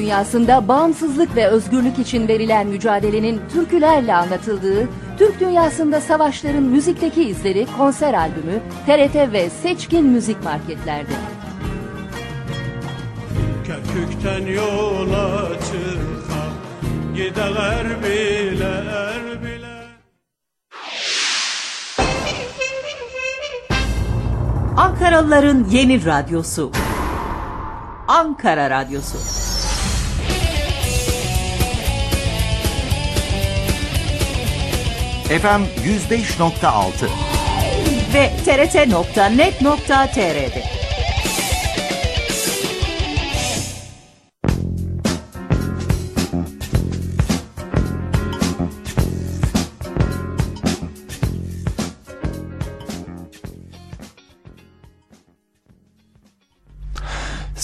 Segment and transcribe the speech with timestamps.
[0.00, 4.88] dünyasında bağımsızlık ve özgürlük için verilen mücadelenin türkülerle anlatıldığı,
[5.18, 11.12] Türk dünyasında savaşların müzikteki izleri konser albümü TRT ve seçkin müzik marketlerde.
[13.66, 16.42] Kerkük'ten yola çıka
[17.14, 19.80] Gider biler bile
[24.76, 26.72] Ankaralıların yeni radyosu.
[28.08, 29.39] Ankara Radyosu.
[35.30, 37.08] FM 105.6
[38.14, 39.20] ve trt.net.tr'de.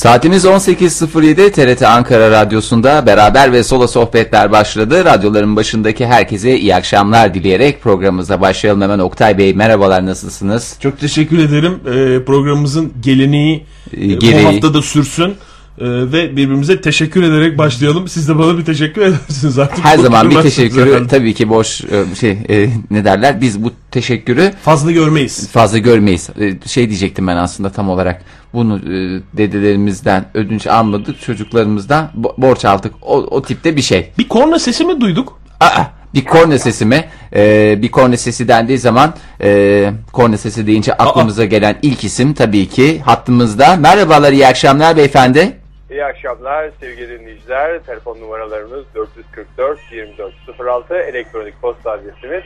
[0.06, 5.04] Saatimiz 18.07 TRT Ankara Radyosu'nda beraber ve solo sohbetler başladı.
[5.04, 8.82] Radyoların başındaki herkese iyi akşamlar dileyerek programımıza başlayalım.
[8.82, 10.76] Hemen Oktay Bey merhabalar nasılsınız?
[10.80, 11.80] Çok teşekkür ederim.
[11.86, 13.64] Ee, programımızın geleneği
[13.96, 14.44] gereği.
[14.44, 15.34] bu hafta da sürsün.
[15.80, 18.08] Ee, ve birbirimize teşekkür ederek başlayalım.
[18.08, 19.84] Siz de bana bir teşekkür edersiniz artık.
[19.84, 24.52] Her zaman bir teşekkürü tabii ki boş e, şey e, ne derler biz bu teşekkürü
[24.62, 25.48] Fazla görmeyiz.
[25.48, 26.30] fazla görmeyiz.
[26.40, 28.22] E, Şey diyecektim ben aslında tam olarak
[28.54, 34.10] bunu e, dedelerimizden ödünç almadık çocuklarımızdan bo- borç aldık o, o tipte bir şey.
[34.18, 35.38] Bir korna sesi mi duyduk?
[35.60, 35.82] Aa,
[36.14, 37.04] bir korna sesi mi?
[37.34, 42.68] Ee, bir korna sesi dendiği zaman e, korna sesi deyince aklımıza gelen ilk isim tabii
[42.68, 43.76] ki hattımızda.
[43.76, 45.56] Merhabalar iyi akşamlar beyefendi.
[45.96, 47.78] İyi akşamlar sevgili dinleyiciler.
[47.82, 52.42] Telefon numaralarımız 444 2406 elektronik posta adresimiz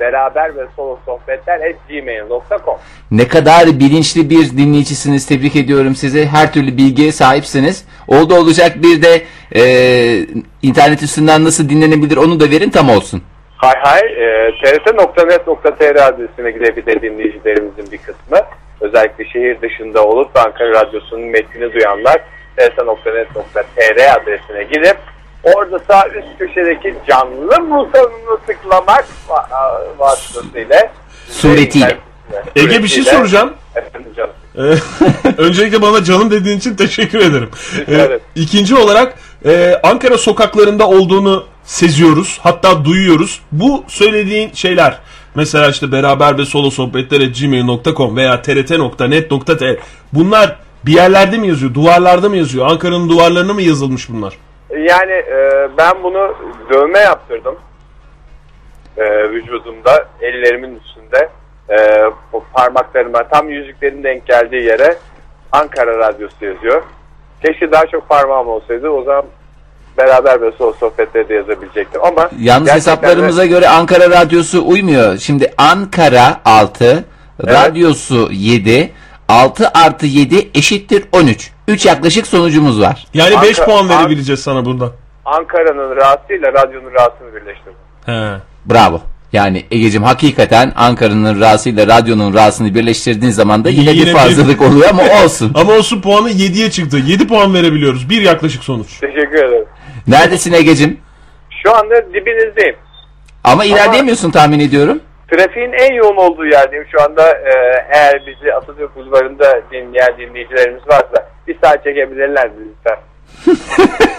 [0.00, 2.78] beraber ve solo sohbetler gmail.com
[3.10, 6.26] Ne kadar bilinçli bir dinleyicisiniz tebrik ediyorum sizi.
[6.26, 7.84] Her türlü bilgiye sahipsiniz.
[8.08, 9.22] Oldu olacak bir de
[9.54, 9.62] e,
[10.62, 13.22] internet üstünden nasıl dinlenebilir onu da verin tam olsun.
[13.56, 18.38] Hay hay e, trt.net.tr adresine gidebilir dinleyicilerimizin bir kısmı.
[18.80, 22.20] Özellikle şehir dışında olup Ankara Radyosu'nun metnini duyanlar
[22.60, 24.96] trt.net.tr adresine gidip
[25.42, 30.92] orada sağ üst köşedeki canlı butonunu tıklamak va- vasıtasıyla
[31.30, 31.96] Suretiyle.
[32.56, 33.52] Ege bir şey soracağım.
[33.74, 34.30] Efendim canım.
[34.56, 37.50] Ee, Öncelikle bana canım dediğin için teşekkür ederim.
[37.88, 38.18] Ee.
[38.34, 42.38] İkinci olarak e, Ankara sokaklarında olduğunu seziyoruz.
[42.42, 43.40] Hatta duyuyoruz.
[43.52, 44.98] Bu söylediğin şeyler
[45.34, 49.76] mesela işte beraber ve solo sohbetlere gmail.com veya trt.net.tr
[50.12, 50.56] bunlar
[50.86, 51.74] bir yerlerde mi yazıyor?
[51.74, 52.66] Duvarlarda mı yazıyor?
[52.66, 54.34] Ankara'nın duvarlarına mı yazılmış bunlar?
[54.70, 56.34] Yani e, ben bunu
[56.72, 57.56] dövme yaptırdım.
[58.96, 61.28] E, vücudumda, ellerimin üstünde.
[61.70, 61.76] E,
[62.52, 64.96] parmaklarıma tam yüzüklerin denk geldiği yere
[65.52, 66.82] Ankara Radyosu yazıyor.
[67.46, 69.24] Keşke daha çok parmağım olsaydı o zaman
[69.98, 75.18] beraber ve sol sohbetleri de yazabilecektim ama Yalnız hesaplarımıza de- göre Ankara Radyosu uymuyor.
[75.18, 77.04] Şimdi Ankara 6,
[77.46, 78.92] Radyosu 7,
[79.30, 81.50] 6 artı 7 eşittir 13.
[81.68, 83.06] 3 yaklaşık sonucumuz var.
[83.14, 84.90] Yani 5 Anka- puan An- verebileceğiz sana buradan.
[85.24, 87.72] Ankara'nın rahatsıyla radyonun rahatsını birleştirdim.
[88.06, 88.30] He.
[88.66, 89.00] Bravo.
[89.32, 94.62] Yani Ege'cim hakikaten Ankara'nın ra'sıyla radyonun ra'sını birleştirdiğin zaman da yine, Yine bir bir- fazlalık
[94.62, 95.52] oluyor ama olsun.
[95.54, 96.96] Ama olsun puanı 7'ye çıktı.
[97.06, 98.10] 7 puan verebiliyoruz.
[98.10, 99.00] Bir yaklaşık sonuç.
[99.00, 99.64] Teşekkür ederim.
[100.06, 100.98] Neredesin Ege'cim?
[101.62, 102.76] Şu anda dibinizdeyim.
[103.44, 105.00] Ama ilerleyemiyorsun tahmin ediyorum.
[105.30, 107.30] Trafiğin en yoğun olduğu yerdeyim şu anda.
[107.30, 107.50] Ee,
[107.90, 112.98] eğer bizi Atatürk Bulvarı'nda dinleyen dinleyicilerimiz varsa bir saat çekebilirler lütfen?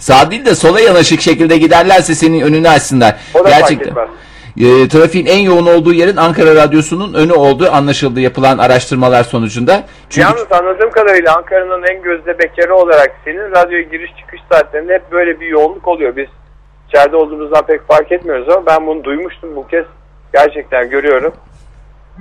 [0.00, 3.16] Sağ değil de sola yanaşık şekilde giderlerse senin önünü açsınlar.
[3.34, 3.90] O da fark Gerçekten.
[3.90, 4.08] etmez.
[4.60, 9.82] E, trafiğin en yoğun olduğu yerin Ankara Radyosu'nun önü olduğu anlaşıldı yapılan araştırmalar sonucunda.
[10.10, 15.12] Çünkü Yalnız anladığım kadarıyla Ankara'nın en gözde bekarı olarak senin radyoya giriş çıkış saatlerinde hep
[15.12, 16.16] böyle bir yoğunluk oluyor.
[16.16, 16.26] Biz
[16.88, 19.84] içeride olduğumuzdan pek fark etmiyoruz ama ben bunu duymuştum bu kez.
[20.36, 21.34] Gerçekten görüyorum.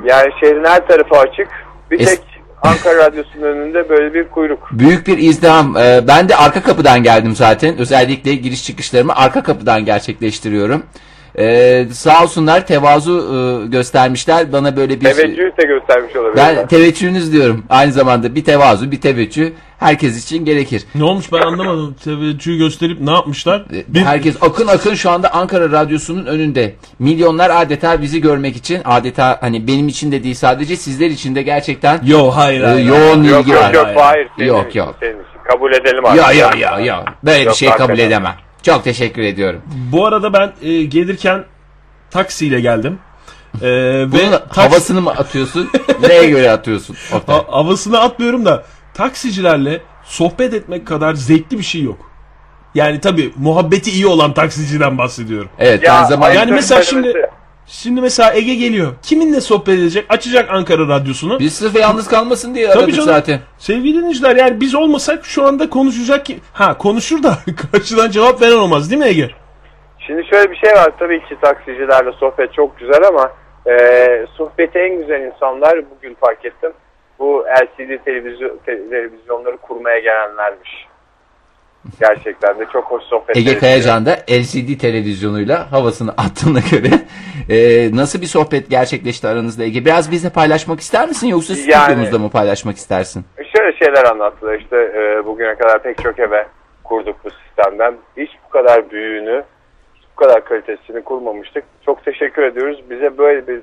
[0.06, 1.48] Yani şehrin her tarafı açık.
[1.92, 2.20] Bir Es- tek
[2.62, 4.70] Ankara Radyosu'nun önünde böyle bir kuyruk.
[4.72, 5.78] büyük bir izdiham.
[5.78, 7.78] E, ben de arka kapıdan geldim zaten.
[7.78, 10.84] Özellikle giriş çıkışlarımı arka kapıdan gerçekleştiriyorum.
[11.40, 14.52] E, sağ olsunlar tevazu e, göstermişler.
[14.52, 15.06] Bana böyle bir...
[15.06, 16.56] Teveccühü de göstermiş olabilirler.
[16.58, 17.64] Ben teveccühünüz diyorum.
[17.70, 20.84] Aynı zamanda bir tevazu, bir teveccüh herkes için gerekir.
[20.96, 21.96] Ne olmuş ben anlamadım.
[22.04, 23.60] Teveccühü gösterip ne yapmışlar?
[23.74, 26.76] E, Bir, Herkes akın akın şu anda Ankara Radyosu'nun önünde.
[27.00, 31.42] Milyonlar adeta bizi görmek için adeta hani benim için de değil sadece sizler için de
[31.42, 32.86] gerçekten Yo hayır e, hayır.
[32.86, 33.74] yoğun Yok ilgi yok var.
[33.74, 34.28] yok hayır.
[34.38, 34.96] Senin Yok, yok.
[35.00, 35.18] Senin.
[35.52, 36.40] Kabul edelim Ya artık.
[36.40, 37.06] ya ya ya.
[37.24, 38.36] Böyle bir Yok, şey kabul edemem.
[38.66, 39.62] Çok teşekkür ediyorum.
[39.92, 41.46] Bu arada ben e, gelirken
[42.12, 43.00] taksiyle geldim.
[43.62, 45.70] E, ve Bunun taks- havasını mı atıyorsun?
[46.02, 46.96] Neye göre atıyorsun?
[47.14, 47.36] Oktay?
[47.36, 48.64] ha- havasını atmıyorum da
[48.94, 52.12] taksicilerle sohbet etmek kadar zevkli bir şey yok.
[52.76, 55.50] Yani tabii muhabbeti iyi olan taksiciden bahsediyorum.
[55.60, 57.30] Evet Ya, ayıp Yani mesela şimdi
[57.68, 58.94] şimdi mesela Ege geliyor.
[59.04, 60.06] Kiminle sohbet edecek?
[60.10, 61.40] Açacak Ankara Radyosunu.
[61.40, 63.08] biz sırf yalnız kalmasın diye Tabii aradık canım.
[63.10, 63.40] zaten.
[63.58, 66.40] Sevgili dinleyiciler yani biz olmasak şu anda konuşacak ki...
[66.54, 67.38] Ha konuşur da
[67.72, 69.30] karşıdan cevap veren olmaz değil mi Ege?
[70.08, 73.32] Şimdi şöyle bir şey var tabii ki taksicilerle sohbet çok güzel ama
[73.68, 73.76] e,
[74.38, 76.72] sohbeti en güzel insanlar bugün fark ettim.
[77.20, 80.70] Bu LCD televizyon, te- televizyonları kurmaya gelenlermiş.
[82.00, 83.38] Gerçekten de çok hoş sohbet.
[83.38, 86.90] Ege Kayacan da LCD televizyonuyla havasını attığına göre
[87.50, 89.86] e, nasıl bir sohbet gerçekleşti aranızda Ege?
[89.86, 93.26] Biraz bizle paylaşmak ister misin yoksa Yani- stüdyomuzda mı paylaşmak istersin?
[93.58, 96.48] Şöyle şeyler anlattılar işte e, bugüne kadar pek çok eve
[96.84, 97.96] kurduk bu sistemden.
[98.18, 99.44] Hiç bu kadar büyüğünü,
[100.12, 101.64] bu kadar kalitesini kurmamıştık.
[101.86, 102.80] Çok teşekkür ediyoruz.
[102.90, 103.60] Bize böyle bir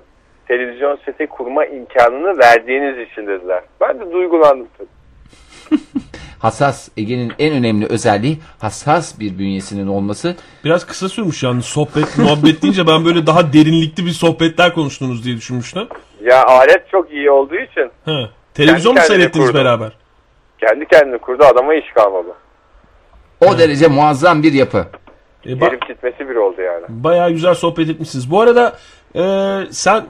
[0.48, 3.62] televizyon seti kurma imkanını verdiğiniz için dediler.
[3.80, 4.68] Ben de duygulandım.
[6.42, 10.36] Hassas Ege'nin en önemli özelliği hassas bir bünyesinin olması.
[10.64, 15.36] Biraz kısa sürmüş yani sohbet muhabbet deyince ben böyle daha derinlikli bir sohbetler konuştunuz diye
[15.36, 15.88] düşünmüştüm.
[16.24, 18.28] Ya alet çok iyi olduğu için He.
[18.54, 19.60] Televizyon mu Kendi kendine seyrettiniz kurdum.
[19.64, 19.92] beraber?
[20.60, 22.28] kendi kendine kurdu adama iş kalmadı.
[23.40, 24.86] O derece muazzam bir yapı.
[25.46, 26.84] E, ba- Gelip gitmesi bir oldu yani.
[26.88, 28.30] bayağı güzel sohbet etmişsiniz.
[28.30, 28.76] Bu arada
[29.16, 29.22] e,
[29.70, 30.04] sen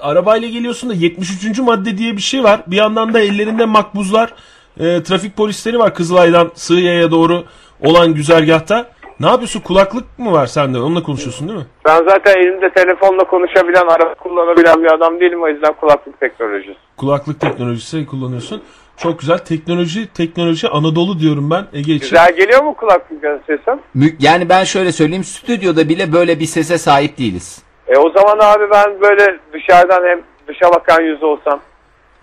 [0.00, 1.58] arabayla geliyorsun da 73.
[1.58, 2.60] madde diye bir şey var.
[2.66, 4.34] Bir yandan da ellerinde makbuzlar,
[4.80, 7.44] e, trafik polisleri var Kızılay'dan Sığıya'ya doğru
[7.84, 8.86] olan güzergahta.
[9.20, 9.60] Ne yapıyorsun?
[9.60, 10.78] Kulaklık mı var sende?
[10.78, 11.66] Onunla konuşuyorsun değil mi?
[11.84, 15.42] Ben zaten elimde telefonla konuşabilen, araba kullanabilen bir adam değilim.
[15.42, 16.74] O yüzden kulaklık teknolojisi.
[16.96, 18.62] Kulaklık teknolojisi kullanıyorsun.
[18.96, 19.38] Çok güzel.
[19.38, 22.10] Teknoloji, teknoloji Anadolu diyorum ben Ege için.
[22.10, 24.14] Güzel geliyor mu kulaklık sesim?
[24.20, 27.62] Yani ben şöyle söyleyeyim stüdyoda bile böyle bir sese sahip değiliz.
[27.86, 31.60] E o zaman abi ben böyle dışarıdan hem dışa bakan yüz olsam.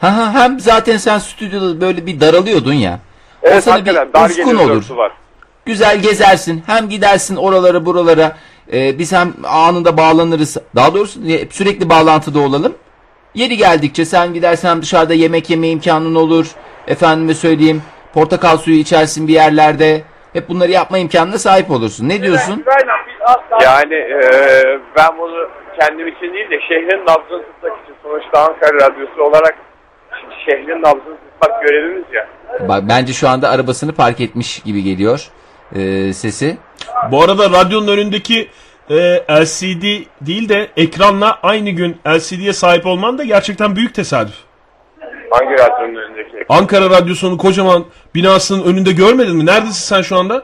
[0.02, 3.00] Ha ha hem zaten sen stüdyoda böyle bir daralıyordun ya.
[3.42, 4.84] o Evet sana hakikaten bir dar ufkun olur.
[4.90, 5.12] var.
[5.66, 6.64] Güzel gezersin.
[6.68, 8.38] Hem gidersin oralara buralara.
[8.74, 10.58] Ee, biz hem anında bağlanırız.
[10.76, 12.76] Daha doğrusu e, sürekli bağlantıda olalım.
[13.34, 16.48] Yeri geldikçe sen gidersen dışarıda yemek yeme imkanın olur.
[16.88, 17.82] Efendime söyleyeyim
[18.14, 20.02] portakal suyu içersin bir yerlerde.
[20.34, 22.10] Hep bunları yapma imkanına sahip olursun.
[22.10, 22.66] Ne diyorsun?
[23.64, 24.22] Yani e,
[24.98, 25.50] ben bunu
[25.80, 29.56] kendim için değil de şehrin nabzını tutmak için sonuçta Ankara Radyosu olarak
[30.46, 32.28] şehrin nabzını tutmak görevimiz ya.
[32.68, 35.30] Bak bence şu anda arabasını park etmiş gibi geliyor
[35.76, 36.58] ee, sesi.
[37.12, 38.50] Bu arada radyonun önündeki
[38.90, 38.96] e,
[39.32, 39.84] LCD
[40.22, 44.36] değil de ekranla aynı gün LCD'ye sahip olman da gerçekten büyük tesadüf.
[45.30, 46.46] Hangi radyonun önündeki?
[46.50, 47.86] Ankara Radyosu'nun kocaman
[48.16, 49.46] binasının önünde görmedin mi?
[49.46, 50.44] Neredesin sen şu anda?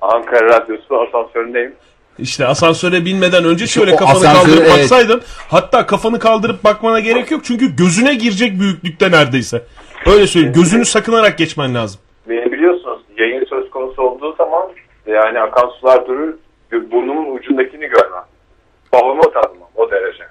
[0.00, 1.74] Ankara Radyosu asansöründeyim.
[2.18, 4.78] İşte asansöre binmeden önce şöyle kafanı asansör, kaldırıp evet.
[4.78, 5.22] baksaydın.
[5.48, 7.44] Hatta kafanı kaldırıp bakmana gerek yok.
[7.44, 9.62] Çünkü gözüne girecek büyüklükte neredeyse.
[10.06, 10.54] Öyle söyleyeyim.
[10.54, 12.00] Gözünü sakınarak geçmen lazım.
[12.28, 14.68] Beni biliyorsunuz yayın söz konusu olduğu zaman
[15.06, 16.34] yani akan sular durur
[16.72, 18.24] burnumun ucundakini görmem.
[18.92, 20.24] Babamı tanımam o derece.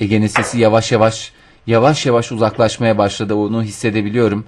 [0.00, 1.32] Ege'nin sesi yavaş yavaş
[1.66, 3.34] yavaş yavaş uzaklaşmaya başladı.
[3.34, 4.44] Onu hissedebiliyorum.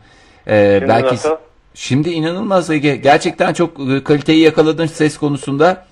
[0.47, 1.37] Ee, Şimdi belki nasıl?
[1.75, 2.97] şimdi inanılmaz Ege.
[2.97, 5.87] Gerçekten çok e, kaliteyi yakaladın ses konusunda.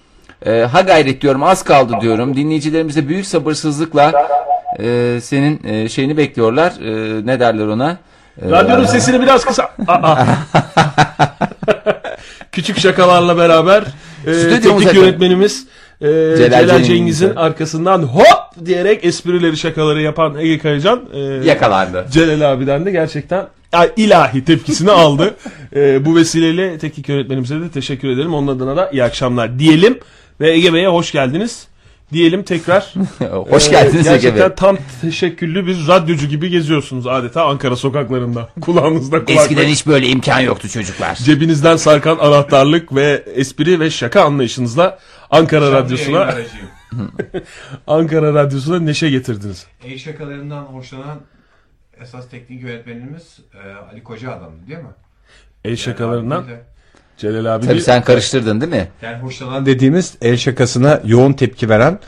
[0.47, 1.43] Ee, ha gayret diyorum.
[1.43, 2.37] Az kaldı diyorum.
[2.37, 4.13] Dinleyicilerimiz de büyük sabırsızlıkla
[4.79, 6.73] e, senin e, şeyini bekliyorlar.
[6.81, 7.99] E, ne derler ona?
[8.43, 9.71] E, Radyonun sesini biraz kısa...
[12.53, 13.85] Küçük şakalarla beraber
[14.26, 15.67] e, teknik yönetmenimiz
[16.00, 16.85] e, Celal, Cengiz'e.
[16.85, 22.07] Cengiz'in arkasından hop diyerek esprileri şakaları yapan Ege Kayacan e, yakalandı.
[22.11, 25.35] Celal abiden de gerçekten ay, ilahi tepkisini aldı.
[25.76, 28.35] E, bu vesileyle teknik yönetmenimize de teşekkür ederim.
[28.35, 29.99] Onun adına da iyi akşamlar diyelim
[30.40, 31.68] ve Ege Bey'e hoş geldiniz.
[32.12, 32.94] Diyelim tekrar.
[33.50, 34.56] Hoş Ee, geldiniz Ege Gerçekten Bey.
[34.56, 38.49] tam teşekküllü bir radyocu gibi geziyorsunuz adeta Ankara sokaklarında.
[38.61, 39.40] Kulağınızda kulaklık.
[39.40, 41.14] Eskiden hiç böyle imkan yoktu çocuklar.
[41.16, 44.99] Cebinizden sarkan anahtarlık ve espri ve şaka anlayışınızla
[45.30, 46.35] Ankara Radyosu'na
[47.87, 49.66] Ankara Radyosu'na neşe getirdiniz.
[49.85, 51.18] El şakalarından hoşlanan
[52.02, 54.85] esas teknik yönetmenimiz e, Ali Koca adamdı değil mi?
[55.64, 56.64] El şakalarından Yani, değil de-
[57.21, 58.89] Celal abi Tabii bir, sen karıştırdın değil mi?
[59.03, 61.99] yani hoşlanan dediğimiz el şakasına yoğun tepki veren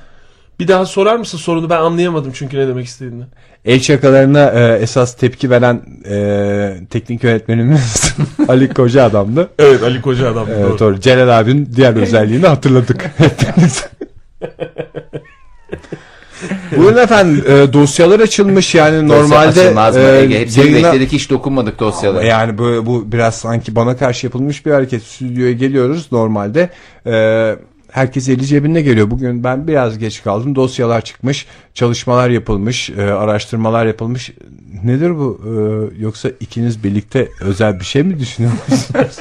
[0.61, 3.25] bir daha sorar mısın sorunu ben anlayamadım çünkü ne demek istediğini.
[3.65, 8.15] el şakalarına e, esas tepki veren e, teknik yönetmenimiz
[8.49, 9.49] Ali Koca adamdı.
[9.59, 10.47] Evet Ali Koca adam.
[10.51, 10.79] Evet, doğru.
[10.79, 11.01] doğru.
[11.01, 13.11] Celal abinin diğer özelliğini hatırladık.
[16.77, 20.41] Buyurun efendim e, dosyalar açılmış yani normalde Açılmaz mı e, Ege?
[20.41, 22.25] Hepsini yayına- bekledik hiç dokunmadık dosyalara.
[22.25, 25.03] Yani bu, bu biraz sanki bana karşı yapılmış bir hareket.
[25.03, 26.69] Stüdyoya geliyoruz normalde.
[27.07, 27.57] E,
[27.91, 29.11] herkes eli cebinde geliyor.
[29.11, 30.55] Bugün ben biraz geç kaldım.
[30.55, 34.33] Dosyalar çıkmış, çalışmalar yapılmış, e, araştırmalar yapılmış.
[34.85, 35.41] Nedir bu?
[35.45, 35.51] E,
[36.03, 38.89] yoksa ikiniz birlikte özel bir şey mi düşünüyorsunuz?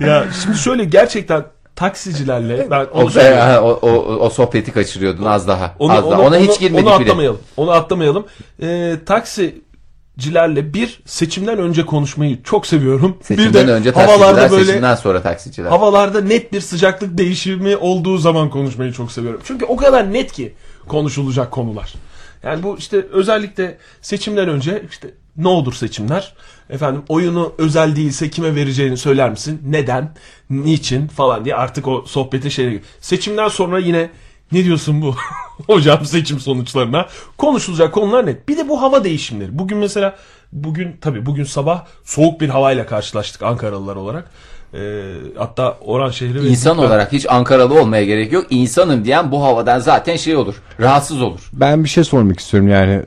[0.00, 1.44] ya şimdi şöyle gerçekten
[1.78, 3.88] taksicilerle ben onu O, e, o, o,
[4.26, 5.74] o sohbeti kaçırıyordun az daha.
[5.78, 6.20] Onu, az onu- daha.
[6.20, 7.04] Ona onu- hiç girmedik onu bile.
[7.04, 7.40] atlamayalım.
[7.56, 8.26] Onu atlamayalım.
[8.62, 13.16] Ee, taksicilerle bir seçimden önce konuşmayı çok seviyorum.
[13.22, 15.68] Seçimden bir de önce havalarda taksiciler, böyle seçimden sonra taksiciler.
[15.70, 19.40] havalarda net bir sıcaklık değişimi olduğu zaman konuşmayı çok seviyorum.
[19.44, 20.54] Çünkü o kadar net ki
[20.88, 21.94] konuşulacak konular.
[22.42, 26.34] Yani bu işte özellikle seçimden önce işte ne olur seçimler?
[26.70, 29.62] Efendim oyunu özel değilse kime vereceğini söyler misin?
[29.66, 30.14] Neden?
[30.50, 31.08] Niçin?
[31.08, 34.10] Falan diye artık o sohbete şey Seçimden sonra yine
[34.52, 35.14] ne diyorsun bu?
[35.66, 37.06] Hocam seçim sonuçlarına
[37.36, 38.48] konuşulacak konular net.
[38.48, 39.58] Bir de bu hava değişimleri.
[39.58, 40.16] Bugün mesela
[40.52, 44.30] bugün tabii bugün sabah soğuk bir havayla karşılaştık Ankaralılar olarak.
[44.74, 48.46] Ee, hatta Oran şehri ve İnsan olarak hiç Ankaralı olmaya gerek yok.
[48.50, 50.54] İnsanım diyen bu havadan zaten şey olur.
[50.80, 51.50] Rahatsız olur.
[51.52, 53.02] Ben bir şey sormak istiyorum yani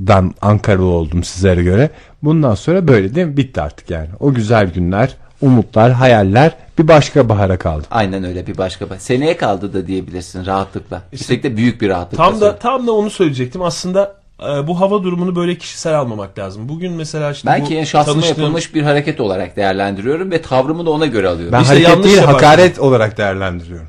[0.00, 1.90] sorudan Ankaralı oldum sizlere göre.
[2.22, 3.36] Bundan sonra böyle değil mi?
[3.36, 4.08] Bitti artık yani.
[4.20, 7.86] O güzel günler, umutlar, hayaller bir başka bahara kaldı.
[7.90, 8.86] Aynen öyle bir başka.
[8.98, 11.02] Seneye kaldı da diyebilirsin rahatlıkla.
[11.12, 12.24] Üstelik de büyük bir rahatlıkla.
[12.24, 13.62] Tam da tam da onu söyleyecektim.
[13.62, 16.68] Aslında e, bu hava durumunu böyle kişisel almamak lazım.
[16.68, 20.86] Bugün mesela işte Ben bu ki şahsıma tanıştığım- yapılmış bir hareket olarak değerlendiriyorum ve tavrımı
[20.86, 21.52] da ona göre alıyorum.
[21.52, 22.34] Ben İşte hareket yanlış değil yaparsın.
[22.46, 23.86] hakaret olarak değerlendiriyorum.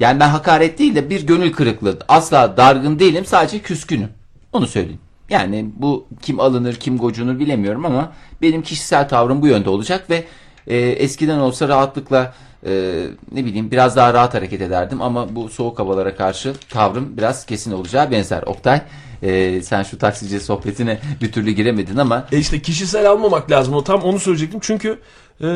[0.00, 1.98] Yani ben hakaret değil de bir gönül kırıklığı.
[2.08, 4.08] Asla dargın değilim sadece küskünüm.
[4.52, 4.98] Onu söyleyeyim.
[5.34, 8.12] Yani bu kim alınır kim gocunur bilemiyorum ama
[8.42, 10.24] benim kişisel tavrım bu yönde olacak ve
[10.66, 12.34] e, eskiden olsa rahatlıkla
[12.66, 17.46] e, ne bileyim biraz daha rahat hareket ederdim ama bu soğuk havalara karşı tavrım biraz
[17.46, 18.42] kesin olacağı benzer.
[18.42, 18.80] Oktay
[19.22, 23.74] e, sen şu taksici sohbetine bir türlü giremedin ama E işte kişisel almamak lazım.
[23.74, 24.60] O tam onu söyleyecektim.
[24.62, 24.98] Çünkü
[25.40, 25.46] e,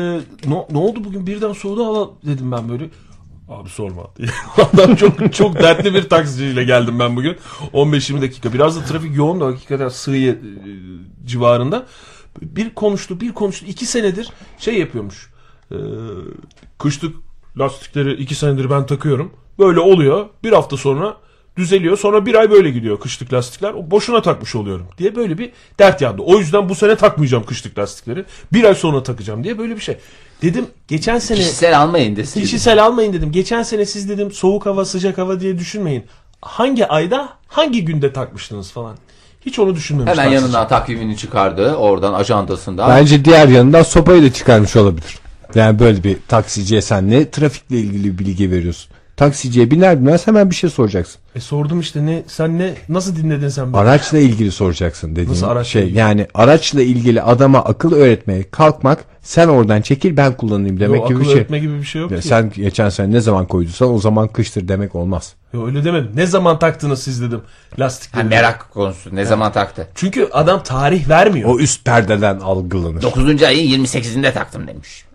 [0.47, 2.89] ne, ne oldu bugün birden soğudu hava dedim ben böyle.
[3.49, 4.03] Abi sorma.
[4.57, 7.37] Adam çok çok dertli bir taksiciyle geldim ben bugün.
[7.73, 8.53] 15-20 dakika.
[8.53, 10.37] Biraz da trafik yoğun da hakikaten Sığıye e,
[11.25, 11.85] civarında.
[12.41, 13.65] Bir konuştu, bir konuştu.
[13.65, 15.29] iki senedir şey yapıyormuş.
[15.71, 15.77] E,
[16.77, 17.15] kışlık
[17.57, 19.33] lastikleri iki senedir ben takıyorum.
[19.59, 20.25] Böyle oluyor.
[20.43, 21.17] Bir hafta sonra
[21.57, 21.97] düzeliyor.
[21.97, 23.73] Sonra bir ay böyle gidiyor kışlık lastikler.
[23.73, 26.21] O boşuna takmış oluyorum diye böyle bir dert yandı.
[26.21, 28.25] O yüzden bu sene takmayacağım kışlık lastikleri.
[28.53, 29.97] Bir ay sonra takacağım diye böyle bir şey.
[30.41, 32.45] Dedim geçen sene kişisel almayın deseydin.
[32.45, 33.31] kişisel almayın dedim.
[33.31, 36.03] Geçen sene siz dedim soğuk hava sıcak hava diye düşünmeyin.
[36.41, 38.95] Hangi ayda hangi günde takmıştınız falan.
[39.45, 40.11] Hiç onu düşünmemiş.
[40.11, 42.89] Hemen yanından takvimini çıkardı oradan ajandasından.
[42.89, 45.19] Bence diğer yanından sopayı da çıkarmış olabilir.
[45.55, 48.91] Yani böyle bir taksiciye sen ne trafikle ilgili bilgi veriyorsun?
[49.17, 51.21] Taksiciye biner binmez hemen bir şey soracaksın.
[51.35, 53.81] E sordum işte ne sen ne nasıl dinledin sen beni?
[53.81, 55.83] Araçla ilgili soracaksın dediğin Nasıl araçla şey.
[55.83, 55.97] ilgili?
[55.97, 61.19] Yani araçla ilgili adama akıl öğretmeye kalkmak sen oradan çekil ben kullanayım demek Yo, gibi
[61.19, 61.33] bir şey.
[61.33, 62.27] öğretme gibi bir şey yok Ya ki.
[62.27, 65.33] sen geçen sene ne zaman koyduysan o zaman kıştır demek olmaz.
[65.53, 66.11] Yo, öyle demedim.
[66.15, 67.41] Ne zaman taktınız siz dedim
[67.79, 68.23] lastikleri.
[68.23, 69.87] Ha, merak konusu ne zaman taktı?
[69.95, 71.49] Çünkü adam tarih vermiyor.
[71.49, 73.01] O üst perdeden algılanır.
[73.01, 73.43] 9.
[73.43, 75.05] ayın 28'inde taktım demiş.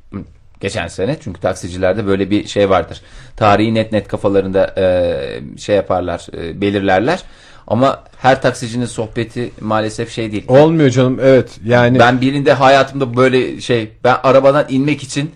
[0.60, 3.00] Geçen sene çünkü taksicilerde böyle bir şey vardır.
[3.36, 7.22] Tarihi net net kafalarında e, şey yaparlar, e, belirlerler.
[7.66, 10.44] Ama her taksicinin sohbeti maalesef şey değil.
[10.48, 15.30] Olmuyor canım evet yani Ben birinde hayatımda böyle şey, ben arabadan inmek için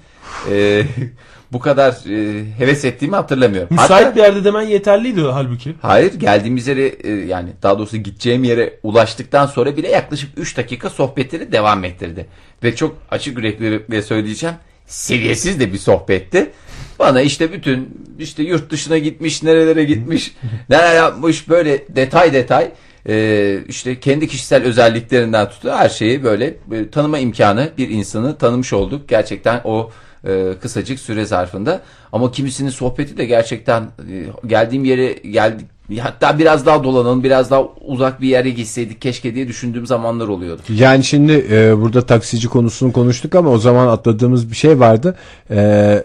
[0.51, 0.83] e,
[1.53, 3.69] bu kadar e, heves ettiğimi hatırlamıyorum.
[3.71, 5.75] Müsait Hatta- bir yerde demen yeterliydi halbuki.
[5.83, 10.91] Hayır geldiğimiz yere e, yani daha doğrusu gideceğim yere ulaştıktan sonra bile yaklaşık 3 dakika
[10.91, 12.27] sohbetleri devam ettirdi.
[12.63, 14.57] Ve çok açık yüreklilikle söyleyeceğim
[14.87, 16.51] seviyesiz de bir sohbetti.
[16.99, 17.89] Bana işte bütün
[18.19, 20.35] işte yurt dışına gitmiş nerelere gitmiş
[20.71, 22.71] neler yapmış böyle detay detay
[23.09, 28.73] e, işte kendi kişisel özelliklerinden tutuyor her şeyi böyle e, tanıma imkanı bir insanı tanımış
[28.73, 29.09] olduk.
[29.09, 29.91] Gerçekten o
[30.29, 31.81] e, kısacık süre zarfında.
[32.13, 35.67] Ama kimisinin sohbeti de gerçekten e, geldiğim yere geldik
[36.01, 40.63] hatta biraz daha dolanalım biraz daha uzak bir yere gitseydik keşke diye düşündüğüm zamanlar oluyordu.
[40.69, 45.17] Yani şimdi e, burada taksici konusunu konuştuk ama o zaman atladığımız bir şey vardı.
[45.51, 46.05] E,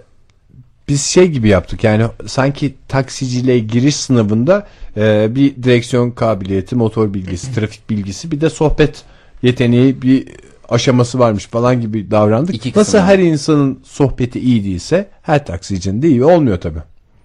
[0.88, 7.54] biz şey gibi yaptık yani sanki taksiciliğe giriş sınavında e, bir direksiyon kabiliyeti, motor bilgisi,
[7.56, 9.04] trafik bilgisi bir de sohbet
[9.42, 10.28] yeteneği bir
[10.70, 12.56] aşaması varmış falan gibi davrandık.
[12.56, 16.80] İki Nasıl her insanın sohbeti iyi değilse her taksicinin de iyi olmuyor tabi.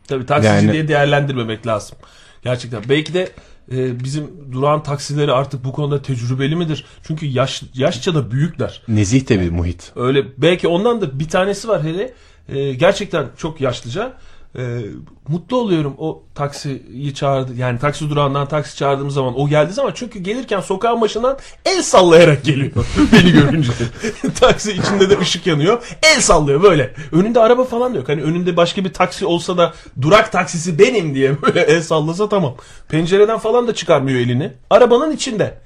[0.08, 1.98] Tabii taksici Yani- diye değerlendirmemek lazım.
[2.42, 2.82] Gerçekten.
[2.88, 3.28] Belki de
[3.72, 6.84] e, bizim duran taksileri artık bu konuda tecrübeli midir?
[7.02, 8.82] Çünkü yaş yaşça da büyükler.
[8.88, 9.92] Nezih de bir muhit.
[9.96, 12.12] Öyle belki ondan da bir tanesi var hele
[12.48, 14.12] e, gerçekten çok yaşlıca.
[14.58, 14.80] E,
[15.28, 20.18] mutlu oluyorum o taksiyi çağırdı yani taksi durağından taksi çağırdığım zaman o geldiği zaman çünkü
[20.18, 22.70] gelirken sokağın başından el sallayarak geliyor
[23.12, 23.72] beni görünce.
[24.40, 25.82] taksi içinde de ışık yanıyor.
[26.02, 26.94] El sallıyor böyle.
[27.12, 28.08] Önünde araba falan da yok.
[28.08, 32.54] Hani önünde başka bir taksi olsa da durak taksisi benim diye böyle el sallasa tamam.
[32.88, 34.52] Pencereden falan da çıkarmıyor elini.
[34.70, 35.58] Arabanın içinde.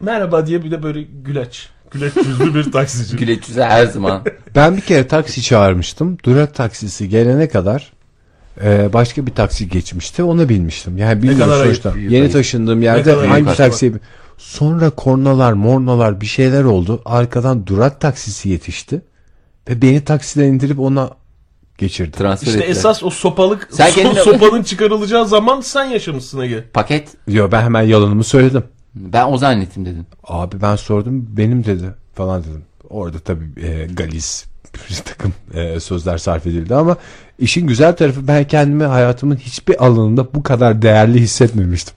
[0.00, 1.68] Merhaba diye bir de böyle güleç.
[1.90, 3.16] Güleç yüzlü bir taksici.
[3.16, 4.22] Güleç yüzü her zaman.
[4.54, 6.18] Ben bir kere taksi çağırmıştım.
[6.24, 7.92] Durak taksisi gelene kadar
[8.64, 10.22] e, başka bir taksi geçmişti.
[10.22, 10.98] Ona binmiştim.
[10.98, 11.64] Yani bilmiyorum ayıp.
[11.64, 11.92] sonuçta.
[12.00, 12.32] Yeni ayıp.
[12.32, 13.92] taşındığım yerde hangi taksiye
[14.38, 17.02] Sonra kornalar, mornalar bir şeyler oldu.
[17.04, 19.02] Arkadan durak taksisi yetişti.
[19.68, 21.10] Ve beni taksiden indirip ona
[21.78, 22.10] geçirdi.
[22.10, 22.70] Transfer İşte ettiler.
[22.76, 26.64] esas o sopalık Sen so- kendine- sopanın çıkarılacağı zaman sen yaşamışsın Ege.
[26.74, 27.08] Paket.
[27.28, 28.64] Yo ben hemen yalanımı söyledim.
[28.94, 30.06] Ben o zannettim dedim.
[30.24, 32.64] Abi ben sordum benim dedi falan dedim.
[32.90, 34.44] Orada tabii e, Galis
[34.90, 36.96] bir takım e, sözler sarf edildi ama
[37.38, 41.94] işin güzel tarafı ben kendimi hayatımın hiçbir alanında bu kadar değerli hissetmemiştim.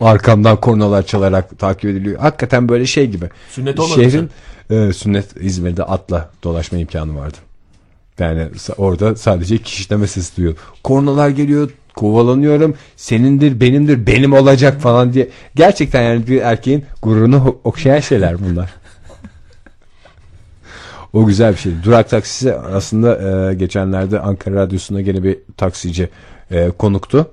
[0.00, 2.20] Arkamdan kornalar çalarak takip ediliyor.
[2.20, 3.28] Hakikaten böyle şey gibi.
[3.50, 4.30] Sünnet olmadı Şehrin
[4.70, 7.36] e, sünnet İzmir'de atla dolaşma imkanı vardı.
[8.18, 10.56] Yani orada sadece kişileme sesi duyuyor.
[10.82, 12.74] Kornalar geliyor, kovalanıyorum.
[12.96, 15.28] Senindir, benimdir, benim olacak falan diye.
[15.54, 18.74] Gerçekten yani bir erkeğin gururunu okşayan şeyler bunlar.
[21.12, 21.72] o güzel bir şey.
[21.84, 23.18] Durak taksisi aslında
[23.50, 26.08] e, geçenlerde Ankara Radyosu'na gene bir taksici
[26.50, 27.30] e, konuktu.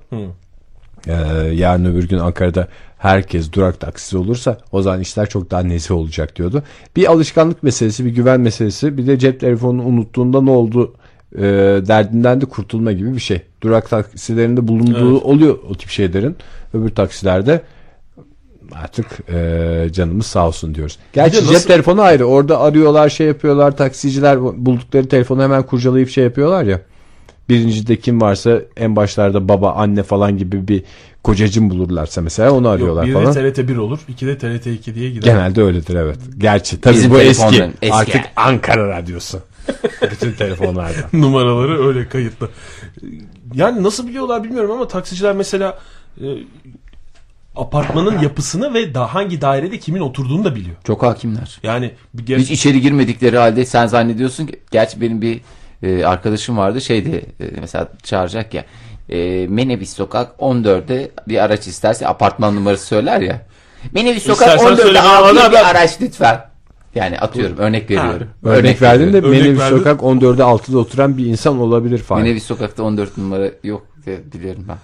[1.06, 1.12] E,
[1.52, 2.68] yarın öbür gün Ankara'da
[3.02, 6.62] herkes durak taksisi olursa o zaman işler çok daha nezih olacak diyordu.
[6.96, 10.94] Bir alışkanlık meselesi, bir güven meselesi, bir de cep telefonunu unuttuğunda ne oldu
[11.36, 11.42] e,
[11.86, 13.42] derdinden de kurtulma gibi bir şey.
[13.62, 15.22] Durak taksilerinde bulunduğu Evet.
[15.24, 16.36] oluyor o tip şeylerin.
[16.74, 17.60] Öbür taksilerde
[18.72, 20.98] artık e, canımız sağ olsun diyoruz.
[21.12, 22.24] Gerçi nasıl- cep telefonu ayrı.
[22.24, 23.76] Orada arıyorlar, şey yapıyorlar.
[23.76, 26.80] Taksiciler buldukları telefonu hemen kurcalayıp şey yapıyorlar ya.
[27.48, 30.82] Birincide kim varsa en başlarda baba, anne falan gibi bir
[31.24, 33.32] kocacım bulurlarsa mesela onu Yok, arıyorlar biri falan.
[33.32, 35.26] TRT 1 olur, iki de TRT 2 diye gider.
[35.32, 36.18] Genelde öyledir evet.
[36.38, 37.62] Gerçi tabii Bizim bu eski.
[37.82, 37.94] eski.
[37.94, 39.40] Artık Ankara Radyosu.
[40.10, 40.98] Bütün telefonlarda.
[41.12, 42.48] Numaraları öyle kayıtlı.
[43.54, 45.78] Yani nasıl biliyorlar bilmiyorum ama taksiciler mesela
[46.20, 46.26] e,
[47.56, 50.76] apartmanın yapısını ve da hangi dairede kimin oturduğunu da biliyor.
[50.84, 51.58] Çok hakimler.
[51.62, 55.40] Yani bir ger- Hiç içeri girmedikleri halde sen zannediyorsun ki gerçi benim bir
[55.82, 58.64] e, arkadaşım vardı şeydi e, mesela çağıracak ya
[59.08, 63.40] e, Menevis Sokak 14'de bir araç isterse apartman numarası söyler ya.
[63.94, 66.52] Menevis Sokak İstersen 14'de söyle, acil bana bir ben- araç lütfen.
[66.94, 68.28] Yani atıyorum örnek veriyorum.
[68.44, 69.58] Örnek verdim de Örnek Menevi.
[69.78, 72.22] Sokak 14'de 6'da oturan bir insan olabilir falan.
[72.22, 74.76] Menevis Sokak'ta 14 numara yok diye biliyorum ben.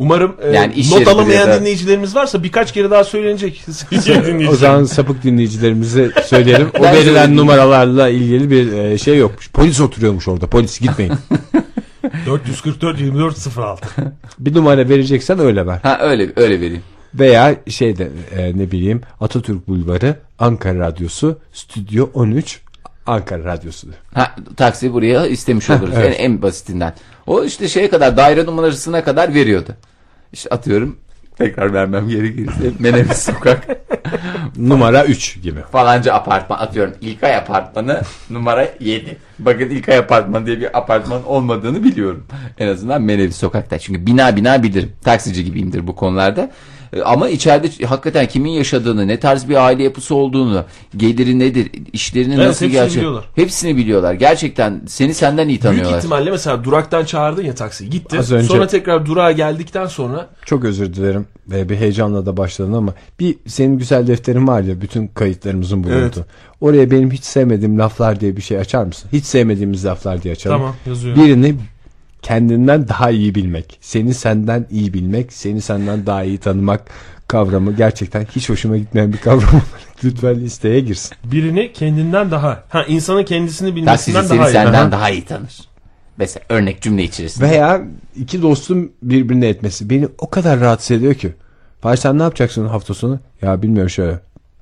[0.00, 3.64] Umarım e, Yani iş not alamayan ya da- dinleyicilerimiz varsa birkaç kere daha söylenecek.
[4.50, 6.68] O zaman sapık dinleyicilerimize söyleyelim.
[6.78, 7.36] O Ben verilen söyleyeyim.
[7.36, 9.50] numaralarla ilgili bir e, şey yokmuş.
[9.50, 10.46] Polis oturuyormuş orada.
[10.46, 11.12] Polis gitmeyin.
[12.26, 13.86] 444 24 06.
[14.38, 15.78] bir numara vereceksen öyle ver.
[15.82, 16.82] Ha öyle öyle vereyim.
[17.14, 22.60] Veya şeyde e, ne bileyim Atatürk Bulvarı Ankara Radyosu Stüdyo 13
[23.06, 23.88] Ankara Radyosu.
[24.14, 25.94] Ha, taksi buraya istemiş oluruz.
[25.96, 26.16] evet.
[26.20, 26.94] En, en basitinden.
[27.26, 29.70] O işte şeye kadar daire numarasına kadar veriyordu.
[30.32, 30.96] İşte atıyorum
[31.38, 33.68] tekrar vermem gerekirse Menevis Sokak
[34.56, 35.60] Numara 3 gibi.
[35.72, 39.16] falanca apartman atıyorum İlkay apartmanı numara 7.
[39.38, 42.26] Bakın İlkay apartman diye bir apartman olmadığını biliyorum.
[42.58, 43.78] En azından Menevis Sokak'ta.
[43.78, 44.92] Çünkü bina bina bilirim.
[45.04, 46.50] Taksici gibiyimdir bu konularda.
[46.92, 50.64] E, Ama içeride hakikaten kimin yaşadığını, ne tarz bir aile yapısı olduğunu,
[50.96, 52.96] geliri nedir, işlerini Evet, nasıl gerçek.
[52.96, 53.24] biliyorlar.
[53.34, 54.14] Hepsini biliyorlar.
[54.14, 55.98] Gerçekten seni senden iyi Büyük tanıyorlar.
[55.98, 58.18] ihtimalle mesela duraktan çağırdın ya taksi gitti.
[58.18, 61.26] Az önce- Sonra tekrar durağa geldikten sonra Çok özür dilerim.
[61.48, 65.98] Ve bir heyecanla da başladın ama bir senin güzel defterin var ya bütün kayıtlarımızın bulunduğu.
[65.98, 66.14] Evet.
[66.60, 69.08] Oraya benim hiç sevmediğim laflar diye bir şey açar mısın?
[69.12, 70.56] Hiç sevmediğimiz laflar diye açalım.
[70.58, 71.24] Tamam, yazıyorum.
[71.24, 71.54] Birini
[72.22, 76.82] kendinden daha iyi bilmek, seni senden iyi bilmek, seni senden daha iyi tanımak
[77.28, 79.62] kavramı gerçekten hiç hoşuma gitmeyen bir kavram
[80.04, 81.16] lütfen listeye girsin.
[81.24, 84.52] birini kendinden daha ha insanın kendisini Taksici bilmesinden seni daha iyi.
[84.52, 84.92] senden Aha.
[84.92, 85.60] daha iyi tanır.
[86.16, 87.50] Mesela örnek cümle içerisinde.
[87.50, 87.82] Veya
[88.16, 91.32] iki dostum birbirine etmesi beni o kadar rahatsız ediyor ki.
[91.80, 93.20] Fahir sen ne yapacaksın hafta sonu?
[93.42, 94.20] Ya bilmiyorum şöyle.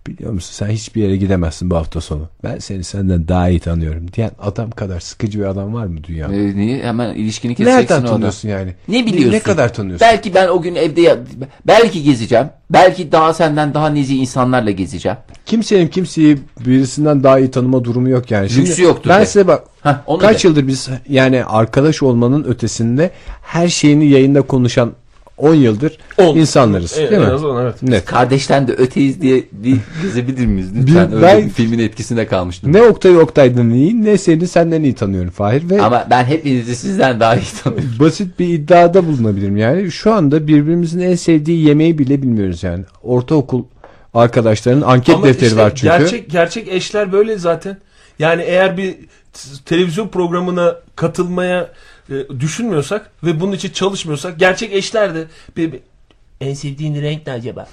[0.08, 2.28] Biliyor musun sen hiçbir yere gidemezsin bu hafta sonu.
[2.44, 6.34] Ben seni senden daha iyi tanıyorum diyen adam kadar sıkıcı bir adam var mı dünyada?
[6.34, 8.74] Ee, niye hemen ilişkini keseceksin Nereden tanıyorsun yani?
[8.88, 9.32] Ne biliyorsun?
[9.32, 10.06] Ne kadar tanıyorsun?
[10.06, 11.18] Belki ben o gün evde ya-
[11.66, 12.46] belki gezeceğim.
[12.70, 15.18] Belki daha senden daha nezih insanlarla gezeceğim.
[15.46, 18.56] Kimsenin kimseyi birisinden daha iyi tanıma durumu yok yani.
[18.56, 19.26] Lüksü yoktur Ben de.
[19.26, 20.48] size bak Heh, kaç de.
[20.48, 23.10] yıldır biz yani arkadaş olmanın ötesinde
[23.42, 24.92] her şeyini yayında konuşan
[25.38, 26.36] 10 yıldır On.
[26.36, 26.92] insanlarız.
[26.92, 27.26] E, değil en mi?
[27.26, 27.82] azından evet.
[27.82, 28.04] Net.
[28.04, 30.68] Kardeşten de öteyiz diye bir gezebilir miyiz?
[30.76, 32.72] Lütfen Bir- öyle ben- bir filmin etkisinde kalmıştım.
[32.72, 37.20] Ne Oktay Oktay'dan iyi ne seni senden iyi tanıyorum Fahir ve Ama ben hepinizi sizden
[37.20, 37.90] daha iyi tanıyorum.
[38.00, 39.90] basit bir iddiada bulunabilirim yani.
[39.90, 42.84] Şu anda birbirimizin en sevdiği yemeği bile bilmiyoruz yani.
[43.02, 43.64] Ortaokul
[44.14, 45.84] arkadaşlarının anket Ama defteri işte var çünkü.
[45.98, 47.76] Gerçek gerçek eşler böyle zaten.
[48.18, 48.92] Yani eğer bir
[49.32, 51.68] t- televizyon programına katılmaya
[52.10, 55.24] e, düşünmüyorsak ve bunun için çalışmıyorsak gerçek eşler de
[55.56, 55.80] bir, bir-
[56.40, 57.66] En sevdiğin renk ne acaba?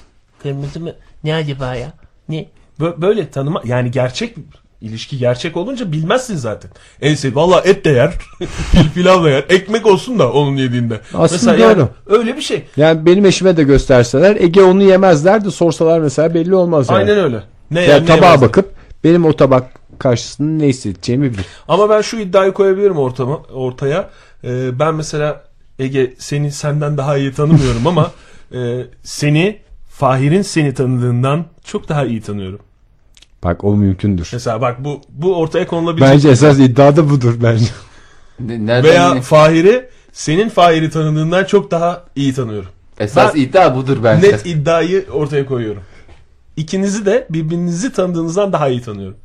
[0.44, 0.92] Kırmızı mı?
[1.24, 1.94] Ne acaba ya?
[2.30, 2.46] Ne?
[2.80, 4.36] Bö- böyle tanıma yani gerçek
[4.82, 6.72] ilişki gerçek olunca bilmezsin zaten.
[7.02, 8.14] En sev valla et de yer,
[8.72, 11.00] pil pilav da yer, ekmek olsun da onun yediğinde.
[11.14, 11.90] Aslında Mesela yani doğru.
[12.20, 12.64] öyle bir şey.
[12.78, 16.98] Yani benim eşime de gösterseler Ege onu yemezler de sorsalar mesela belli olmaz yani.
[16.98, 17.44] Aynen öyle.
[17.72, 18.46] Ne Ya yer, ne tabağa yemez de.
[18.46, 18.72] bakıp
[19.04, 19.64] benim o tabak
[20.00, 21.46] karşısında ne hissedeceğimi bilir.
[21.68, 24.10] Ama ben şu iddiayı koyabilirim ortama, ortaya.
[24.46, 25.44] Ee, ben mesela
[25.80, 28.12] Ege seni senden daha iyi tanımıyorum ama
[28.54, 32.60] e, seni Fahir'in seni tanıdığından çok daha iyi tanıyorum.
[33.44, 34.30] Bak o mümkündür.
[34.34, 36.14] Mesela bak bu bu ortaya konulabilecek.
[36.14, 37.66] Bence esas iddia da budur bence.
[38.40, 42.70] Ne- Nereden Veya yine- Fahir'i senin Fahir'i tanıdığından çok daha iyi tanıyorum.
[43.00, 44.28] Esas Ben- iddia budur bence.
[44.28, 45.82] Net iddiayı ortaya koyuyorum.
[46.58, 49.18] İkinizi de birbirinizi tanıdığınızdan daha iyi tanıyorum.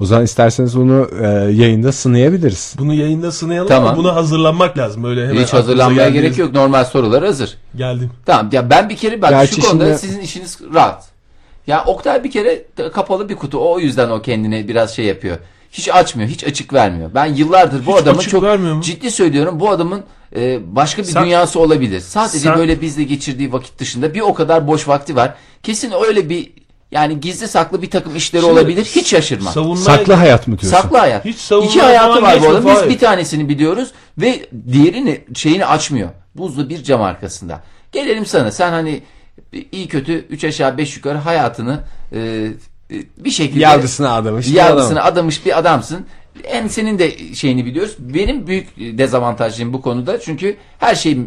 [0.00, 2.74] O zaman isterseniz onu e, yayında sınayabiliriz.
[2.78, 3.88] Bunu yayında sınayalım Tamam.
[3.88, 5.04] ama buna hazırlanmak lazım.
[5.04, 6.52] Öyle hemen Hiç hazırlanmaya aklınıza gerek geldiğiniz- yok.
[6.54, 7.56] Normal sorular hazır.
[7.76, 8.10] Geldim.
[8.26, 11.04] Tamam ya ben bir kere bak Gerçi şu konuda şimdi- sizin işiniz rahat.
[11.66, 13.58] Ya Oktay bir kere kapalı bir kutu.
[13.72, 15.36] O yüzden o kendine biraz şey yapıyor.
[15.72, 17.10] Hiç açmıyor, hiç açık vermiyor.
[17.14, 18.82] Ben yıllardır bu Hiç adamın açık çok vermiyor mu?
[18.82, 19.60] ciddi söylüyorum.
[19.60, 20.00] Bu adamın
[20.36, 22.00] e, başka bir Sen- dünyası olabilir.
[22.00, 25.34] Sadece Sen- böyle bizle geçirdiği vakit dışında bir o kadar boş vakti var.
[25.62, 26.52] Kesin öyle bir
[26.92, 28.84] yani gizli saklı bir takım işleri Şimdi olabilir.
[28.84, 29.52] Hiç şaşırmam.
[29.52, 30.80] Savunmaya Saklı hayat mı diyorsun?
[30.80, 31.24] Saklı hayat.
[31.24, 32.74] Hiç İki hayatı var bu adamın.
[32.74, 36.08] Biz bir tanesini biliyoruz ve diğerini şeyini açmıyor.
[36.34, 37.62] Buzlu bir cam arkasında.
[37.92, 38.50] Gelelim sana.
[38.50, 39.02] Sen hani
[39.72, 41.80] iyi kötü 3 aşağı 5 yukarı hayatını
[42.12, 42.18] e,
[42.90, 44.48] e, bir şekilde Yaldısına adamış.
[44.48, 45.12] bir yaldısına adam.
[45.12, 46.06] adamış bir adamsın.
[46.44, 47.96] En senin de şeyini biliyoruz.
[47.98, 50.20] Benim büyük dezavantajım bu konuda.
[50.20, 51.18] Çünkü her şey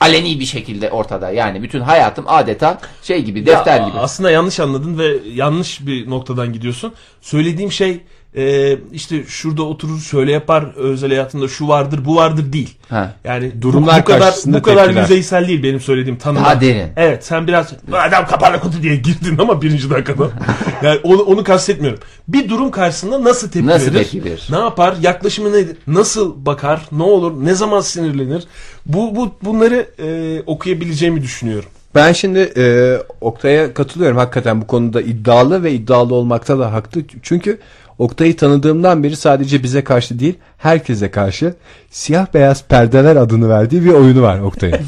[0.00, 1.30] aleni bir şekilde ortada.
[1.30, 3.98] Yani bütün hayatım adeta şey gibi, defter Ya, gibi.
[3.98, 6.94] Aslında yanlış anladın ve yanlış bir noktadan gidiyorsun.
[7.20, 8.00] Söylediğim şey
[8.36, 12.76] e, işte şurada oturur şöyle yapar özel hayatında şu vardır bu vardır değil.
[12.88, 13.14] Ha.
[13.24, 15.02] Yani bu- Durumlar bu, kadar karşısında bu kadar tepkiler.
[15.02, 16.44] yüzeysel değil benim söylediğim tanımlar.
[16.44, 16.86] Daha derin.
[16.96, 20.30] Evet sen biraz "Bu adam kapalı kutu diye girdin ama birinci dakikada.
[20.82, 22.00] yani onu, onu kastetmiyorum.
[22.28, 24.04] Bir durum karşısında nasıl tepki Nasıl verir?
[24.04, 24.46] tepki verir?
[24.50, 24.94] Ne yapar?
[25.02, 25.76] Yaklaşımı nedir?
[25.86, 26.80] Nasıl bakar?
[26.92, 27.44] Ne olur?
[27.44, 28.44] Ne zaman sinirlenir?
[28.86, 31.68] Bu, bu bunları e, okuyabileceğimi düşünüyorum.
[31.94, 34.16] Ben şimdi e, Oktay'a katılıyorum.
[34.16, 37.02] Hakikaten bu konuda iddialı ve iddialı olmakta da haklı.
[37.22, 37.58] Çünkü
[37.98, 41.54] Oktay'ı tanıdığımdan beri sadece bize karşı değil herkese karşı
[41.90, 44.80] siyah beyaz perdeler adını verdiği bir oyunu var Oktay'ın.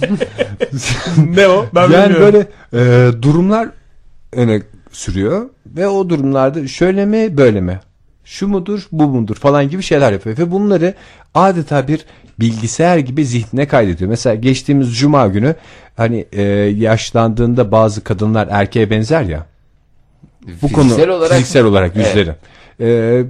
[1.37, 1.67] ne o?
[1.75, 2.47] Ben yani bilmiyorum.
[2.73, 3.69] böyle e, durumlar
[4.33, 7.81] öne sürüyor ve o durumlarda şöyle mi böyle mi
[8.25, 10.95] şu mudur bu mudur falan gibi şeyler yapıyor ve bunları
[11.35, 12.05] adeta bir
[12.41, 14.11] bilgisayar gibi zihnine kaydediyor.
[14.11, 15.55] Mesela geçtiğimiz cuma günü
[15.97, 16.43] hani e,
[16.77, 19.47] yaşlandığında bazı kadınlar erkeğe benzer ya
[20.47, 22.37] bu Fiziksel konu olarak fiziksel olarak Evet.
[22.81, 23.23] E,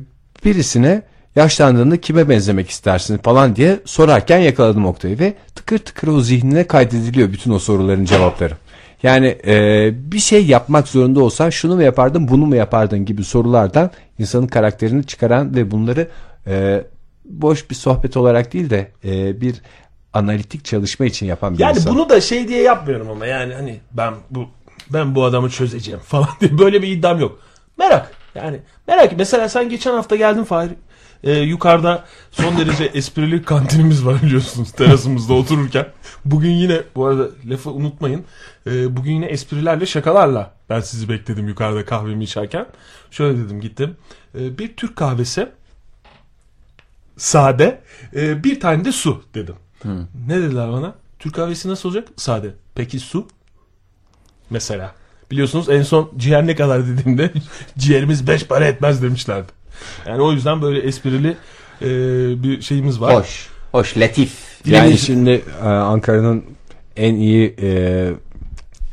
[0.45, 1.03] birisine
[1.37, 7.33] yaşlandığında kime benzemek istersin falan diye sorarken yakaladım Oktay'ı ve tıkır tıkır o zihnine kaydediliyor
[7.33, 8.55] bütün o soruların cevapları.
[9.03, 13.91] Yani e, bir şey yapmak zorunda olsan şunu mu yapardın bunu mu yapardın gibi sorulardan
[14.19, 16.09] insanın karakterini çıkaran ve bunları
[16.47, 16.85] e,
[17.25, 19.55] boş bir sohbet olarak değil de e, bir
[20.13, 21.95] analitik çalışma için yapan bir Yani insan.
[21.95, 24.47] bunu da şey diye yapmıyorum ama yani hani ben bu
[24.91, 27.39] ben bu adamı çözeceğim falan diye böyle bir iddiam yok.
[27.79, 28.20] Merak.
[28.35, 29.13] Yani merak.
[29.19, 30.71] Mesela sen geçen hafta geldin Fahir.
[31.25, 35.87] Ee, yukarıda son derece esprili kantinimiz var biliyorsunuz terasımızda otururken.
[36.25, 38.25] Bugün yine bu arada lafı unutmayın.
[38.67, 42.67] Ee, bugün yine esprilerle şakalarla ben sizi bekledim yukarıda kahvemi içerken.
[43.11, 43.97] Şöyle dedim gittim.
[44.35, 45.49] Ee, bir Türk kahvesi
[47.17, 47.81] sade
[48.15, 49.55] e, bir tane de su dedim.
[50.27, 50.95] Ne dediler bana?
[51.19, 52.09] Türk kahvesi nasıl olacak?
[52.17, 52.55] Sade.
[52.75, 53.29] Peki su?
[54.51, 54.95] Mesela.
[55.31, 57.31] Biliyorsunuz en son ciğer ne kadar dediğimde
[57.79, 59.47] ciğerimiz beş para etmez demişlerdi.
[60.07, 61.37] Yani o yüzden böyle esprili
[61.83, 61.87] e,
[62.43, 63.15] bir şeyimiz var.
[63.15, 64.33] hoş, hoş, latif.
[64.67, 66.45] Yani şimdi e, Ankara'nın
[66.97, 68.11] en iyi e,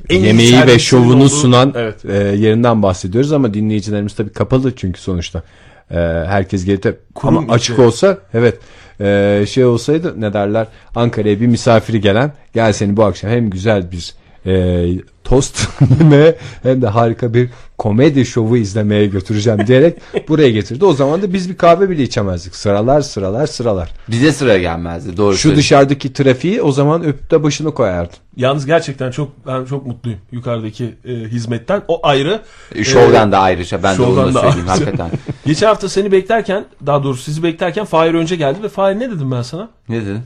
[0.10, 2.06] En iyi yemeği ve servisinin şovunu olduğu- sunan Evet.
[2.06, 5.44] e, yerinden bahsediyoruz ama dinleyicilerimiz tabii kapalı çünkü sonuçta.
[5.92, 5.96] E,
[6.28, 7.82] herkes gelip de Kurum ama açık içi.
[7.82, 8.58] olsa evet
[9.02, 13.92] e, şey olsaydı ne derler Ankara'ya bir misafiri gelen gel seni bu akşam hem güzel
[13.92, 14.14] bir
[14.48, 14.86] e,
[15.24, 15.68] tost
[16.00, 20.86] yemeye hem de harika bir komedi şovu izlemeye götüreceğim diyerek buraya getirdi.
[20.86, 22.56] O zaman da biz bir kahve bile içemezdik.
[22.56, 23.92] Sıralar sıralar sıralar.
[24.08, 25.18] Bize sıra gelmezdi.
[25.18, 25.60] Doğru Şu söylüyorsun.
[25.62, 28.16] dışarıdaki trafiği o zaman öpüp de başını koyardın.
[28.38, 31.82] Yalnız gerçekten çok ben çok mutluyum yukarıdaki e, hizmetten.
[31.88, 32.42] O ayrı.
[32.76, 34.86] E, Şovdan E, da ayrıca ben de onu şovdan da da söyleyeyim ayrıca.
[34.86, 35.12] hakikaten.
[35.46, 39.32] Geçen hafta seni beklerken daha doğrusu sizi beklerken Fahir önce geldi ve Fahir ne dedim
[39.32, 39.70] ben sana?
[39.90, 40.20] Ne dedin?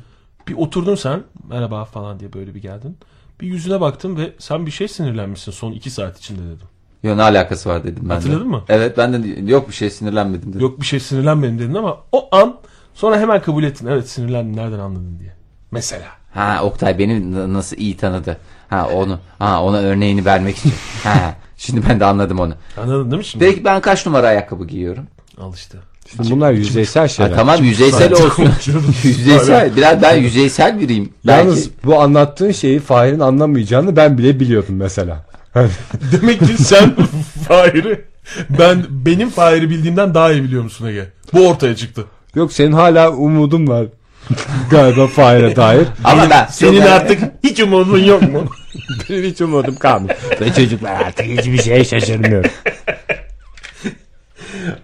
[0.47, 2.97] Bir oturdun sen merhaba falan diye böyle bir geldin.
[3.41, 6.67] Bir yüzüne baktım ve sen bir şey sinirlenmişsin son iki saat içinde dedim.
[7.03, 8.13] Yo ne alakası var dedim ben de.
[8.13, 8.63] Hatırladın mı?
[8.69, 10.61] Evet ben de yok bir şey sinirlenmedim dedim.
[10.61, 12.57] Yok bir şey sinirlenmedim dedin ama o an
[12.93, 13.87] sonra hemen kabul ettin.
[13.87, 15.33] Evet sinirlendim nereden anladın diye.
[15.71, 16.07] Mesela.
[16.33, 18.37] Ha Oktay beni nasıl iyi tanıdı.
[18.69, 20.73] Ha onu ha ona örneğini vermek için.
[21.03, 22.53] Ha Şimdi ben de anladım onu.
[22.77, 23.45] Anladın değil mi şimdi?
[23.45, 25.07] Peki ben kaç numara ayakkabı giyiyorum?
[25.37, 25.77] Al işte.
[26.17, 27.35] Şimdi bunlar yüzeysel Ha, şeyler.
[27.35, 28.49] tamam yüzeysel olsun.
[29.03, 29.75] yüzeysel.
[29.75, 31.09] Biraz ben yüzeysel biriyim.
[31.23, 35.25] Yalnız Belki bu anlattığın şeyi Fahir'in anlamayacağını ben bile biliyordum mesela.
[36.11, 36.95] Demek ki sen
[37.47, 38.01] Fahir'i
[38.49, 41.07] ben benim Fahir'i bildiğimden daha iyi biliyor musun Ege?
[41.33, 42.05] Bu ortaya çıktı.
[42.35, 43.85] Yok senin hala umudun var.
[44.71, 45.87] Galiba Fahir'e dair.
[46.03, 48.45] ama ben Senin artık hiç umudun yok mu?
[49.09, 50.13] Benim hiç umudum kalmadı.
[50.41, 52.51] Ve çocuklar artık hiçbir şeye şaşırmıyorum.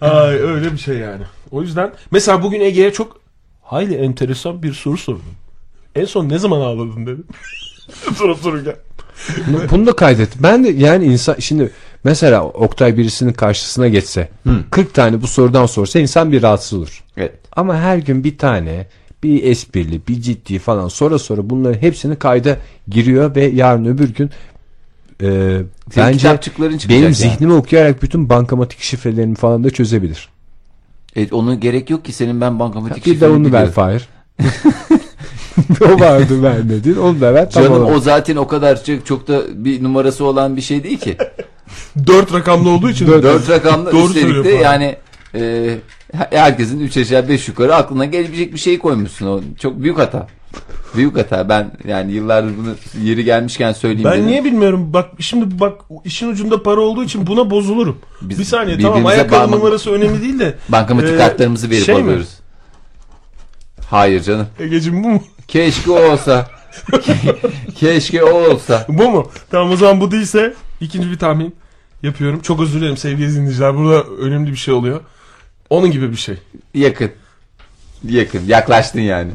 [0.02, 1.24] Ay öyle bir şey yani.
[1.52, 3.22] O yüzden mesela bugün Ege'ye çok
[3.63, 5.36] hayli enteresan bir soru sordum.
[5.96, 7.28] En son ne zaman ağladın dedim.
[8.16, 8.76] Sorup dururken.
[9.72, 10.30] Bunu da kaydet.
[10.40, 11.72] Ben de yani insan şimdi
[12.04, 14.30] mesela Oktay birisinin karşısına geçse
[14.72, 17.04] 40 tane bu sorudan sorsa insan bir rahatsız olur.
[17.18, 17.34] Evet.
[17.56, 18.88] Ama her gün bir tane
[19.24, 24.30] bir esprili bir ciddi falan sonra sonra bunların hepsini kayda giriyor ve yarın öbür gün
[25.23, 25.62] e,
[25.97, 27.15] bence kitapçıkların çıkacak benim yani.
[27.15, 30.30] zihnimi okuyarak bütün bankamatik şifrelerimi falan da çözebilir.
[31.15, 33.71] E, onun gerek yok ki senin ben bankamatik Bir de şifreni onu ver.
[33.71, 34.10] Fahir.
[35.82, 37.49] o vardı vermedin onu da ver.
[37.49, 37.93] Canım tamam.
[37.93, 41.17] o zaten o kadar çok, çok da bir numarası olan bir şey değil ki.
[42.08, 43.08] Dört rakamlı olduğu için.
[43.08, 44.95] Dört rakamlı Doğru üstelik de yani
[45.36, 45.75] e,
[46.13, 49.27] herkesin üç aşağı beş yukarı aklına gelebilecek bir şey koymuşsun.
[49.27, 50.27] O çok büyük hata.
[50.95, 51.50] Büyük hata.
[51.50, 54.28] Ben yani yıllardır bunu yeri gelmişken söyleyeyim Ben dedim.
[54.28, 54.93] niye bilmiyorum.
[54.93, 57.97] Bak şimdi bak işin ucunda para olduğu için buna bozulurum.
[58.21, 60.56] Biz bir saniye tamam ayakkabı bağlı- numarası önemli değil de.
[60.69, 62.02] Bankamatik Ee, kartlarımızı verip şey mi?
[62.02, 62.30] alıyoruz.
[63.89, 64.47] Hayır canım.
[64.60, 65.23] Egeciğim bu mu?
[65.47, 66.47] Keşke o olsa.
[67.76, 68.86] Keşke o olsa.
[68.89, 69.32] Bu mu?
[69.52, 71.56] Tamam o zaman bu değilse ikinci bir tahmin
[72.04, 72.39] yapıyorum.
[72.41, 73.76] Çok özür dilerim sevgili dinleyiciler.
[73.78, 75.02] Burada önemli bir şey oluyor.
[75.69, 76.36] Onun gibi bir şey.
[76.73, 77.12] Yakın.
[78.10, 78.41] Yakın.
[78.47, 79.32] Yaklaştın yani.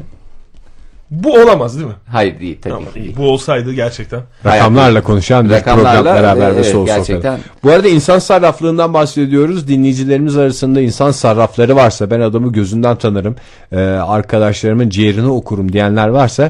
[1.13, 1.93] Bu olamaz değil mi?
[2.07, 2.73] Hayır değil tabii.
[2.73, 3.15] Tamam, ki değil.
[3.17, 4.21] Bu olsaydı gerçekten.
[4.45, 7.35] Rakamlarla konuşan bir Rakamlarla, program beraber evet, ve soğuk gerçekten.
[7.35, 7.63] sohbet.
[7.63, 9.67] Bu arada insan sarraflığından bahsediyoruz.
[9.67, 13.35] Dinleyicilerimiz arasında insan sarrafları varsa ben adamı gözünden tanırım.
[13.71, 16.49] Ee, arkadaşlarımın ciğerini okurum diyenler varsa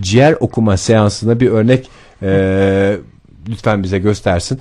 [0.00, 1.88] ciğer okuma seansına bir örnek
[2.22, 2.96] e,
[3.48, 4.58] lütfen bize göstersin.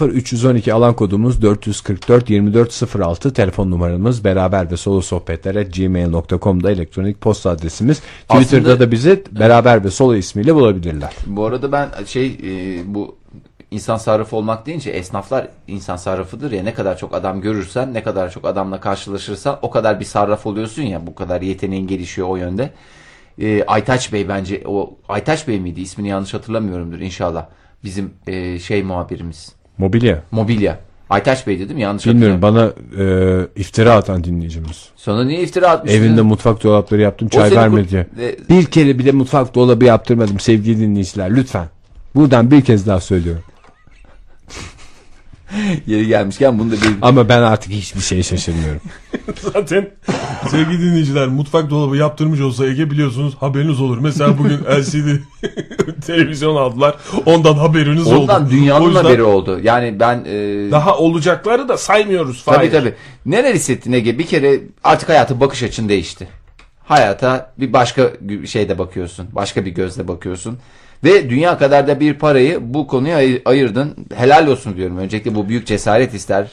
[0.00, 8.00] 0312 alan kodumuz 444 2406 telefon numaramız beraber ve solo sohbetlere gmail.com'da elektronik posta adresimiz.
[8.28, 11.12] Twitter'da Aslında- da bizi beraber ve solo ismiyle bulabilirler.
[11.26, 13.16] Bu arada ben şey e, bu
[13.70, 18.30] insan sarrafı olmak deyince esnaflar insan sarrafıdır ya ne kadar çok adam görürsen ne kadar
[18.30, 22.70] çok adamla karşılaşırsan o kadar bir sarraf oluyorsun ya bu kadar yeteneğin gelişiyor o yönde.
[23.40, 27.46] E, Aytaç Bey bence o Aytaç Bey miydi ismini yanlış hatırlamıyorumdur inşallah
[27.84, 30.22] bizim e, şey muhabirimiz Mobilya.
[30.30, 30.78] mobilya.
[31.10, 34.88] Aytaç Bey dedim yanlış Bilmiyorum bana e, iftira atan dinleyicimiz.
[34.96, 35.98] Sonra niye iftira atmıştın?
[36.00, 38.06] Evinde mutfak dolapları yaptım çay vermedi diye.
[38.20, 41.66] E, Bir kere bile mutfak dolabı yaptırmadım sevgili dinleyiciler lütfen.
[42.14, 43.42] Buradan bir kez daha söylüyorum.
[45.86, 48.80] yeri gelmişken bunu da bir Ama ben artık hiçbir şeye şaşırmıyorum.
[49.52, 49.90] Zaten
[50.50, 53.98] sevgili dinleyiciler mutfak dolabı yaptırmış olsa Ege biliyorsunuz haberiniz olur.
[53.98, 55.08] Mesela bugün LCD
[56.06, 56.94] televizyon aldılar.
[57.26, 58.18] Ondan haberiniz oldu.
[58.18, 59.60] ondan O dünyanın yüzden haberi oldu.
[59.62, 62.44] Yani ben e, Daha olacakları da saymıyoruz.
[62.44, 62.70] Tabii Fahir.
[62.70, 62.94] tabii.
[63.26, 64.18] Neler hissettin Ege?
[64.18, 66.28] Bir kere artık hayata bakış açın değişti.
[66.84, 68.10] Hayata bir başka
[68.46, 69.26] şeyde bakıyorsun.
[69.32, 70.58] Başka bir gözle bakıyorsun.
[71.04, 73.94] Ve dünya kadar da bir parayı bu konuya ay- ayırdın.
[74.14, 74.98] Helal olsun diyorum.
[74.98, 76.50] Öncelikle bu büyük cesaret ister.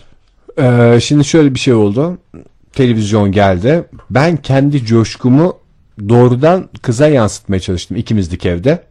[0.59, 2.17] Ee, şimdi şöyle bir şey oldu.
[2.73, 3.83] Televizyon geldi.
[4.09, 5.57] Ben kendi coşkumu
[6.09, 8.83] doğrudan kıza yansıtmaya çalıştım ikimizdik evde.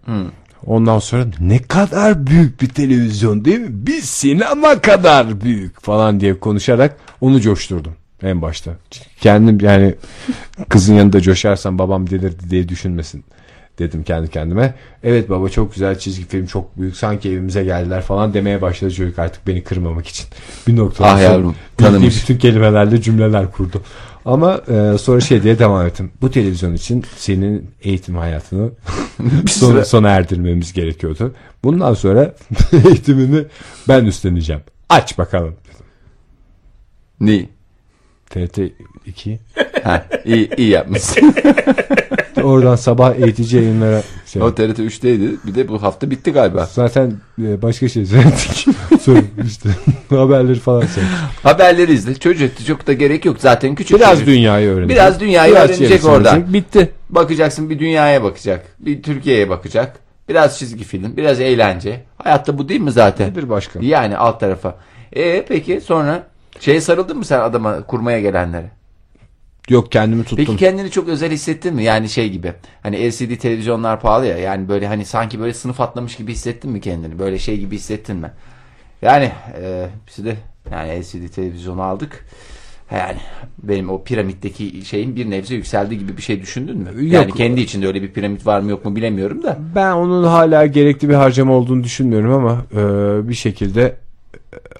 [0.66, 3.68] Ondan sonra ne kadar büyük bir televizyon değil mi?
[3.70, 8.70] Bir sinema kadar büyük falan diye konuşarak onu coşturdum en başta.
[9.20, 9.94] Kendim yani
[10.68, 13.24] kızın yanında coşarsam babam delirdi diye düşünmesin
[13.78, 14.74] dedim kendi kendime.
[15.02, 19.18] Evet baba çok güzel çizgi film çok büyük sanki evimize geldiler falan demeye başladı çocuk
[19.18, 20.26] artık beni kırmamak için.
[20.66, 22.22] Bir noktadan Ah yavrum, tanımış.
[22.22, 23.82] bütün kelimelerle cümleler kurdu.
[24.24, 26.12] Ama e, sonra şey diye devam ettim.
[26.22, 28.70] Bu televizyon için senin eğitim hayatını
[29.48, 31.34] son, sona erdirmemiz gerekiyordu.
[31.64, 32.34] Bundan sonra
[32.72, 33.44] eğitimini
[33.88, 34.62] ben üstleneceğim.
[34.88, 35.54] Aç bakalım.
[37.20, 37.48] Neyi?
[38.30, 38.58] TRT
[39.06, 39.38] 2.
[39.82, 41.34] Ha, iyi, iyi yapmışsın.
[42.42, 44.42] Oradan sabah eğitici yayınlara şey.
[44.42, 45.36] o TRT 3'teydi.
[45.46, 46.68] Bir de bu hafta bitti galiba.
[46.72, 48.66] Zaten e, başka şey söyledik.
[49.02, 49.68] Sonra işte
[50.10, 51.14] haberleri falan söyledik.
[51.42, 52.14] Haberleri izle.
[52.14, 53.36] Çocuk çok da gerek yok.
[53.40, 54.26] Zaten küçük Biraz çocuk.
[54.26, 54.90] dünyayı öğrenecek.
[54.96, 56.34] Biraz dünyayı öğrenecek oradan.
[56.34, 56.52] öğrenecek.
[56.52, 56.90] Bitti.
[57.10, 58.66] Bakacaksın bir dünyaya bakacak.
[58.78, 59.96] Bir Türkiye'ye bakacak.
[60.28, 61.16] Biraz çizgi film.
[61.16, 62.00] Biraz eğlence.
[62.22, 63.30] Hayatta bu değil mi zaten?
[63.30, 63.78] Nedir başka?
[63.82, 64.74] Yani alt tarafa.
[65.12, 66.26] E peki sonra
[66.60, 68.70] şeye sarıldın mı sen adama kurmaya gelenlere?
[69.70, 70.36] Yok kendimi tuttum.
[70.36, 71.84] Peki kendini çok özel hissettin mi?
[71.84, 72.52] Yani şey gibi.
[72.82, 74.38] Hani LCD televizyonlar pahalı ya.
[74.38, 77.18] Yani böyle hani sanki böyle sınıf atlamış gibi hissettin mi kendini?
[77.18, 78.30] Böyle şey gibi hissettin mi?
[79.02, 80.36] Yani e, biz de
[80.72, 82.26] yani LCD televizyonu aldık.
[82.92, 83.16] Yani
[83.62, 87.04] benim o piramitteki şeyin bir nebze yükseldi gibi bir şey düşündün mü?
[87.04, 87.36] Yani Yok.
[87.36, 89.58] kendi içinde öyle bir piramit var mı yok mu bilemiyorum da.
[89.74, 93.96] Ben onun hala gerekli bir harcama olduğunu düşünmüyorum ama e, bir şekilde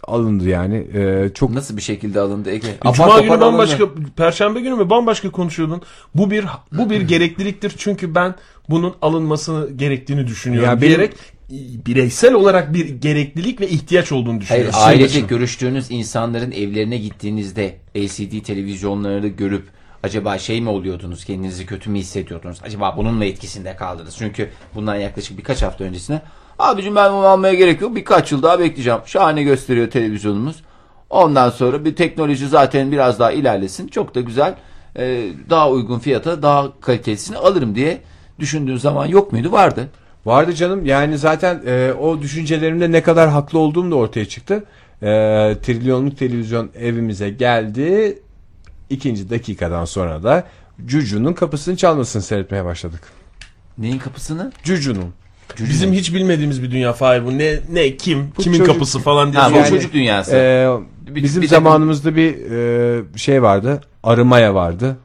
[0.06, 0.76] alındı yani.
[0.94, 2.68] E, çok Nasıl bir şekilde alındı Ege?
[2.80, 3.42] Apar Cuma topar günü alındı.
[3.46, 3.84] bambaşka,
[4.16, 5.82] Perşembe günü mü bambaşka konuşuyordun.
[6.14, 8.34] Bu bir bu bir gerekliliktir çünkü ben
[8.70, 14.32] bunun alınmasını gerektiğini düşünüyorum Ya benim- diyerek e, bireysel olarak bir gereklilik ve ihtiyaç olduğunu
[14.32, 14.74] Hayır düşünüyorum.
[14.82, 19.62] ailece görüştüğünüz insanların evlerine gittiğinizde LCD televizyonları görüp
[20.02, 22.58] acaba şey mi oluyordunuz kendinizi kötü mü hissediyordunuz?
[22.64, 24.14] Acaba bunun mu etkisinde kaldınız?
[24.18, 26.22] Çünkü bundan yaklaşık birkaç hafta öncesine
[26.58, 29.00] abicim ben bunu almaya gerek yok birkaç yıl daha bekleyeceğim.
[29.06, 30.62] Şahane gösteriyor televizyonumuz.
[31.10, 33.88] Ondan sonra bir teknoloji zaten biraz daha ilerlesin.
[33.88, 34.54] Çok da güzel
[34.96, 38.00] e, daha uygun fiyata daha kalitesini alırım diye
[38.38, 39.52] düşündüğün zaman yok muydu?
[39.52, 39.88] Vardı.
[40.26, 44.64] Vardı canım yani zaten e, o düşüncelerimde ne kadar haklı olduğum da ortaya çıktı.
[45.02, 45.06] E,
[45.62, 48.18] trilyonluk televizyon evimize geldi.
[48.90, 50.44] İkinci dakikadan sonra da
[50.86, 53.00] Cucu'nun kapısını çalmasını seyretmeye başladık.
[53.78, 54.52] Neyin kapısını?
[54.62, 55.23] Cucu'nun.
[55.60, 57.38] Bizim hiç bilmediğimiz bir dünya Fahir bu.
[57.38, 58.30] Ne ne kim?
[58.38, 59.42] kimin çocuk- kapısı falan diye.
[59.42, 59.68] Ha, bu soruyor.
[59.68, 60.36] çocuk dünyası.
[60.36, 60.66] E,
[61.14, 63.80] Bir- bizim bir zamanımızda bir e, şey vardı.
[64.02, 64.96] Arımaya vardı.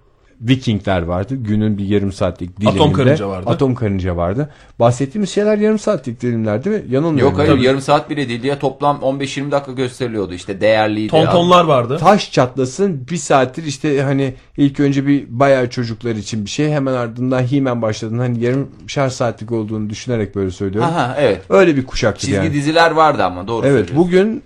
[0.42, 1.36] Vikingler vardı.
[1.36, 2.80] Günün bir yarım saatlik diliminde.
[2.80, 3.50] Atom karınca vardı.
[3.50, 4.50] Atom karınca vardı.
[4.80, 6.84] Bahsettiğimiz şeyler yarım saatlik dilimler değil mi?
[6.90, 7.32] Yanılmıyorum.
[7.32, 7.64] Yok hayır Tabii.
[7.64, 11.12] yarım saat bile değil ya toplam 15-20 dakika gösteriliyordu işte değerliydi.
[11.12, 11.98] Tontonlar vardı.
[12.00, 16.94] taş çatlasın bir saattir işte hani ilk önce bir bayağı çocuklar için bir şey hemen
[16.94, 20.90] ardından He-Man başladın hani yarım şar saatlik olduğunu düşünerek böyle söylüyorum.
[20.90, 21.42] Aha evet.
[21.50, 22.54] Öyle bir kuşaktır Çizgi yani.
[22.54, 24.44] diziler vardı ama doğru Evet bugün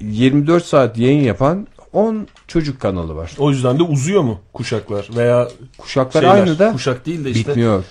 [0.00, 3.32] 24 saat yayın yapan 10 çocuk kanalı var.
[3.38, 6.34] O yüzden de uzuyor mu kuşaklar veya Kuşaklar şeyler?
[6.34, 7.84] aynı da Kuşak değil de işte bitmiyor.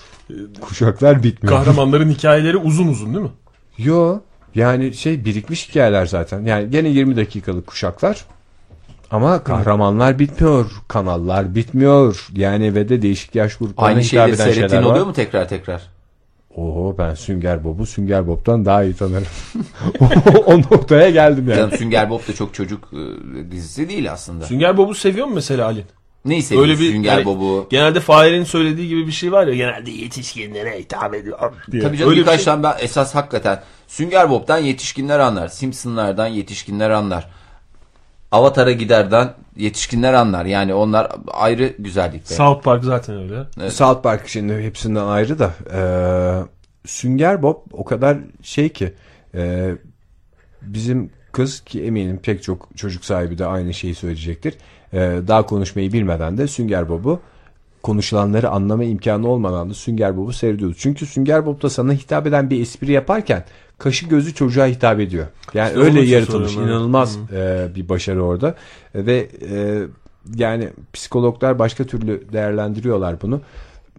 [0.60, 1.56] Kuşaklar bitmiyor.
[1.56, 3.30] kahramanların hikayeleri uzun uzun değil mi?
[3.78, 4.20] Yo
[4.54, 6.42] yani şey birikmiş hikayeler zaten.
[6.46, 8.24] Yani gene 20 dakikalık kuşaklar.
[9.10, 12.28] Ama kahramanlar bitmiyor, kanallar bitmiyor.
[12.36, 14.90] Yani ve de değişik yaş gruplarına Aynı eden seyrettiğin şeyler var.
[14.90, 15.82] oluyor mu tekrar tekrar?
[16.56, 19.26] Oho ben Sünger Bob'u Sünger Bob'tan daha iyi tanırım.
[20.46, 21.56] o noktaya geldim yani.
[21.56, 24.44] Canım Sünger Bob da çok çocuk e, dizisi değil aslında.
[24.44, 25.84] Sünger Bob'u seviyor mu mesela Ali?
[26.24, 27.66] Neyse Öyle bir Sünger yani Bob'u.
[27.70, 31.82] Genelde Fahir'in söylediği gibi bir şey var ya genelde yetişkinlere hitap ediyor diye.
[31.82, 35.48] Tabii canım Öyle bir birkaç şey- ben esas hakikaten Sünger Bob'dan yetişkinler anlar.
[35.48, 37.28] Simpsonlardan yetişkinler anlar.
[38.32, 40.44] Avatar'a giderden yetişkinler anlar.
[40.44, 42.34] Yani onlar ayrı güzellikte.
[42.34, 43.42] South Park zaten öyle.
[43.60, 43.72] Evet.
[43.72, 46.44] South Park şimdi hepsinden ayrı da eee,
[46.86, 48.92] Sünger Bob o kadar şey ki
[49.34, 49.74] eee,
[50.62, 54.54] bizim kız ki eminim pek çok çocuk sahibi de aynı şeyi söyleyecektir.
[54.92, 57.20] Eee, daha konuşmayı bilmeden de Sünger Bob'u
[57.82, 60.74] konuşulanları anlama imkanı olmadan da Sünger Bob'u seyrediyordu.
[60.78, 63.44] Çünkü Sünger Bob da sana hitap eden bir espri yaparken
[63.82, 65.26] kaşı gözü çocuğa hitap ediyor.
[65.54, 68.54] Yani İşte öyle yaratılmış inanılmaz eee, bir başarı orada
[68.94, 69.82] ve eee,
[70.36, 73.40] yani psikologlar başka türlü değerlendiriyorlar bunu.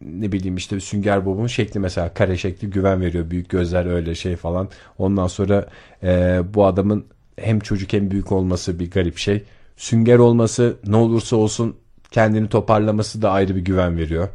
[0.01, 3.29] Ne bileyim işte Sünger Bob'un şekli mesela kare şekli güven veriyor.
[3.29, 4.69] Büyük gözler öyle şey falan.
[4.97, 5.65] Ondan sonra
[6.03, 7.05] eee, bu adamın
[7.37, 9.43] hem çocuk hem büyük olması bir garip şey.
[9.77, 11.75] Sünger olması ne olursa olsun
[12.11, 14.27] kendini toparlaması da ayrı bir güven veriyor.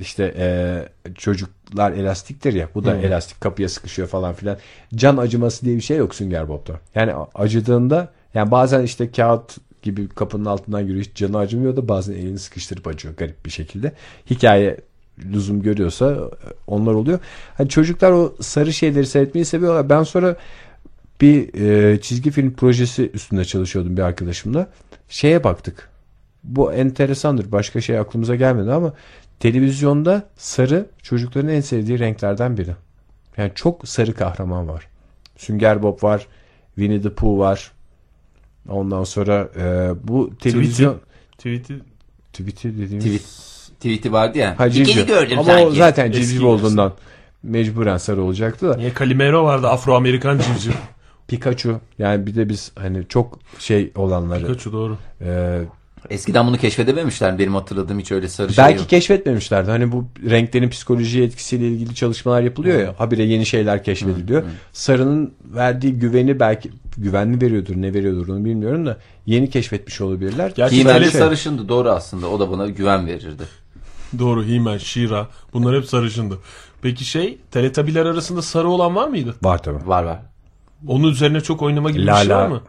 [0.00, 2.68] İşte eee, çocuklar elastiktir ya.
[2.74, 4.58] Bu da elastik kapıya sıkışıyor falan filan.
[4.94, 6.80] Can acıması diye bir şey yok Sünger Bob'da.
[6.94, 11.04] Yani acıdığında yani bazen işte kağıt gibi kapının altından yürüyor.
[11.04, 13.92] Hiç canı acımıyor da bazen elini sıkıştırıp acıyor garip bir şekilde.
[14.30, 14.76] Hikaye
[15.24, 16.18] lüzum görüyorsa e,
[16.66, 17.18] onlar oluyor.
[17.54, 19.88] Hani çocuklar o sarı şeyleri seyretmeyi seviyorlar.
[19.88, 20.36] Ben sonra
[21.20, 24.66] bir e, çizgi film projesi üstünde çalışıyordum bir arkadaşımla.
[25.08, 25.88] Şeye baktık.
[26.44, 27.52] Bu enteresandır.
[27.52, 28.92] Başka şey aklımıza gelmedi ama
[29.40, 32.74] televizyonda sarı çocukların en sevdiği renklerden biri.
[33.36, 34.88] Yani çok sarı kahraman var.
[35.36, 36.26] Sünger Bob var.
[36.74, 37.72] Winnie the Pooh var.
[38.68, 41.00] Ondan sonra e, bu televizyon
[41.38, 41.74] Tweet'i
[42.32, 43.22] tweet'i dediğimiz Tweet,
[43.80, 44.58] tweet'i vardı ya.
[44.58, 45.06] Ha, civciv.
[45.06, 45.76] gördüm Ama o sanki.
[45.76, 46.92] zaten Eski civciv olduğundan
[47.42, 48.76] mecburen sarı olacaktı da.
[48.76, 50.72] Niye Calimero vardı Afro-Amerikan civciv.
[51.28, 54.96] Pikachu yani bir de biz hani çok şey olanları Pikachu doğru.
[55.20, 55.60] e,
[56.10, 57.38] Eskiden bunu keşfedememişler.
[57.38, 58.88] Benim hatırladığım hiç öyle sarı şey belki yok.
[58.88, 59.70] keşfetmemişlerdi.
[59.70, 62.94] Hani bu renklerin psikolojiye etkisiyle ilgili çalışmalar yapılıyor ya.
[62.98, 64.42] Habire yeni şeyler keşfediliyor.
[64.72, 70.52] Sarının verdiği güveni belki güvenli veriyordur, ne veriyordur onu bilmiyorum da yeni keşfetmiş olabilirler.
[70.56, 72.26] Gerçi tele- sarışındı doğru aslında.
[72.28, 73.42] O da bana güven verirdi.
[74.18, 76.38] Doğru He-Man, She-Ra bunlar hep sarışındı.
[76.82, 79.34] Peki şey Teletabiler arasında sarı olan var mıydı?
[79.42, 79.86] Var tabii.
[79.88, 80.18] Var var.
[80.86, 82.38] Onun üzerine çok oynama gibi bir şey Lala.
[82.42, 82.60] var mı?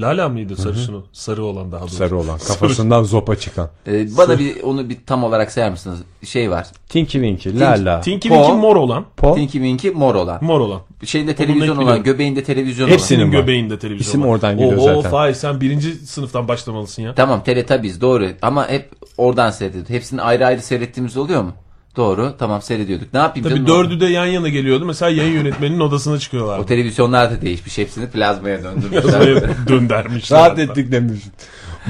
[0.00, 1.02] Lala mıydı sarışın o?
[1.12, 1.96] Sarı olan daha doğrusu.
[1.96, 3.70] Sarı olan kafasından zopa çıkan.
[3.86, 5.98] Ee, bana bir onu bir tam olarak sayar mısınız?
[6.24, 6.66] Şey var.
[6.88, 8.00] Tinky Winky, Lala.
[8.00, 8.34] Tinky Po.
[8.34, 9.04] Winky mor olan.
[9.16, 9.34] Po.
[9.34, 10.44] Tinky Winky mor olan.
[10.44, 10.80] Mor olan.
[11.04, 12.02] Şeyinde televizyon net olan, biliyorum.
[12.04, 13.32] göbeğinde televizyon Hepsinin olan.
[13.34, 13.38] Var.
[13.40, 14.26] göbeğinde televizyon İsim var.
[14.28, 15.10] oradan geliyor Oo, zaten.
[15.10, 17.14] Fahir sen birinci sınıftan başlamalısın ya.
[17.14, 19.90] Tamam Teletubbies doğru ama hep oradan seyrediyorduk.
[19.90, 21.52] Hepsini ayrı ayrı seyrettiğimiz oluyor mu?
[21.96, 23.12] Doğru tamam seyrediyorduk.
[23.14, 23.68] Ne yapayım Tabii canım?
[23.68, 24.84] dördü de yan yana geliyordu.
[24.84, 26.66] Mesela yayın yönetmeninin odasına O çıkıyorlardı.
[26.66, 27.78] televizyonlar da değişmiş.
[27.78, 29.42] Hepsini plazmaya döndürmüşler.
[29.68, 30.38] Döndermişler.
[30.38, 31.20] Rahat ettik demiş.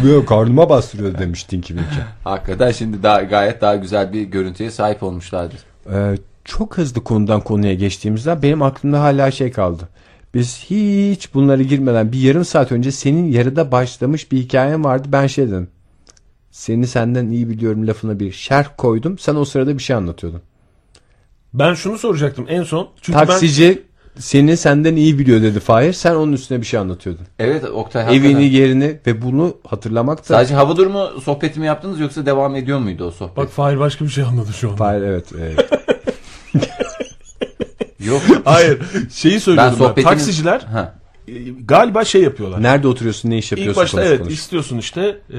[0.04, 2.00] Yok, karnıma bastırıyor demiş Tinky Winky.
[2.24, 5.58] Hakikaten şimdi daha gayet daha güzel bir görüntüye sahip olmuşlardır.
[5.92, 9.88] Ee, çok hızlı konudan konuya geçtiğimizde benim aklımda hala şey kaldı.
[10.34, 15.08] Biz hiç bunları girmeden bir yarım saat önce senin yarıda başlamış bir hikayen vardı.
[15.12, 15.68] Ben şey dedim.
[16.56, 19.18] Seni senden iyi biliyorum lafına bir şerh koydum.
[19.18, 20.40] Sen o sırada bir şey anlatıyordun.
[21.54, 22.88] Ben şunu soracaktım en son.
[23.00, 23.82] Çünkü Taksici
[24.18, 25.92] seni senden iyi biliyor dedi Fahir.
[25.92, 27.26] Sen onun üstüne bir şey anlatıyordun.
[27.38, 28.30] Evet Oktay hakikaten.
[28.30, 32.78] Evini yerini ve bunu hatırlamak da Sadece hava durumu sohbeti mi yaptınız yoksa devam ediyor
[32.78, 33.36] muydu o sohbet?
[33.36, 33.44] ben...
[33.44, 34.76] Bak Fahir başka bir şey anladı şu an.
[34.76, 35.32] Fahir evet.
[35.32, 35.54] e,
[38.06, 38.22] Yok.
[38.44, 38.82] Hayır.
[39.12, 39.78] Şeyi ben söylüyorum ben.
[39.78, 40.04] sohbetiniz...
[40.04, 40.94] Taksiciler Ha.
[41.28, 41.32] E,
[41.64, 42.62] galiba şey yapıyorlar.
[42.62, 44.34] nerede oturuyorsun ne iş İlk yapıyorsun başta konuş evet konuş.
[44.34, 45.00] istiyorsun işte,
[45.32, 45.38] e,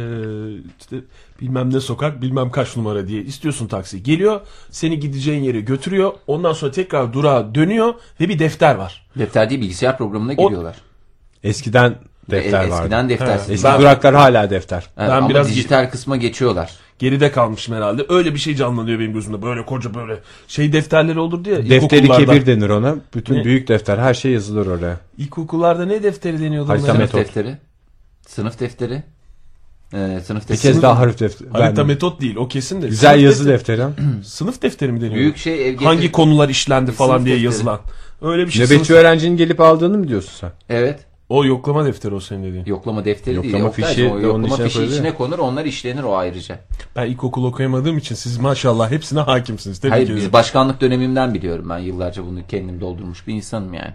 [0.79, 0.95] işte
[1.41, 4.03] bilmem ne sokak bilmem kaç numara diye istiyorsun taksi.
[4.03, 6.13] Geliyor seni gideceğin yere götürüyor.
[6.27, 9.05] Ondan sonra tekrar durağa dönüyor ve bir defter var.
[9.19, 10.75] Defter değil bilgisayar programına O- giriyorlar.
[11.43, 11.95] Eskiden
[12.31, 12.81] defter E, vardı.
[12.83, 13.39] Eskiden defter.
[13.47, 13.53] He.
[13.53, 14.83] Eski Ben- duraklar hala defter.
[14.97, 16.71] Evet, Ben ama biraz- dijital kısma geçiyorlar.
[16.99, 18.05] Geride kalmışım herhalde.
[18.09, 19.41] Öyle bir şey canlanıyor benim gözümde.
[19.41, 21.69] Böyle koca böyle şey defterleri olurdu ya.
[21.69, 22.95] Defteri kebir denir ona.
[23.15, 23.43] Bütün Ne?
[23.43, 24.97] büyük defter her şey yazılır oraya.
[25.17, 26.69] İlkokullarda ne defteri deniyordu?
[26.69, 26.85] Harita?
[26.85, 27.19] Sınıf metot.
[27.19, 27.57] defteri.
[28.27, 29.03] Sınıf defteri.
[29.93, 30.73] Ee, sınıf Bir defteri.
[30.73, 31.49] kez daha harf defteri.
[31.49, 32.87] Harita Ben- metot değil o kesin de.
[32.87, 33.77] Güzel Sınıf yazı defteri.
[33.79, 34.23] defteri.
[34.23, 35.15] Sınıf defteri mi deniyor?
[35.15, 37.45] Büyük şey ev Hangi konular işlendi falan Sınıf diye defteri.
[37.45, 37.79] yazılan.
[38.21, 38.65] Öyle bir şey.
[38.65, 40.51] Nöbetçi Sınıf- öğrencinin gelip aldığını mı diyorsun sen?
[40.69, 40.99] Evet.
[41.29, 42.65] O yoklama defteri o senin dediğin.
[42.65, 43.53] Yoklama defteri değil.
[43.53, 44.99] Yoklama fişi o yoklama içine fişi koyuluyor.
[44.99, 46.59] içine konur onlar işlenir o ayrıca.
[46.95, 49.79] Ben ilkokul okuyamadığım için siz maşallah hepsine hakimsiniz.
[49.79, 53.93] Tebrik Hayır biz başkanlık dönemimden biliyorum ben yıllarca bunu kendim doldurmuş bir insanım yani.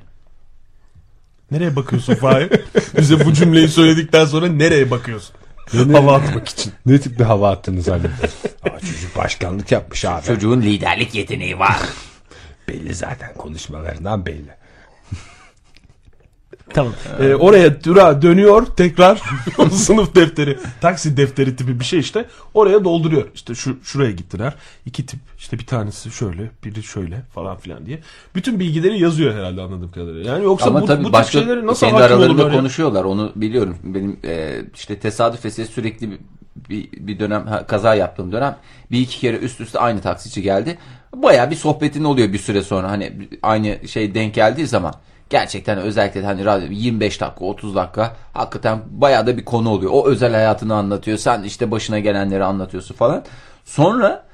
[1.51, 2.53] Nereye bakıyorsun Fahir?
[2.99, 5.35] Bize bu cümleyi söyledikten sonra nereye bakıyorsun?
[5.93, 6.73] Hava atmak için.
[6.87, 8.07] Ne tip bir hava attınız hani?
[8.63, 10.27] Aa, çocuk başkanlık yapmış abi.
[10.27, 11.79] Çocuğun liderlik yeteneği var.
[12.69, 14.62] Belli zaten konuşmalarından belli.
[16.75, 16.93] Tamam.
[17.21, 19.23] Ee, oraya dura dönüyor tekrar
[19.73, 22.25] sınıf defteri, taksi defteri tipi bir şey işte.
[22.55, 23.27] Oraya dolduruyor.
[23.35, 24.55] İşte şu şuraya gittiler.
[24.87, 25.21] İki tip.
[25.39, 27.99] işte bir tanesi şöyle, biri şöyle falan filan diye.
[28.35, 30.33] Bütün bilgileri yazıyor herhalde anladığım kadarıyla.
[30.33, 33.77] Yani yoksa Ama bu, tabii bu tip başka şeyleri nasıl kendi aralarında konuşuyorlar onu biliyorum.
[33.83, 36.19] Benim e, işte tesadüf eseri sürekli bir,
[36.69, 38.57] bir, bir dönem ha, kaza yaptığım dönem
[38.91, 40.79] bir iki kere üst üste aynı taksici geldi.
[41.17, 44.95] Baya bir sohbetin oluyor bir süre sonra hani aynı şey denk geldiği zaman.
[45.33, 49.91] Gerçekten özellikle hani radyo 25 dakika 30 dakika hakikaten bayağı da bir konu oluyor.
[49.95, 51.19] O özel hayatını anlatıyor.
[51.19, 53.25] Sen işte başına gelenleri anlatıyorsun falan.
[53.65, 54.25] Sonra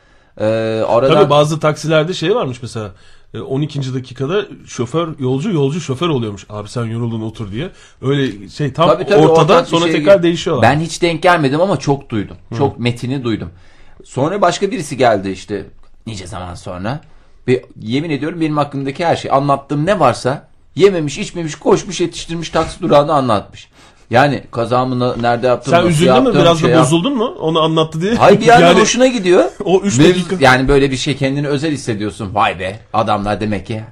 [0.40, 0.44] e,
[0.88, 2.90] aradan Tabii bazı taksilerde şey varmış mesela.
[3.34, 3.94] e, 12.
[3.94, 6.46] dakikada şoför yolcu yolcu şoför oluyormuş.
[6.50, 7.70] Abi sen yoruldun otur diye.
[8.02, 10.70] Öyle şey tam Tabii, tabii, ortada ortak bir sonra şey tekrar değişiyorlar.
[10.70, 12.36] Ben hiç denk gelmedim ama çok duydum.
[12.58, 13.50] Çok metini duydum.
[14.04, 15.66] Sonra başka birisi geldi işte
[16.06, 17.00] nice zaman sonra.
[17.48, 20.47] Ve yemin ediyorum benim hakkımdaki her şey anlattığım ne varsa
[20.78, 23.68] yememiş içmemiş koşmuş yetiştirmiş taksi durağını anlatmış.
[24.10, 26.16] Yani kazamı nerede yaptım Sen üzüldün mü?
[26.16, 27.24] yaptım, Biraz şey da bozuldun mu?
[27.40, 28.14] Onu anlattı diye.
[28.14, 29.44] Hayır bir yandan Yani hoşuna gidiyor.
[29.64, 32.34] O üç Ve- dakika- Yani böyle bir şey kendini özel hissediyorsun.
[32.34, 33.82] Vay be adamlar demek ki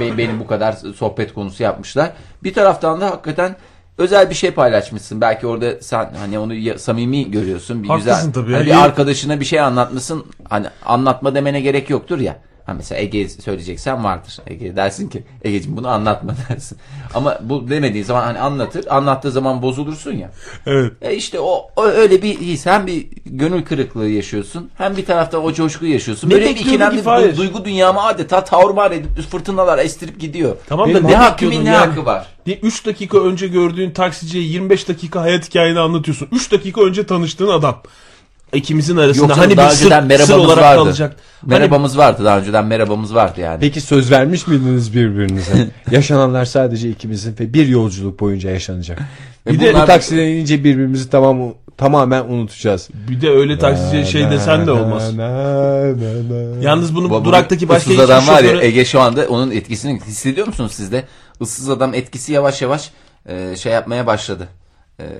[0.00, 2.10] be- benim bu kadar sohbet konusu yapmışlar.
[2.44, 3.56] Bir taraftan da hakikaten
[3.98, 5.20] özel bir şey paylaşmışsın.
[5.20, 7.82] Belki orada sen hani onu ya- samimi görüyorsun.
[7.82, 8.32] Bir Haklısın güzel.
[8.42, 10.24] tabii Hani bir arkadaşına bir şey anlatmışsın.
[10.50, 12.36] Hani anlatma demene gerek yoktur ya.
[12.66, 14.38] Ha mesela Ege söyleyeceksen vardır.
[14.46, 16.78] Ege dersin ki Ege'cim bunu anlatma dersin.
[17.14, 18.86] Ama bu demediğin zaman hani anlatır.
[18.90, 20.30] Anlattığı zaman bozulursun ya.
[20.66, 20.92] Evet.
[21.02, 22.66] E işte o, o öyle bir his.
[22.66, 24.70] Hem bir gönül kırıklığı yaşıyorsun.
[24.78, 26.30] Hem bir taraftan o coşkuyu yaşıyorsun.
[26.30, 27.32] Ne Böyle bir Fahir?
[27.32, 30.56] du- duygu dünyamı adeta tavrımar edip fırtınalar estirip gidiyor.
[30.68, 31.86] Tamam da Benim ne ne hakkı bekliyordun ne yani?
[31.86, 32.26] hakkı var?
[32.62, 36.28] 3 dakika önce gördüğün taksiciye 25 dakika hayat hikayeni anlatıyorsun.
[36.32, 37.82] 3 dakika önce tanıştığın adam.
[38.54, 40.78] İkimizin arasında Yoksa hani daha bir sır, önceden sır merhabamız olarak vardı.
[40.78, 41.16] kalacak.
[41.40, 43.60] Hani Merhabamız vardı daha önceden merhabamız vardı yani.
[43.60, 45.68] Peki söz vermiş miydiniz birbirinize?
[45.90, 48.98] Yaşananlar sadece ikimizin ve bir yolculuk boyunca yaşanacak.
[49.46, 52.88] Ve bir de bunlar- bu taksiden inince birbirimizi tamam tamamen unutacağız.
[53.08, 55.12] bir de öyle taksiciye şey desen de olmaz.
[56.60, 60.00] Yalnız bunu Bu- duraktaki başka ıssız adam var ya şoföre- Ege şu anda onun etkisini
[60.00, 61.04] hissediyor musunuz siz de?
[61.40, 62.90] Issız adam etkisi yavaş yavaş
[63.28, 64.48] e, şey yapmaya başladı.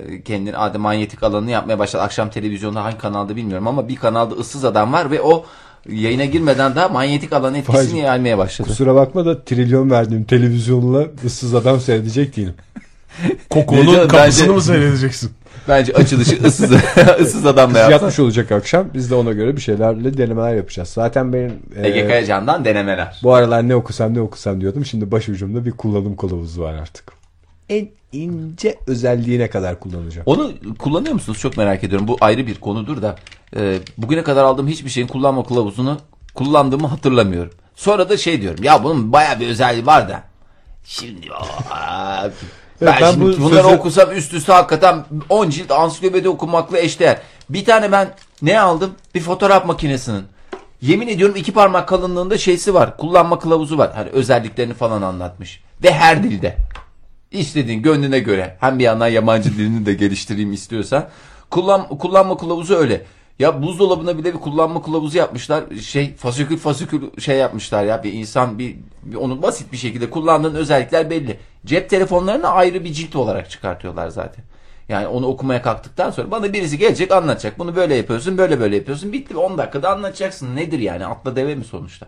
[0.09, 2.03] E, kendini adem manyetik alanını yapmaya başladı.
[2.03, 5.45] Akşam televizyonda hangi kanalda bilmiyorum ama bir kanalda ıssız adam var ve o
[5.89, 8.05] yayına girmeden daha manyetik alan etkisini Vay.
[8.07, 8.67] yaymaya başladı.
[8.67, 12.53] Kusura bakma da trilyon verdiğim televizyonla ıssız adam seyredecek değilim.
[13.49, 15.31] Koko'nun kapısını bence- mı seyredeceksin?
[15.67, 16.71] Bence açılışı ıssız,
[17.19, 17.91] ıssız adamla yapsa.
[17.91, 18.87] Yatmış olacak akşam.
[18.93, 20.89] Biz de ona göre bir şeylerle denemeler yapacağız.
[20.89, 23.19] Zaten benim e, Ege Kayacan'dan denemeler.
[23.23, 24.85] bu aralar ne okusam ne okusam diyordum.
[24.85, 27.22] Şimdi başucumda bir kullanım kılavuzu var artık.
[27.73, 30.23] En ince özelliğine kadar kullanacağım.
[30.27, 31.39] Onu kullanıyor musunuz?
[31.39, 32.07] Çok merak ediyorum.
[32.07, 33.15] Bu ayrı bir konudur da.
[33.55, 35.97] e, bugüne kadar aldığım hiçbir şeyin kullanma kılavuzunu
[36.35, 37.51] kullandığımı hatırlamıyorum.
[37.75, 38.63] Sonra da şey diyorum.
[38.63, 40.23] Ya bunun baya bir özelliği var da.
[40.85, 41.27] Şimdi
[41.71, 42.29] aa,
[42.81, 47.17] ben, ben şimdi bu bunları sözü- okusam üst üste hakikaten 10 cilt ansiklopedi okumakla eşdeğer.
[47.49, 48.09] Bir tane ben
[48.41, 48.91] ne aldım?
[49.15, 50.23] Bir fotoğraf makinesinin.
[50.81, 52.97] Yemin ediyorum iki parmak kalınlığında şeysi var.
[52.97, 53.91] Kullanma kılavuzu var.
[53.95, 55.63] Hani özelliklerini falan anlatmış.
[55.83, 56.57] Ve her dilde.
[57.33, 58.57] İstediğin gönlüne göre.
[58.59, 61.07] Hem bir yandan yabancı dilini de geliştireyim istiyorsan.
[61.49, 63.05] Kullan, kullanma kılavuzu öyle.
[63.39, 65.63] Ya buzdolabına bile bir kullanma kılavuzu yapmışlar.
[65.81, 68.03] Şey fasikül fasikül şey yapmışlar ya.
[68.03, 71.37] Bir insan bir, bir onu basit bir şekilde kullandığın özellikler belli.
[71.65, 74.43] Cep telefonlarını ayrı bir cilt olarak çıkartıyorlar zaten.
[74.89, 77.59] Yani onu okumaya kalktıktan sonra bana birisi gelecek anlatacak.
[77.59, 79.13] Bunu böyle yapıyorsun, böyle böyle yapıyorsun.
[79.13, 80.55] Bitti 10 dakikada anlatacaksın.
[80.55, 81.05] Nedir yani?
[81.05, 82.07] Atla deve mi sonuçta?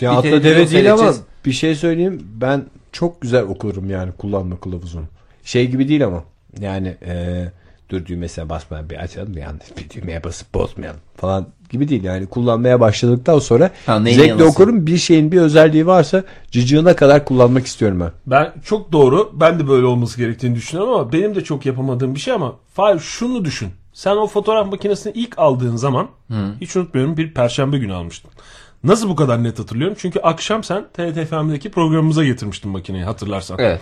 [0.00, 1.14] Ya Bir atla deve değil ama
[1.44, 2.28] bir şey söyleyeyim.
[2.34, 5.04] Ben çok güzel okurum yani kullanma kılavuzunu.
[5.44, 6.24] Şey gibi değil ama.
[6.60, 7.44] Yani e,
[7.90, 12.04] dur düğmesine basmayan bir açalım yanlış bir düğmeye basıp bozmayalım falan gibi değil.
[12.04, 14.86] Yani kullanmaya başladıktan sonra Ha, zevkle okurum.
[14.86, 18.10] Bir şeyin bir özelliği varsa cıcığına kadar kullanmak istiyorum ben.
[18.26, 19.32] Ben çok doğru.
[19.40, 22.98] Ben de böyle olması gerektiğini düşünüyorum ama benim de çok yapamadığım bir şey ama Fahir
[22.98, 23.68] şunu düşün.
[23.92, 26.08] Sen o fotoğraf makinesini ilk aldığın zaman
[26.60, 28.30] hiç unutmuyorum bir perşembe günü almıştın.
[28.86, 29.96] Nasıl bu kadar net hatırlıyorum?
[30.00, 33.56] Çünkü akşam sen TRT FM'deki programımıza getirmiştin makineyi hatırlarsan.
[33.60, 33.80] Evet.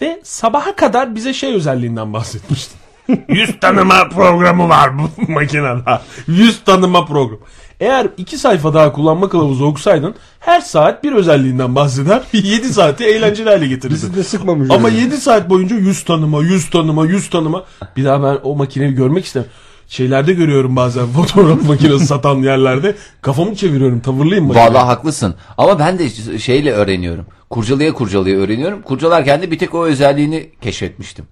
[0.00, 2.78] Ve sabaha kadar bize şey özelliğinden bahsetmiştin.
[3.28, 6.00] Yüz tanıma programı var bu makinede.
[6.26, 7.40] Yüz tanıma programı.
[7.80, 12.22] Eğer iki sayfa daha kullanma kılavuzu okusaydın her saat bir özelliğinden bahseder.
[12.32, 13.96] 7 saati eğlenceli hale getirirdin.
[13.96, 14.70] Bizi de sıkmamış.
[14.70, 15.00] Ama öyle.
[15.00, 17.64] 7 saat boyunca yüz tanıma, yüz tanıma, yüz tanıma.
[17.96, 19.48] Bir daha ben o makineyi görmek istemem.
[19.88, 22.94] Şeylerde görüyorum bazen fotoğraf makinesi satan yerlerde.
[23.22, 24.64] Kafamı çeviriyorum tavırlıyım makine.
[24.64, 25.34] Vallahi haklısın.
[25.58, 27.26] Ama ben de şeyle öğreniyorum.
[27.50, 28.82] Kurcalaya kurcalaya öğreniyorum.
[28.82, 31.24] Kurcalarken de bir tek o özelliğini keşfetmiştim.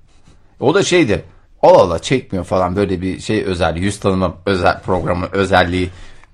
[0.60, 1.24] O da şeydi.
[1.62, 3.84] Allah Allah çekmiyor falan böyle bir şey özelliği.
[3.84, 5.88] Yüz tanıma özel programı özelliği.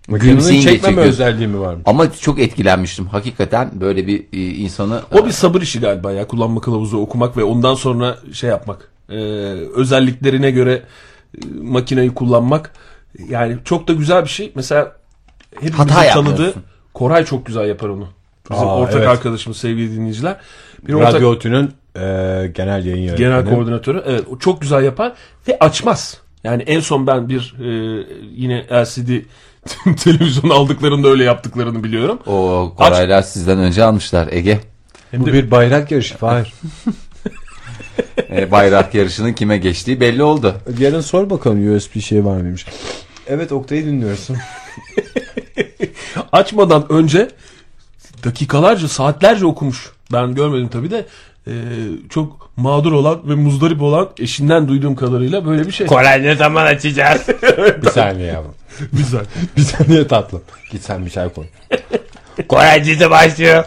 [0.08, 1.80] Makinenin çekmeme özelliği mi var mı?
[1.84, 3.06] Ama çok etkilenmiştim.
[3.06, 5.02] Hakikaten böyle bir e, insanı...
[5.12, 8.90] O bir sabır işi galiba ya kullanma kılavuzu okumak ve ondan sonra şey yapmak.
[9.10, 9.14] Ee,
[9.74, 10.82] özelliklerine göre e,
[11.62, 12.72] makineyi kullanmak.
[13.28, 14.52] Yani çok da güzel bir şey.
[14.54, 14.96] Mesela
[15.54, 16.54] hepimizin Hata tanıdığı.
[16.94, 18.08] Koray çok güzel yapar onu.
[18.50, 19.08] Bizim Aa, ortak evet.
[19.08, 20.36] arkadaşımız sevgili dinleyiciler.
[20.86, 22.00] Bir ortak Radyo Otü'nün e,
[22.54, 23.18] genel yayın yönetmeni.
[23.18, 24.02] genel koordinatörü.
[24.06, 25.12] Evet o çok güzel yapar
[25.48, 26.20] ve açmaz.
[26.44, 27.68] Yani en son ben bir e,
[28.34, 29.10] yine LCD
[30.04, 32.18] televizyon aldıklarında öyle yaptıklarını biliyorum.
[32.26, 34.60] O Koraylar sizden önce almışlar Ege.
[35.10, 36.14] Hem Bu de bir bayrak yarışı.
[36.20, 36.54] Hayır.
[38.36, 40.54] E, bayrak yarışının kime geçtiği belli oldu.
[40.78, 42.66] Yarın sor bakalım USB şey var mıymış.
[43.26, 44.36] Evet Oktay'ı dinliyorsun.
[46.32, 47.28] açmadan önce
[48.24, 49.92] dakikalarca saatlerce okumuş.
[50.12, 51.06] Ben görmedim tabii de
[51.46, 51.52] e,
[52.10, 55.86] çok mağdur olan ve muzdarip olan eşinden duyduğum kadarıyla böyle bir şey.
[55.86, 57.28] Koray ne zaman açacağız?
[57.82, 58.54] bir saniye yavrum.
[58.92, 59.24] Güzel.
[59.56, 60.42] Bir saniye tatlım.
[60.72, 61.44] Git sen bir çay koy.
[62.48, 63.64] Koray dizi başlıyor.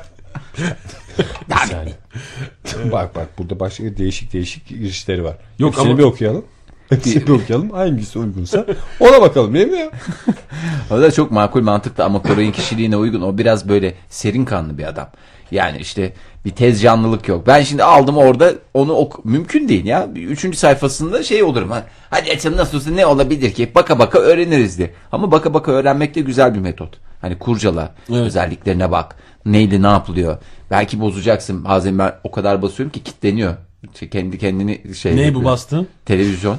[1.49, 2.00] bir saniye.
[2.91, 5.37] bak bak burada başka değişik değişik girişleri var.
[5.59, 6.45] Yok Hepsini ama- bir okuyalım.
[6.89, 7.69] Hepsini bir okuyalım.
[7.69, 8.65] Hangisi uygunsa
[8.99, 9.91] ona bakalım değil mi ya?
[10.91, 13.21] O da çok makul mantıklı ama Koray'ın kişiliğine uygun.
[13.21, 15.09] O biraz böyle serin kanlı bir adam.
[15.51, 16.13] Yani işte
[16.45, 17.47] bir tez canlılık yok.
[17.47, 20.07] Ben şimdi aldım orada onu ok mümkün değil ya.
[20.15, 21.71] Üçüncü sayfasında şey olurum.
[21.71, 23.71] Ha, Hadi açalım nasıl olsa ne olabilir ki?
[23.75, 24.93] Baka baka öğreniriz diye.
[25.11, 26.97] Ama baka baka öğrenmek de güzel bir metot.
[27.21, 27.95] Hani kurcala.
[28.09, 29.15] Özelliklerine bak.
[29.45, 30.37] Neyle ne yapılıyor?
[30.71, 31.65] Belki bozacaksın.
[31.65, 33.53] Bazen ben o kadar basıyorum ki kitleniyor.
[33.99, 35.87] Şey, Kendi kendini şey Ne bu bastığın?
[36.05, 36.57] Televizyon.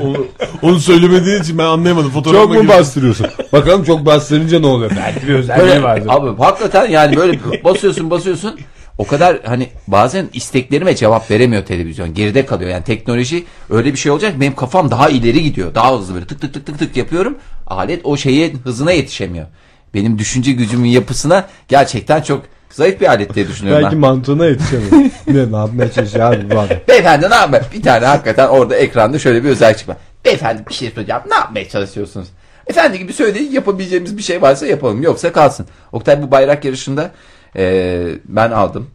[0.00, 0.26] onu,
[0.62, 2.10] onu söylemediğin için ben anlayamadım.
[2.10, 2.78] Fotoğrafıma Çok mu girdim.
[2.78, 3.26] bastırıyorsun?
[3.52, 4.90] Bakalım çok bastırınca ne oluyor?
[4.96, 6.08] Belki bir özelliği vardır.
[6.10, 8.58] abi hakikaten yani böyle basıyorsun basıyorsun.
[8.98, 12.14] O kadar hani bazen isteklerime cevap veremiyor televizyon.
[12.14, 12.70] Geride kalıyor.
[12.70, 14.40] Yani teknoloji öyle bir şey olacak.
[14.40, 15.74] Benim kafam daha ileri gidiyor.
[15.74, 17.38] Daha hızlı böyle tık tık tık tık tık yapıyorum.
[17.66, 19.46] Alet o şeye hızına yetişemiyor.
[19.96, 24.00] Benim düşünce gücümün yapısına gerçekten çok zayıf bir alet diye düşünüyorum Belki ben.
[24.00, 24.92] mantığına yetişemiyor.
[25.26, 26.76] ne, ne yapmaya çalışıyor abi bu adam?
[26.88, 27.66] Beyefendi ne yapayım?
[27.74, 29.96] Bir tane hakikaten orada ekranda şöyle bir özellik çıkma.
[30.24, 31.22] Beyefendi bir şey soracağım.
[31.30, 32.28] Ne yapmaya çalışıyorsunuz?
[32.66, 35.02] Efendi gibi söyleyin yapabileceğimiz bir şey varsa yapalım.
[35.02, 35.66] Yoksa kalsın.
[35.92, 37.10] Oktay bu bayrak yarışında
[37.56, 38.90] e, ben aldım.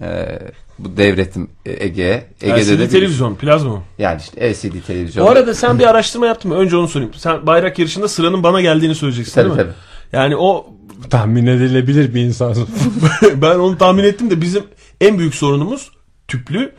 [0.00, 0.38] E,
[0.78, 2.26] bu devrettim Ege'ye.
[2.42, 3.82] Ege'de LCD de bir- televizyon, plazma mı?
[3.98, 5.26] Yani işte LCD televizyon.
[5.26, 6.58] Bu arada sen bir araştırma yaptın mı?
[6.58, 7.14] Önce onu sorayım.
[7.16, 9.62] Sen bayrak yarışında sıranın bana geldiğini söyleyeceksin Tabii, değil mi?
[9.62, 9.74] tabii.
[10.14, 10.66] Yani o
[11.10, 12.68] Tahmin edilebilir bir insansın.
[13.42, 14.62] ben onu tahmin ettim de bizim
[15.00, 15.90] en büyük sorunumuz
[16.28, 16.72] tüplü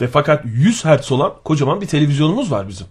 [0.00, 2.86] Ve fakat 100 Hz olan kocaman bir televizyonumuz var bizim.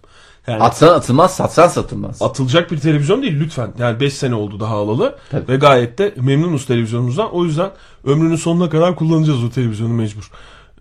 [0.46, 2.22] Yani Atsan atılmaz, satsan satılmaz.
[2.22, 3.72] atılacak bir televizyon değil lütfen.
[3.78, 5.16] Yani 5 sene oldu daha alalı.
[5.30, 5.48] Tabii.
[5.48, 7.34] Ve gayet de memnunuz televizyonumuzdan.
[7.34, 7.70] O yüzden
[8.04, 10.30] ömrünün sonuna kadar kullanacağız o televizyonu mecbur.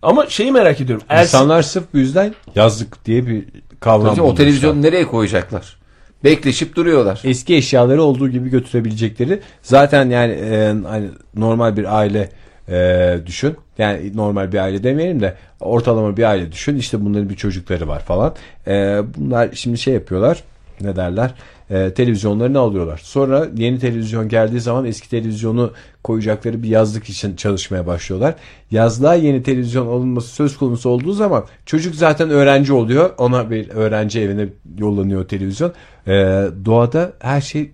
[0.02, 1.06] Ama şeyi merak ediyorum.
[1.10, 3.46] Ersin- İnsanlar sırf bu yüzden yazlık diye bir
[3.80, 5.81] kavram Hocam, o televizyonu nereye koyacaklar?
[6.24, 7.22] Bekleşip duruyorlar.
[7.24, 9.40] eski eşyaları olduğu gibi götürebilecekleri.
[9.62, 12.30] Zaten yani e, hani normal bir aile
[12.70, 13.56] e, düşün.
[13.78, 16.78] Yani normal bir aile demeyelim de ortalama bir aile düşün.
[16.78, 18.36] İşte bunların bir çocukları var falan.
[18.68, 20.44] E, bunlar şimdi şey yapıyorlar
[20.82, 21.34] ne derler
[21.72, 25.72] E, televizyonlarını alıyorlar sonra yeni televizyon geldiği zaman eski televizyonu
[26.04, 28.36] koyacakları bir yazlık için çalışmaya başlıyorlar
[28.72, 34.20] yazlığa yeni televizyon alınması söz konusu olduğu zaman çocuk zaten öğrenci oluyor ona bir öğrenci
[34.20, 35.74] evine yollanıyor televizyon
[36.08, 36.14] E,
[36.66, 37.72] doğada her şey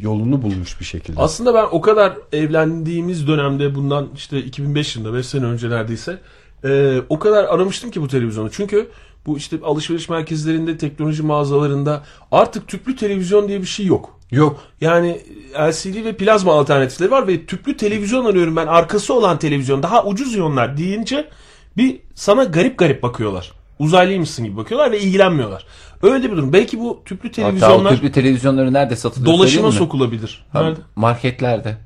[0.00, 1.20] yolunu bulmuş bir şekilde.
[1.20, 6.18] Aslında ben o kadar evlendiğimiz dönemde bundan işte 2005 yılında 5 sene önce neredeyse
[6.64, 8.50] e, o kadar aramıştım ki bu televizyonu.
[8.50, 8.88] Çünkü
[9.26, 12.02] bu işte alışveriş merkezlerinde, teknoloji mağazalarında
[12.32, 14.18] artık tüplü televizyon diye bir şey yok.
[14.30, 14.60] Yok.
[14.80, 15.20] Yani
[15.58, 18.66] LCD ve plazma alternatifleri var ve tüplü televizyon arıyorum ben.
[18.66, 21.28] Arkası olan televizyon daha ucuz iyonlar deyince
[21.76, 23.52] bir sana garip garip bakıyorlar.
[23.78, 25.66] Uzaylıymışsın gibi bakıyorlar ve ilgilenmiyorlar.
[26.02, 26.52] Öyle bir durum.
[26.52, 29.32] Belki bu tüplü Hatta o televizyonlar tüplü televizyonları nerede satılıyor?
[29.32, 30.44] dolaşıma sokulabilir.
[30.52, 30.80] Ha, Nerede?
[30.96, 31.76] marketlerde.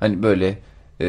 [0.00, 0.58] Hani böyle
[1.00, 1.06] e,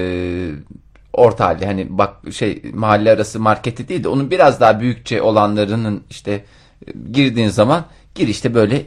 [1.16, 6.04] orta halde hani bak şey mahalle arası marketi değil de onun biraz daha büyükçe olanlarının
[6.10, 6.46] işte
[6.88, 7.86] e, girdiğin zaman
[8.16, 8.86] gir işte böyle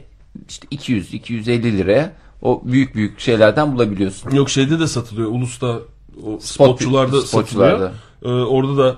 [0.49, 2.11] işte 200 250 liraya
[2.41, 4.31] o büyük büyük şeylerden bulabiliyorsun.
[4.31, 5.31] Yok şeyde de satılıyor.
[5.31, 5.79] Ulus'ta
[6.25, 7.93] o spotçularda, spotçularda.
[8.21, 8.43] satılıyor.
[8.43, 8.95] Ee, orada da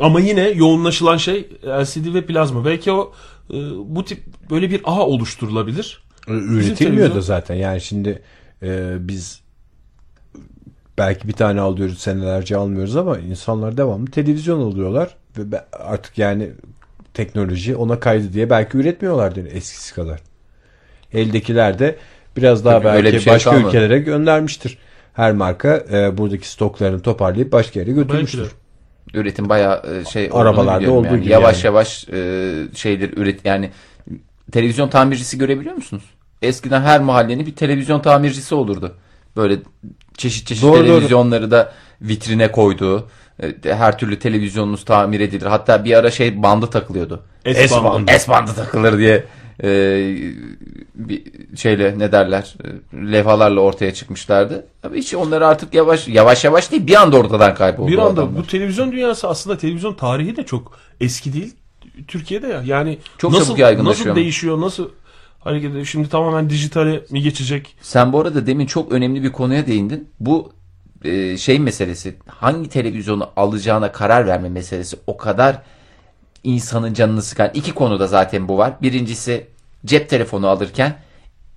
[0.00, 2.64] ama yine yoğunlaşılan şey LCD ve plazma.
[2.64, 3.12] Belki o
[3.50, 6.02] e, bu tip böyle bir ağ oluşturulabilir.
[6.28, 7.54] Üretilmiyor da zaten.
[7.54, 8.22] Yani şimdi
[8.62, 9.40] e, biz
[11.00, 16.50] belki bir tane alıyoruz senelerce almıyoruz ama insanlar devamlı televizyon alıyorlar ve artık yani
[17.14, 20.20] teknoloji ona kaydı diye belki üretmiyorlardır eskisi kadar.
[21.12, 21.96] Eldekiler de
[22.36, 23.68] biraz daha Tabii belki bir şey başka kalmadı.
[23.68, 24.78] ülkelere göndermiştir.
[25.12, 28.02] Her marka e, buradaki stoklarını toparlayıp başka yere Belki de.
[28.02, 28.50] götürmüştür.
[29.14, 31.20] Üretim bayağı e, şey Arabalarda olduğu yani.
[31.22, 31.66] gibi Yavaş yani.
[31.66, 33.70] yavaş e, şeyler üret yani
[34.52, 36.04] televizyon tamircisi görebiliyor musunuz?
[36.42, 38.94] Eskiden her mahallenin bir televizyon tamircisi olurdu.
[39.36, 39.58] Böyle
[40.20, 40.86] çeşit çeşit Doğru, doğru.
[40.86, 43.08] televizyonları da vitrine koyduğu
[43.42, 45.46] e, her türlü televizyonunuz tamir edilir.
[45.46, 47.22] Hatta bir ara şey bandı takılıyordu.
[47.54, 48.12] S-bandı.
[48.18, 49.24] S bandı takılır diye
[49.62, 49.68] e,
[50.94, 51.22] bir
[51.56, 54.66] şeyle ne derler e, levhalarla ortaya çıkmışlardı.
[54.82, 57.90] Ama hiç onları artık yavaş yavaş yavaş değil bir anda ortadan kayboldu.
[57.90, 58.42] Bir anda adamlar.
[58.42, 61.54] bu televizyon dünyası aslında televizyon tarihi de çok eski değil.
[62.08, 62.62] Türkiye'de ya.
[62.64, 64.60] Yani Çok nasıl çabuk yaygınlaşıyor nasıl değişiyor?
[64.60, 64.88] Nasıl
[65.40, 65.84] hareket ediyor?
[65.84, 67.76] Şimdi tamamen dijitale mi geçecek?
[67.82, 70.08] Sen bu arada demin çok önemli bir konuya değindin.
[70.20, 70.52] Bu
[71.04, 75.62] e, şey meselesi hangi televizyonu alacağına karar verme meselesi o kadar
[76.44, 77.50] insanın canını sıkan.
[77.54, 78.72] iki konuda zaten bu var.
[78.82, 79.46] Birincisi
[79.86, 80.96] cep telefonu alırken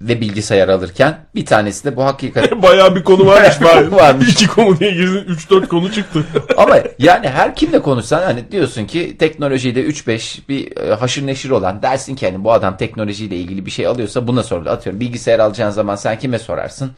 [0.07, 3.61] ve bilgisayar alırken bir tanesi de bu hakikaten Bayağı bir konu varmış.
[3.63, 3.91] bari.
[3.91, 4.29] Varmış.
[4.29, 5.33] İki konu diye girdin.
[5.49, 6.23] 3-4 konu çıktı.
[6.57, 11.81] Ama yani her kimle konuşsan hani diyorsun ki teknolojide 3-5 bir e, haşır neşir olan
[11.81, 14.65] dersin ki hani bu adam teknolojiyle ilgili bir şey alıyorsa buna sorulur.
[14.69, 16.91] Atıyorum bilgisayar alacağın zaman sen kime sorarsın?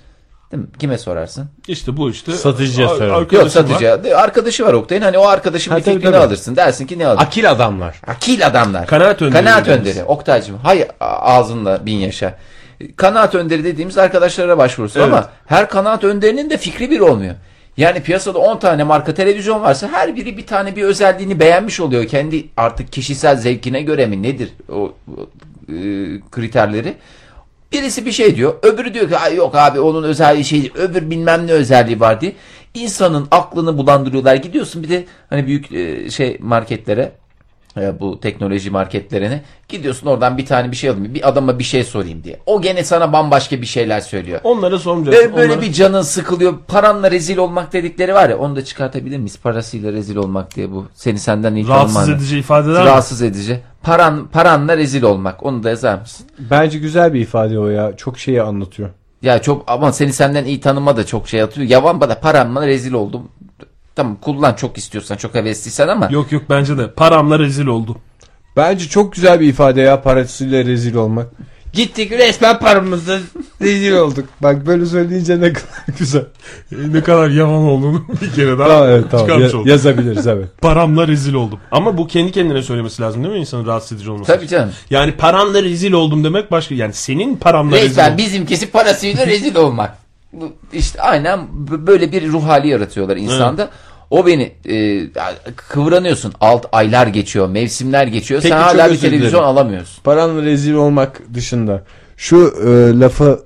[0.52, 0.70] Değil mi?
[0.80, 1.50] Kime sorarsın?
[1.68, 2.32] İşte bu işte.
[2.32, 3.16] Satıcıya Ar- sorarım.
[3.16, 4.12] arkadaşım Yok satıcı.
[4.16, 4.24] var.
[4.24, 5.02] Arkadaşı var Oktay'ın.
[5.02, 6.24] Hani o arkadaşın Ha, bir tabii, fikrini tabii.
[6.26, 6.56] alırsın.
[6.56, 7.22] Dersin ki ne alır?
[7.22, 8.02] Akil adamlar.
[8.08, 8.88] Akil adamlar.
[8.88, 10.04] Kanaat önderi Kanaat önderi.
[10.04, 10.58] Oktay'cığım.
[10.58, 12.38] Hay a- ağzınla bin yaşa.
[12.96, 15.10] Kanaat önderi dediğimiz arkadaşlara başvurursun Evet.
[15.14, 17.36] ama her kanaat önderinin de fikri bir olmuyor.
[17.78, 22.08] Yani piyasada 10 tane marka televizyon varsa her biri bir tane bir özelliğini beğenmiş oluyor.
[22.08, 24.94] Kendi artık kişisel zevkine göre mi nedir o,
[25.70, 25.74] e,
[26.32, 26.94] kriterleri.
[27.72, 28.54] Birisi bir şey diyor.
[28.64, 30.72] Öbürü diyor ki "Ay yok abi onun özelliği şey.
[30.76, 32.34] Öbür bilmem ne özelliği var diye.
[32.74, 34.36] İnsanın aklını bulandırıyorlar.
[34.36, 37.12] Gidiyorsun bir de hani büyük e, şey marketlere
[37.78, 41.14] e, bu teknoloji marketlerine gidiyorsun oradan bir tane bir şey alayım.
[41.14, 42.40] Bir adama bir şey sorayım diye.
[42.46, 44.40] O gene sana bambaşka bir şeyler söylüyor.
[44.44, 45.32] Onlara sormayacaksın.
[45.32, 46.54] Ve böyle Onlara- bir canın sıkılıyor.
[46.68, 49.40] Paranla rezil olmak dedikleri var ya onu da çıkartabilir miyiz?
[49.44, 50.86] Parasıyla rezil olmak diye bu.
[50.94, 52.16] Seni senden iyi rahatsız tanıman.
[52.18, 52.86] edici ifadeler mi?
[52.90, 53.60] Rahatsız edici.
[53.84, 55.44] Paran, paranla rezil olmak.
[55.44, 56.28] Onu da yazar mısın?
[56.40, 57.98] Bence güzel bir ifade o ya.
[57.98, 58.90] Çok şeyi anlatıyor.
[59.22, 61.68] Ya çok ama seni senden iyi tanıma da çok şey atıyor.
[61.70, 63.22] Yavan bana paramla rezil oldum.
[63.96, 66.92] Tamam kullan çok istiyorsan çok hevesliysen ama Yok yok bence de.
[66.92, 67.98] Paramla rezil oldum.
[68.58, 71.28] Bence çok güzel bir ifade ya parasıyla rezil olmak.
[71.74, 73.20] Gittik resmen paramızla
[73.62, 74.26] rezil olduk.
[74.42, 76.26] Bak böyle söyleyince ne kadar güzel.
[76.72, 80.48] E, ne kadar yavan olduğunu bir kere daha Tamam evet tamam çıkarmış Ya- yazabiliriz evet.
[80.62, 81.60] Paramla rezil oldum.
[81.72, 84.32] Ama bu kendi kendine söylemesi lazım değil mi insanın rahatsız edici olması?
[84.34, 84.72] tabii canım.
[84.90, 86.76] Yani paranla rezil oldum demek başka.
[86.76, 88.18] Yani senin paramla rezil Resmen oldum.
[88.18, 89.98] bizimkisi parasıyla rezil olmak.
[90.42, 91.40] Bu işte aynen
[91.88, 93.70] böyle bir ruh hali yaratıyorlar insanda.
[94.10, 95.08] O beni e,
[95.56, 96.34] kıvranıyorsun.
[96.42, 98.42] Alt aylar geçiyor, mevsimler geçiyor.
[98.42, 99.46] Peki, Sen hala bir televizyon dilerim.
[99.46, 100.04] alamıyorsun.
[100.04, 101.84] Paranla rezil olmak dışında
[102.18, 103.44] şu e, lafı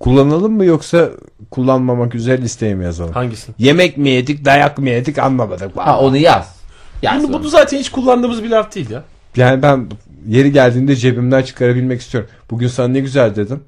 [0.00, 1.08] kullanalım mı yoksa
[1.50, 3.12] kullanmamak üzere listeye mi yazalım?
[3.12, 3.52] Hangisi?
[3.58, 5.76] Yemek mi yedik dayak mı yedik anlamadık.
[5.76, 6.56] Ha onu yaz.
[7.02, 7.44] Yaz Bunu, onu.
[7.44, 9.02] bu zaten hiç kullandığımız bir laf değil ya.
[9.36, 9.86] Yani ben
[10.28, 12.30] yeri geldiğinde cebimden çıkarabilmek istiyorum.
[12.50, 13.60] Bugün sana ne güzel dedim.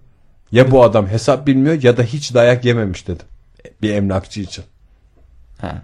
[0.53, 3.26] Ya bu adam hesap bilmiyor ya da hiç dayak yememiş dedim.
[3.82, 4.64] Bir emlakçı için.
[5.61, 5.82] Ha.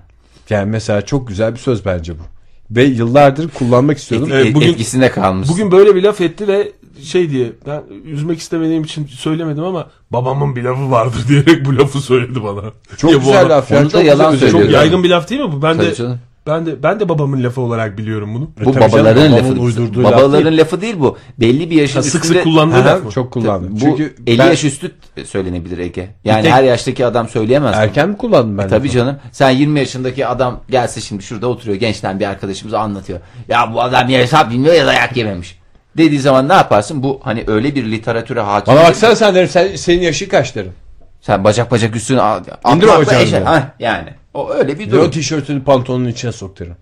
[0.51, 2.23] Yani mesela çok güzel bir söz bence bu.
[2.71, 4.29] Ve yıllardır kullanmak istiyordum.
[4.29, 5.49] Et- Evet, bugün- etkisinde kalmış.
[5.49, 10.57] Bugün böyle bir laf etti ve şey diye ben üzmek istemediğim için söylemedim ama babamın
[10.57, 12.62] bir lafı vardır diyerek bu lafı söyledi bana.
[12.97, 13.79] Çok Ya güzel adam- laf ya.
[13.79, 14.71] Onu da çok yalan güzel- söylüyor.
[14.71, 15.62] Çok yaygın bir laf değil mi bu?
[15.62, 16.19] Ben Tabii de canım.
[16.47, 18.51] Ben de ben de babamın lafı olarak biliyorum bunu.
[18.64, 19.61] Bu Tabii canım, babaların babamın lafı.
[19.61, 20.59] uydurduğu laf Babaların değil.
[20.61, 21.18] lafı değil bu.
[21.40, 23.11] Belli bir yaşın Ha, sık üstünde sık kullandığı Aha, laf mı?
[23.11, 23.72] çok kullandım.
[23.74, 24.92] bu Çünkü 50 ben yaş üstü
[25.24, 26.09] söylenebilir Ege.
[26.24, 27.74] Yani tek- her yaştaki adam söyleyemez.
[27.76, 28.64] erken mi kullandım ben?
[28.64, 28.97] E, tabii lafı?
[28.99, 29.16] canım.
[29.32, 33.20] Sen 20 yaşındaki adam gelse şimdi şurada oturuyor gençten bir arkadaşımız anlatıyor.
[33.49, 35.59] Ya bu adam ya hesap bilmiyor ya dayak yememiş.
[35.97, 37.03] Dediği zaman ne yaparsın?
[37.03, 38.74] Bu hani öyle bir literatüre hakim.
[38.74, 40.72] Bana baksana sen derim sen, senin yaşın kaç derim.
[41.20, 42.40] Sen bacak bacak üstüne al-
[42.74, 43.40] İndir bacağını eşe-.
[43.40, 44.09] Ha, yani.
[44.37, 45.11] O öyle bir durum.
[45.11, 46.76] tişörtünü pantolonun içine sok derim.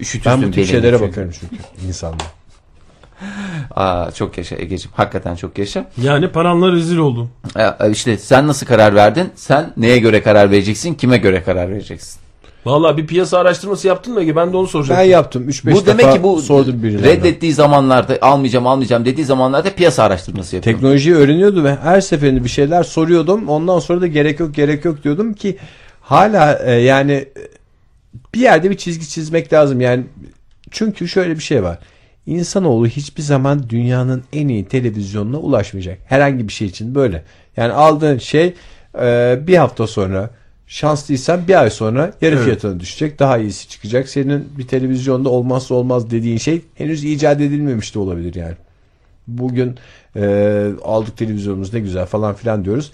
[0.00, 1.10] Üşütürsün Ben bu tip şeylere çünkü.
[1.10, 1.56] bakarım çünkü
[1.88, 2.26] insanlar.
[3.76, 4.92] Aa, çok yaşa Ege'ciğim.
[4.94, 5.90] Hakikaten çok yaşa.
[6.02, 7.30] Yani paranla rezil oldum.
[7.58, 9.30] Ee, işte sen nasıl karar verdin?
[9.34, 10.94] Sen neye göre karar vereceksin?
[10.94, 12.20] Kime göre karar vereceksin?
[12.64, 14.36] Vallahi bir piyasa araştırması yaptın mı Ege?
[14.36, 15.10] Ben de onu Ben soracaktım.
[15.10, 17.06] yaptım 3-5 bu demek ki bu sordum birilerine.
[17.08, 20.74] reddettiği zamanlarda almayacağım almayacağım dediği zamanlarda piyasa araştırması yapıyor.
[20.76, 23.48] Teknolojiyi öğreniyordu ve her seferinde bir şeyler soruyordum.
[23.48, 25.56] Ondan sonra da gerek yok gerek yok diyordum ki
[26.08, 27.28] hala e, yani
[28.34, 29.80] bir yerde bir çizgi çizmek lazım.
[29.80, 30.04] Yani
[30.70, 31.78] çünkü şöyle bir şey var.
[32.26, 35.98] İnsanoğlu hiçbir zaman dünyanın en iyi televizyonuna ulaşmayacak.
[36.04, 37.24] Herhangi bir şey için böyle.
[37.56, 38.54] Yani aldığın şey
[39.00, 40.30] e, bir hafta sonra
[40.66, 43.18] şanslıysan bir ay sonra yarı fiyatına düşecek.
[43.18, 44.08] Daha iyisi çıkacak.
[44.08, 48.54] Senin bir televizyonda olmazsa olmaz dediğin şey henüz icat edilmemiş de olabilir yani
[49.28, 49.76] bugün
[50.16, 52.92] e, aldık televizyonumuz ne güzel falan filan diyoruz.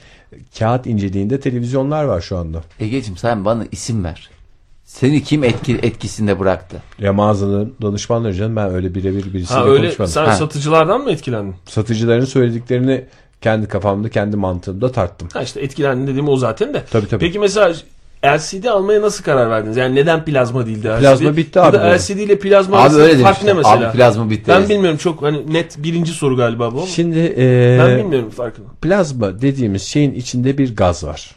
[0.59, 2.62] Kağıt inceliğinde televizyonlar var şu anda.
[2.80, 4.30] Ege'ciğim sen bana isim ver.
[4.85, 6.82] Seni kim etki, etkisinde bıraktı?
[6.99, 10.12] Ya mağazanın danışmanları canım ben öyle birebir birisiyle Ha öyle konuşmadım.
[10.12, 10.32] sen Ha.
[10.32, 11.55] satıcılardan mı etkilendin?
[11.66, 13.05] Satıcıların söylediklerini
[13.41, 15.28] kendi kafamda kendi mantığımda tarttım.
[15.32, 16.85] Ha işte etkilendin dediğim o zaten de.
[16.91, 17.20] Tabii, tabii.
[17.20, 17.74] Peki mesela
[18.25, 19.77] LCD almaya nasıl karar verdiniz?
[19.77, 21.01] Yani neden plazma değildi LCD?
[21.01, 21.95] Plazma bitti Ya abi da böyle.
[21.99, 23.89] LCD ile plazma Abi öyle fark ne mesela?
[23.91, 24.45] Abi plazma bitti.
[24.49, 28.66] Ben bilmiyorum çok hani net birinci soru galiba bu ama Şimdi e, ben bilmiyorum farkını.
[28.83, 31.31] plazma dediğimiz şeyin içinde bir gaz var.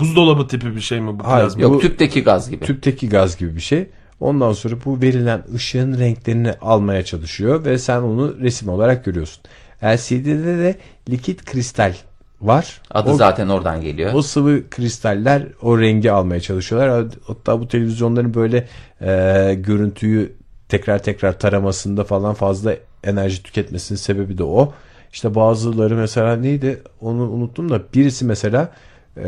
[0.00, 1.62] Buzdolabı tipi bir şey mi bu Hayır, plazma?
[1.62, 2.64] Yok Bu- tüpteki gaz gibi.
[2.64, 3.86] Tüpteki gaz gibi bir şey.
[4.20, 9.42] Ondan sonra bu verilen ışığın renklerini almaya çalışıyor ve sen onu resim olarak görüyorsun.
[9.84, 10.76] LCD'de de
[11.10, 11.92] likit kristal
[12.40, 12.80] var.
[12.90, 14.14] Adı O- zaten oradan geliyor.
[14.14, 17.06] O sıvı kristaller o rengi almaya çalışıyorlar.
[17.26, 18.68] Hatta bu televizyonların böyle
[19.00, 20.32] e, görüntüyü
[20.68, 22.74] tekrar tekrar taramasında falan fazla
[23.04, 24.72] enerji tüketmesinin sebebi de o.
[25.12, 28.72] İşte bazıları mesela neydi onu unuttum da birisi mesela
[29.16, 29.26] e,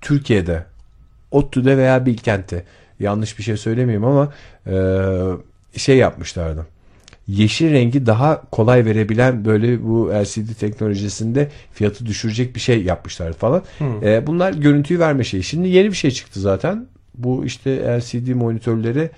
[0.00, 0.64] Türkiye'de
[1.30, 2.64] ODTÜ'de veya Bilkent'te
[3.00, 4.32] yanlış bir şey söylemeyeyim ama
[4.66, 4.76] e,
[5.76, 6.66] şey yapmışlardı
[7.28, 13.62] yeşil rengi daha kolay verebilen böyle bu LCD teknolojisinde fiyatı düşürecek bir şey yapmışlar falan.
[14.02, 15.42] Ee, bunlar görüntüyü verme şeyi.
[15.42, 16.86] Şimdi yeni bir şey çıktı zaten.
[17.14, 19.10] Bu işte LCD monitörleri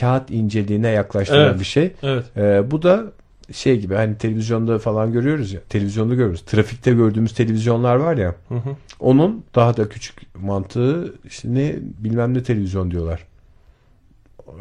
[0.00, 1.60] kağıt inceliğine yaklaştıran Evet.
[1.60, 1.92] bir şey.
[2.02, 2.24] Evet.
[2.36, 3.04] Ee, bu da
[3.52, 5.60] şey gibi hani televizyonda falan görüyoruz ya.
[5.68, 6.42] Televizyonda görüyoruz.
[6.42, 8.34] Trafikte gördüğümüz televizyonlar var ya.
[9.00, 13.26] Onun daha da küçük mantığı işte ne bilmem ne televizyon diyorlar.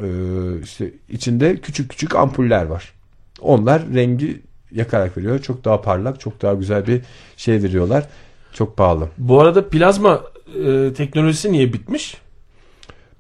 [0.04, 2.94] Ee, işte içinde küçük küçük ampuller var.
[3.42, 5.40] Onlar rengi yakarak veriyor.
[5.40, 7.02] Çok daha parlak, çok daha güzel bir
[7.38, 8.08] şey veriyorlar.
[8.54, 9.08] Çok pahalı.
[9.18, 10.22] Bu arada plazma
[10.66, 12.18] e, teknolojisi niye bitmiş?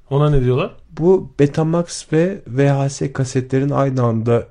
[0.10, 0.72] Ona ne diyorlar?
[0.92, 4.48] Bu Betamax ve VHS kasetlerin aynı anda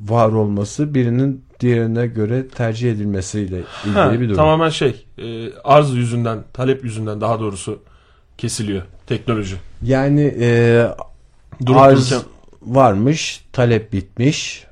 [0.00, 4.36] var olması birinin diğerine göre tercih edilmesiyle ilgili Ha, bir durum.
[4.36, 7.82] tamamen şey e, arz yüzünden talep yüzünden daha doğrusu
[8.38, 9.56] kesiliyor teknoloji.
[9.82, 10.86] Yani e,
[11.66, 12.22] Durup arz dururken-
[12.62, 14.64] varmış, talep bitmiş.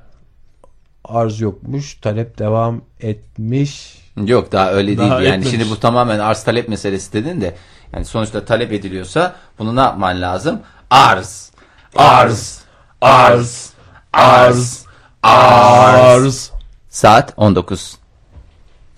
[1.05, 3.97] Arz yokmuş, talep devam etmiş.
[4.25, 5.29] Yok daha öyle Daha değil.
[5.29, 5.49] Yani etmemiş.
[5.49, 7.55] şimdi bu tamamen arz talep meselesi dedin de
[7.93, 10.59] yani sonuçta talep ediliyorsa bunu ne yapman lazım?
[10.89, 11.51] Arz.
[11.95, 12.59] Arz.
[13.01, 13.69] Arz.
[14.13, 14.85] Arz.
[15.23, 16.51] Arz.
[16.89, 17.97] Saat 19.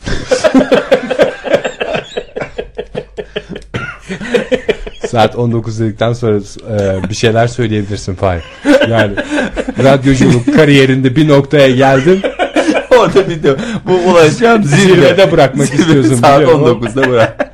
[5.14, 8.44] Saat 19 dedikten sonra e, bir şeyler söyleyebilirsin Fahir.
[8.90, 9.14] Yani
[9.84, 12.22] radyoculuk kariyerinde bir noktaya geldin.
[13.00, 13.56] Orada bir de
[13.88, 16.16] bu ulaşacağım Zirvede bırakmak istiyorsun.
[16.16, 17.54] Saat biliyorum ama 19'da bırak.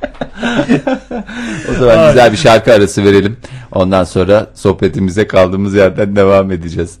[1.70, 3.36] O zaman güzel bir şarkı arası verelim.
[3.72, 6.98] Ondan sonra sohbetimize kaldığımız yerden devam edeceğiz.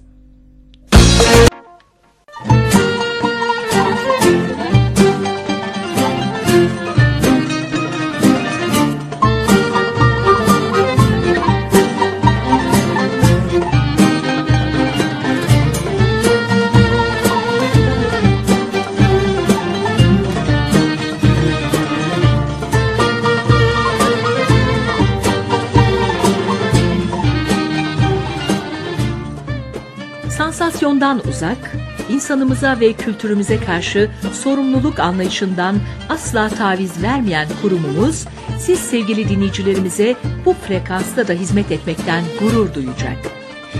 [31.40, 31.72] Uzak,
[32.10, 35.76] insanımıza ve kültürümüze karşı sorumluluk anlayışından
[36.08, 38.24] asla taviz vermeyen kurumumuz,
[38.58, 43.16] siz sevgili dinleyicilerimize bu frekansta da hizmet etmekten gurur duyacak.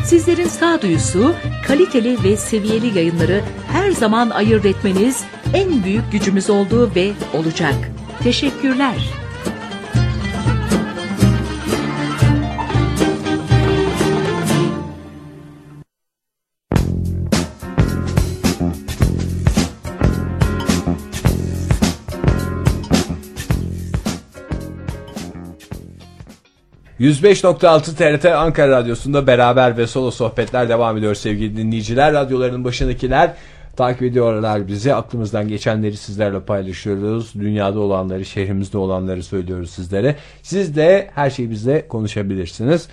[0.04, 1.34] Sizlerin sağduyusu,
[1.66, 3.40] kaliteli ve seviyeli yayınları
[3.72, 7.74] her zaman ayırt etmeniz en büyük gücümüz olduğu ve olacak.
[8.22, 8.96] Teşekkürler.
[27.00, 32.12] %105.6 TRT Ankara Radyosu'nda beraber ve solo sohbetler devam ediyor sevgili dinleyiciler.
[32.12, 33.34] Radyolarının başındakiler
[33.76, 34.94] takip ediyorlar bizi.
[34.94, 37.34] Aklımızdan geçenleri sizlerle paylaşıyoruz.
[37.34, 40.16] Dünyada olanları, şehrimizde olanları söylüyoruz sizlere.
[40.42, 42.88] Siz de her şeyi bizle konuşabilirsiniz.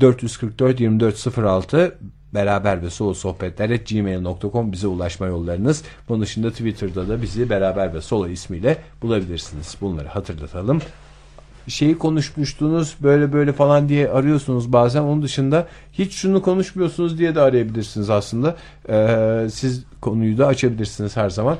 [0.00, 1.98] 444 2406
[2.34, 5.82] beraber ve solo sohbetlere gmail.com bize ulaşma yollarınız.
[6.08, 9.76] Bunun dışında Twitter'da da bizi beraber ve solo ismiyle bulabilirsiniz.
[9.80, 10.80] Bunları hatırlatalım
[11.70, 15.02] şeyi konuşmuştunuz böyle böyle falan diye arıyorsunuz bazen.
[15.02, 18.56] Onun dışında hiç şunu konuşmuyorsunuz diye de arayabilirsiniz aslında.
[18.88, 21.56] Ee, siz konuyu da açabilirsiniz her zaman.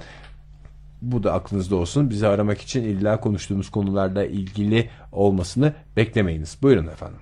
[1.03, 2.11] Bu da aklınızda olsun.
[2.11, 6.57] Bizi aramak için illa konuştuğumuz konularla ilgili olmasını beklemeyiniz.
[6.63, 7.19] Buyurun efendim.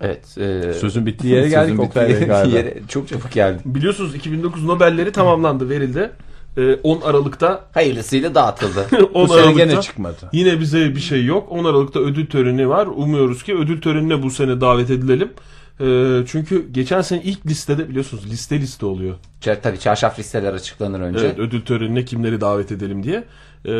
[0.00, 0.38] Evet.
[0.38, 2.56] e, Sözün bittiği yere geldik sözün Oktay bittiği Bey galiba.
[2.56, 3.62] yere çok çabuk geldi.
[3.64, 6.10] Biliyorsunuz 2009 Nobel'leri tamamlandı, verildi.
[6.56, 8.86] Ee, 10 Aralık'ta Hayırlısıyla dağıtıldı.
[9.14, 10.16] 10 Bu sene Aralık'ta gene çıkmadı.
[10.32, 11.52] Yine bize bir şey yok.
[11.52, 12.86] 10 Aralık'ta ödül töreni var.
[12.86, 15.32] Umuyoruz ki ödül törenine bu sene davet edilelim.
[15.80, 19.14] Ee, çünkü geçen sene ilk listede biliyorsunuz liste liste oluyor.
[19.40, 21.20] Çar- Tabii çarşaf listeler açıklanır önce.
[21.26, 23.24] Evet, ödül törenine kimleri davet edelim diye.
[23.64, 23.70] Ee,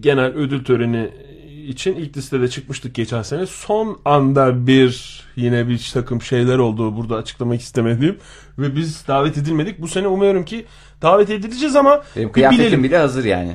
[0.00, 1.10] genel ödül töreni
[1.68, 3.46] için ilk listede çıkmıştık geçen sene.
[3.46, 8.16] Son anda bir yine bir takım şeyler oldu burada açıklamak istemediğim
[8.58, 9.80] ve biz davet edilmedik.
[9.80, 10.64] Bu sene umuyorum ki
[11.04, 12.84] davet edileceğiz ama Benim bir kıyafetim bilelim.
[12.84, 13.52] bile hazır yani.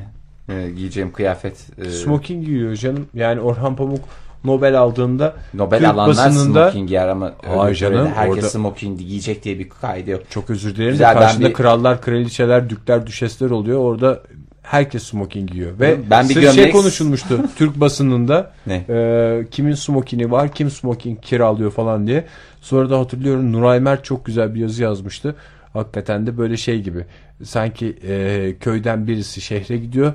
[0.49, 1.55] Ee, giyeceğim kıyafet.
[1.85, 3.05] e, Smoking giyiyor canım.
[3.13, 3.99] Yani Orhan Pamuk
[4.43, 9.43] Nobel aldığında Nobel Türk alanlar basınında- smoking giyer ama Ay canım, herkes orada- smoking giyecek
[9.43, 10.21] diye bir kaydı yok.
[10.29, 10.91] Çok özür dilerim.
[10.91, 13.79] Güzel, de karşında bir- krallar, kraliçeler, dükler, düşesler oluyor.
[13.79, 14.19] Orada
[14.61, 15.79] herkes smoking giyiyor.
[15.79, 18.51] Ve Ben bir şey gömlek- konuşulmuştu Türk basınında.
[18.67, 18.75] Ne?
[18.89, 22.25] e, kimin smokini var, kim smoking kiralıyor falan diye.
[22.61, 25.35] Sonra da hatırlıyorum Nuray Mert çok güzel bir yazı yazmıştı.
[25.74, 27.05] Hakikaten de böyle şey gibi.
[27.43, 30.13] Sanki e, köyden birisi şehre gidiyor.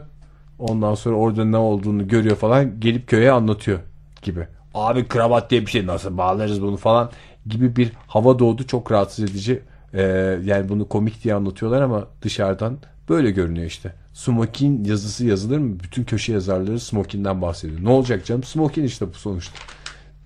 [0.58, 2.80] Ondan sonra orada ne olduğunu görüyor falan.
[2.80, 3.78] Gelip köye anlatıyor
[4.22, 4.46] gibi.
[4.74, 7.10] Abi kravat diye bir şey nasıl bağlarız bunu falan
[7.46, 8.66] gibi bir hava doğdu.
[8.66, 9.62] Çok rahatsız edici.
[9.94, 10.02] E,
[10.44, 12.78] yani bunu komik diye anlatıyorlar ama dışarıdan
[13.08, 13.92] böyle görünüyor işte.
[14.12, 15.80] Smokin yazısı yazılır mı?
[15.80, 17.84] Bütün köşe yazarları smokinden bahsediyor.
[17.84, 18.42] Ne olacak canım?
[18.42, 19.58] Smokin işte bu sonuçta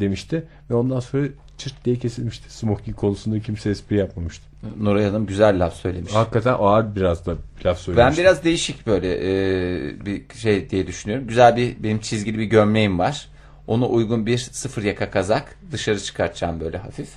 [0.01, 0.45] demişti.
[0.71, 1.27] Ve ondan sonra
[1.59, 2.53] çırt diye kesilmişti.
[2.55, 4.45] Smoking konusunda kimse espri yapmamıştı.
[4.81, 6.13] Nuray Hanım güzel laf söylemiş.
[6.13, 8.23] Hakikaten ağır biraz da laf Ben söylemişti.
[8.23, 11.27] biraz değişik böyle e, bir şey diye düşünüyorum.
[11.27, 13.29] Güzel bir benim çizgili bir gömleğim var.
[13.67, 17.09] Ona uygun bir sıfır yaka kazak dışarı çıkartacağım böyle hafif.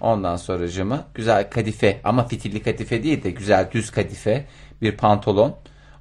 [0.00, 4.44] Ondan sonracığıma güzel kadife ama fitilli kadife değil de güzel düz kadife
[4.82, 5.56] bir pantolon.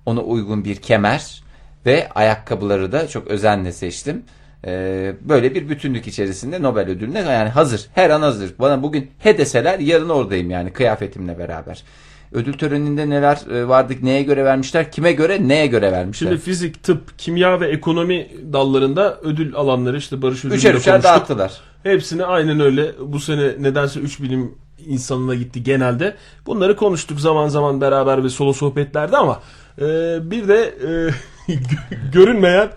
[0.05, 1.43] Ona uygun bir kemer
[1.86, 4.23] ve ayakkabıları da çok özenle seçtim.
[4.66, 7.86] Ee, böyle bir bütünlük içerisinde Nobel ödülüne yani hazır.
[7.93, 8.51] Her an hazır.
[8.59, 11.84] Bana bugün he deseler yarın oradayım yani kıyafetimle beraber.
[12.32, 16.28] Ödül töreninde neler e, vardı, neye göre vermişler, kime göre, neye göre vermişler.
[16.30, 21.11] Şimdi fizik, tıp, kimya ve ekonomi dallarında ödül alanları işte Barış Ödülü'nde Üçer üçer konuştuk.
[21.13, 21.61] dağıttılar.
[21.84, 22.91] Hepsini aynen öyle.
[22.99, 24.55] Bu sene nedense üç bilim
[24.88, 26.16] insanına gitti genelde.
[26.45, 29.41] Bunları konuştuk zaman zaman beraber ve solo sohbetlerde ama
[29.82, 29.84] e,
[30.32, 30.89] bir de e,
[32.14, 32.70] görünmeyen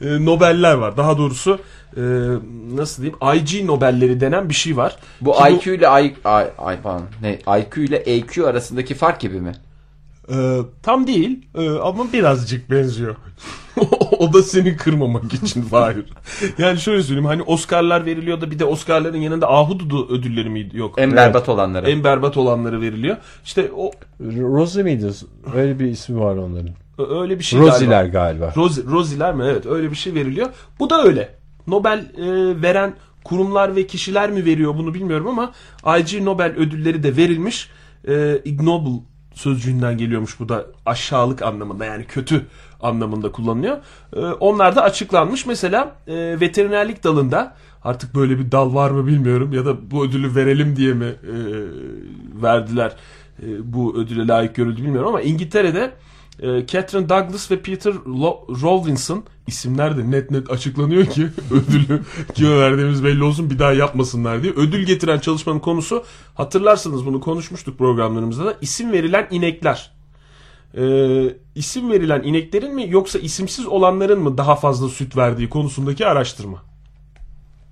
[0.00, 0.96] e, Nobeller var.
[0.96, 1.58] Daha doğrusu
[1.96, 2.02] e,
[2.74, 4.96] nasıl diyeyim IG Nobelleri denen bir şey var.
[5.20, 9.40] Bu Ki IQ ile I, I, I pardon, ne, IQ ile EQ arasındaki fark gibi
[9.40, 9.52] mi?
[10.32, 13.16] Ee, tam değil ee, ama birazcık benziyor.
[14.18, 16.04] o da seni kırmamak için Fahir.
[16.58, 20.94] Yani şöyle söyleyeyim hani Oscar'lar veriliyor da bir de Oscar'ların yanında Ahududu ödülleri mi yok?
[20.98, 21.90] En berbat olanları.
[21.90, 23.16] En berbat olanları veriliyor.
[23.44, 25.10] İşte o Rosie miydi?
[25.54, 26.85] Öyle bir ismi var onların.
[26.98, 28.12] Öyle bir şey Roziler galiba.
[28.12, 28.52] galiba.
[28.56, 29.44] Rozi, Roziler mi?
[29.46, 30.48] Evet öyle bir şey veriliyor.
[30.78, 31.34] Bu da öyle.
[31.66, 32.94] Nobel e, veren
[33.24, 35.52] kurumlar ve kişiler mi veriyor bunu bilmiyorum ama
[35.98, 37.70] IG Nobel ödülleri de verilmiş.
[38.08, 39.02] E, ignoble
[39.34, 42.46] sözcüğünden geliyormuş bu da aşağılık anlamında yani kötü
[42.80, 43.76] anlamında kullanılıyor.
[44.16, 45.46] E, onlar da açıklanmış.
[45.46, 50.34] Mesela e, veterinerlik dalında artık böyle bir dal var mı bilmiyorum ya da bu ödülü
[50.34, 51.34] verelim diye mi e,
[52.42, 52.92] verdiler
[53.42, 55.92] e, bu ödüle layık görüldü bilmiyorum ama İngiltere'de
[56.40, 62.02] e, Catherine Douglas ve Peter Lo- Rawlinson isimler de net net açıklanıyor ki ödülü
[62.34, 64.52] kime verdiğimiz belli olsun bir daha yapmasınlar diye.
[64.52, 69.90] Ödül getiren çalışmanın konusu hatırlarsınız bunu konuşmuştuk programlarımızda da isim verilen inekler.
[70.76, 70.82] E,
[71.54, 76.62] isim verilen ineklerin mi yoksa isimsiz olanların mı daha fazla süt verdiği konusundaki araştırma.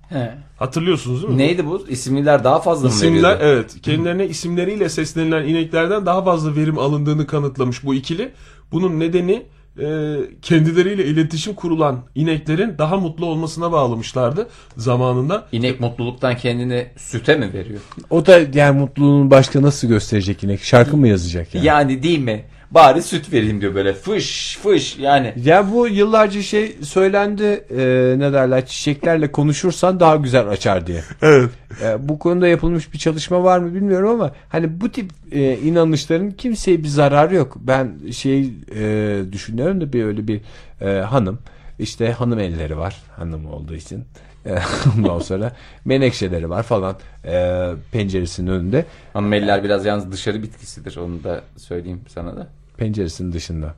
[0.09, 0.37] He.
[0.59, 1.37] Hatırlıyorsunuz değil mi?
[1.37, 1.85] Neydi bu?
[1.89, 3.37] İsimliler daha fazla mı İsimler veriyordu?
[3.43, 8.31] evet kendilerine isimleriyle seslenilen ineklerden daha fazla verim alındığını kanıtlamış bu ikili.
[8.71, 9.43] Bunun nedeni
[9.79, 14.47] e, kendileriyle iletişim kurulan ineklerin daha mutlu olmasına bağlamışlardı
[14.77, 15.47] zamanında.
[15.51, 17.79] İnek mutluluktan kendini süte mi veriyor?
[18.09, 20.57] O da yani mutluluğunu başka nasıl gösterecek yine?
[20.57, 21.65] Şarkı mı yazacak yani?
[21.65, 22.45] Yani değil mi?
[22.75, 25.33] Bari süt vereyim diyor böyle fış fış yani.
[25.43, 31.01] Ya bu yıllarca şey söylendi e, ne derler çiçeklerle konuşursan daha güzel açar diye.
[31.21, 31.49] Evet.
[31.83, 36.31] E, bu konuda yapılmış bir çalışma var mı bilmiyorum ama hani bu tip e, inanışların
[36.31, 37.57] kimseye bir zararı yok.
[37.59, 40.41] Ben şey e, düşünüyorum da bir öyle bir
[40.81, 41.39] e, hanım
[41.79, 44.03] işte hanım elleri var hanım olduğu için.
[44.45, 44.57] E,
[44.97, 45.51] Ondan sonra
[45.85, 46.95] menekşeleri var falan
[47.25, 48.85] e, penceresinin önünde.
[49.13, 52.47] Hanımeliler biraz yalnız dışarı bitkisidir onu da söyleyeyim sana da.
[52.77, 53.73] Penceresinin dışında.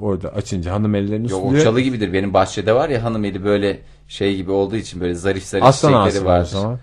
[0.00, 1.64] Orada açınca hanım ellerini Yo, o suluyor.
[1.64, 2.12] çalı gibidir.
[2.12, 3.78] Benim bahçede var ya hanımeli böyle
[4.08, 6.44] şey gibi olduğu için böyle zarif zarif Aslan çiçekleri ağzı var o var.
[6.44, 6.78] zaman.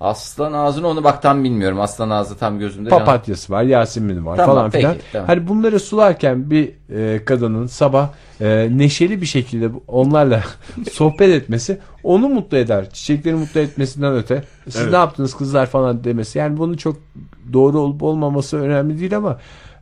[0.00, 1.80] Aslan ağzını onu bak tam bilmiyorum.
[1.80, 2.88] Aslan ağzı tam gözümde.
[2.88, 4.96] Papatyası var, Yasemin var Tamam, falan peki, filan.
[5.12, 5.26] tamam.
[5.26, 8.08] Hani bunları sularken bir e, kadının sabah
[8.40, 10.42] e, neşeli bir şekilde onlarla
[10.92, 12.90] sohbet etmesi onu mutlu eder.
[12.90, 14.42] Çiçekleri mutlu etmesinden öte.
[14.64, 14.90] Siz Evet.
[14.90, 16.38] ne yaptınız kızlar falan demesi.
[16.38, 16.96] Yani bunun çok
[17.52, 19.38] doğru olup olmaması önemli değil ama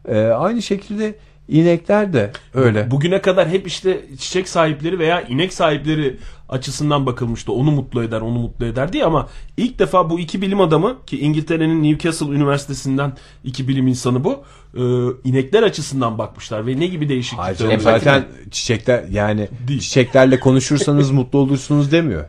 [0.09, 1.15] e, aynı şekilde
[1.49, 2.91] inekler de öyle.
[2.91, 6.17] Bugüne kadar hep işte çiçek sahipleri veya inek sahipleri
[6.49, 7.53] açısından bakılmıştı.
[7.53, 11.21] Onu mutlu eder, onu mutlu eder diye ama ilk defa bu iki bilim adamı ki
[11.21, 13.13] İngiltere'nin Newcastle Üniversitesi'nden
[13.45, 14.45] iki bilim insanı bu.
[14.75, 14.83] e,
[15.25, 19.81] inekler açısından bakmışlar ve ne gibi değişiklikler Hayır zaten çiçekler yani Değil.
[19.81, 22.25] çiçeklerle konuşursanız mutlu olursunuz demiyor.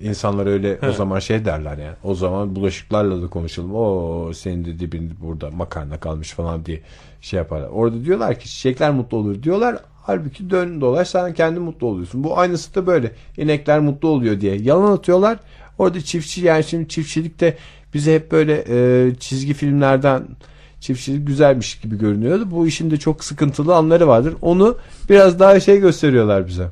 [0.00, 1.96] İnsanlar öyle o zaman şey derler yani.
[2.04, 3.74] O zaman bulaşıklarla da konuşalım.
[3.74, 6.80] O senin de dibinde burada makarna kalmış falan diye
[7.20, 7.68] şey yaparlar.
[7.68, 9.76] Orada diyorlar ki çiçekler mutlu olur diyorlar.
[10.02, 12.24] Halbuki dön dolaş sen kendi mutlu oluyorsun.
[12.24, 13.12] Bu aynısı da böyle.
[13.36, 15.38] İnekler mutlu oluyor diye yalan atıyorlar.
[15.78, 17.56] Orada çiftçi yani şimdi çiftçilikte
[17.94, 20.22] bize hep böyle e, çizgi filmlerden
[20.80, 22.50] çiftçilik güzelmiş gibi görünüyordu.
[22.50, 24.34] Bu işin de çok sıkıntılı anları vardır.
[24.42, 24.78] Onu
[25.10, 26.68] biraz daha şey gösteriyorlar bize.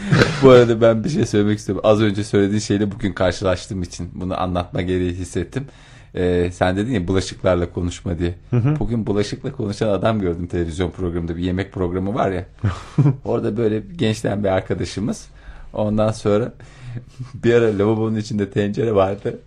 [0.42, 1.84] Bu arada ben bir şey söylemek istiyorum.
[1.86, 5.66] Az önce söylediğin şeyle bugün karşılaştığım için bunu anlatma gereği hissettim.
[6.14, 8.34] Ee, sen dedin ya bulaşıklarla konuşma diye.
[8.52, 11.36] Bugün bulaşıkla konuşan adam gördüm televizyon programında.
[11.36, 12.46] Bir yemek programı var ya.
[13.24, 15.28] Orada böyle gençten bir arkadaşımız.
[15.72, 16.52] Ondan sonra
[17.34, 19.38] bir ara lavabonun içinde tencere vardı.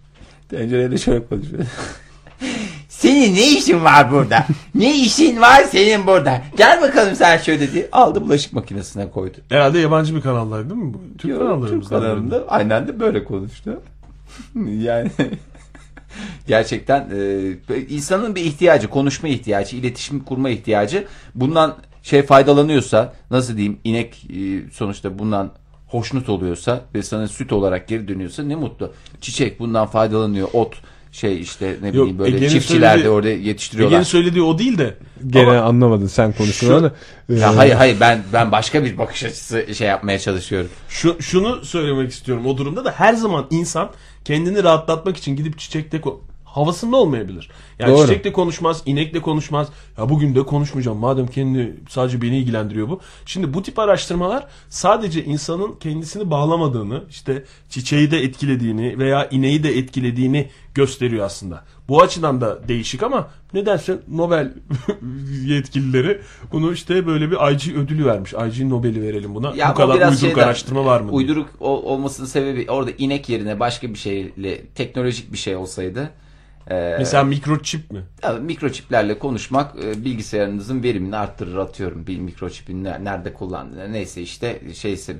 [0.50, 1.66] Tencereyle şöyle konuşuyor.
[3.00, 4.46] Senin ne işin var burada?
[4.76, 6.42] ne işin var senin burada?
[6.58, 7.90] Gel bakalım sen şöyle diye.
[7.92, 9.38] Aldı bulaşık makinesine koydu.
[9.50, 11.02] Herhalde yabancı bir kanaldaydı değil mi bu?
[11.18, 11.80] Türk Yok, kanallarımızdan.
[11.80, 13.82] Türk kanalında aynen de böyle konuştu.
[14.80, 15.12] yani
[16.48, 17.10] gerçekten
[17.70, 21.08] e, insanın bir ihtiyacı, konuşma ihtiyacı, iletişim kurma ihtiyacı.
[21.36, 25.52] Bundan şey faydalanıyorsa, nasıl diyeyim, inek e, sonuçta bundan
[25.88, 28.94] hoşnut oluyorsa ve sana süt olarak geri dönüyorsa ne mutlu.
[29.22, 30.76] Çiçek bundan faydalanıyor, ot
[31.16, 34.04] şey işte ne bileyim böyle Ege'nin çiftçiler de söylediği- orada Ege'nin yetiştiriyorlar.
[34.04, 34.98] söylediği o değil de.
[35.28, 36.94] Gene Ama- anlamadın sen konuştuğunu da.
[37.36, 40.70] Ya hayır hayır ben ben başka bir bakış açısı şey yapmaya çalışıyorum.
[40.90, 43.90] Şu, şunu söylemek istiyorum o durumda da her zaman insan
[44.26, 46.18] kendini rahatlatmak için gidip çiçekte ko-
[46.56, 47.50] havasında olmayabilir.
[47.80, 48.08] Yani Doğru.
[48.08, 49.68] çiçekle konuşmaz, inekle konuşmaz.
[49.98, 53.00] Ya bugün de konuşmayacağım madem kendi sadece beni ilgilendiriyor bu.
[53.26, 59.78] Şimdi bu tip araştırmalar sadece insanın kendisini bağlamadığını, işte çiçeği de etkilediğini veya ineği de
[59.78, 61.64] etkilediğini gösteriyor aslında.
[61.90, 64.54] Bu açıdan da değişik ama nedense Nobel
[65.46, 68.34] yetkilileri bunu işte böyle bir IG ödülü vermiş.
[68.34, 69.54] IG Nobel'i verelim buna.
[69.56, 71.08] Ya bu kadar uyduruk şeyden, araştırma var mı?
[71.08, 71.18] diye.
[71.18, 76.10] Uyduruk ol- olmasının sebebi orada inek yerine başka bir şeyle teknolojik bir şey olsaydı.
[76.72, 78.04] E, Mesela mikroçip mi?
[78.22, 82.08] tabii mikroçiplerle konuşmak e, bilgisayarınızın verimini arttırır atıyorum.
[82.08, 85.12] Bir mikroçipin ne- nerede kullandığını neyse işte şeyse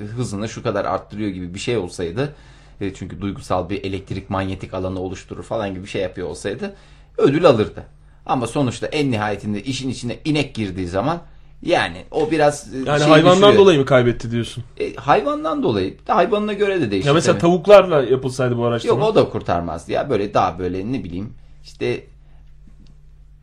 [0.00, 2.34] e, hızını şu kadar arttırıyor gibi bir şey olsaydı.
[2.80, 6.74] e, çünkü duygusal bir elektrik manyetik alanı oluşturur falan gibi bir şey yapıyor olsaydı
[7.18, 7.82] ödül alırdı.
[8.26, 11.20] Ama sonuçta en nihayetinde işin içine inek girdiği zaman
[11.62, 13.58] Yani o biraz e, Yani şey hayvandan düşürüyor.
[13.58, 14.64] dolayı mı kaybetti diyorsun?
[14.80, 15.96] E, hayvandan dolayı.
[16.08, 17.08] Hayvanına göre de değişir.
[17.08, 17.40] Ya mesela tabii.
[17.40, 18.94] tavuklarla yapılsaydı bu araştırma.
[18.94, 20.10] Yok o da kurtarmazdı ya.
[20.10, 21.34] Böyle daha böyle ne bileyim
[21.64, 22.04] işte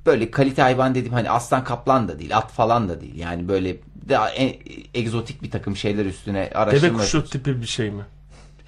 [0.06, 3.16] böyle kalite hayvan dedim hani aslan kaplan da değil at falan da değil.
[3.16, 3.78] Yani böyle
[4.10, 4.60] daha e-
[4.94, 6.98] egzotik bir takım şeyler üstüne Deve araştırma.
[7.00, 8.04] kuşu tipi bir şey mi?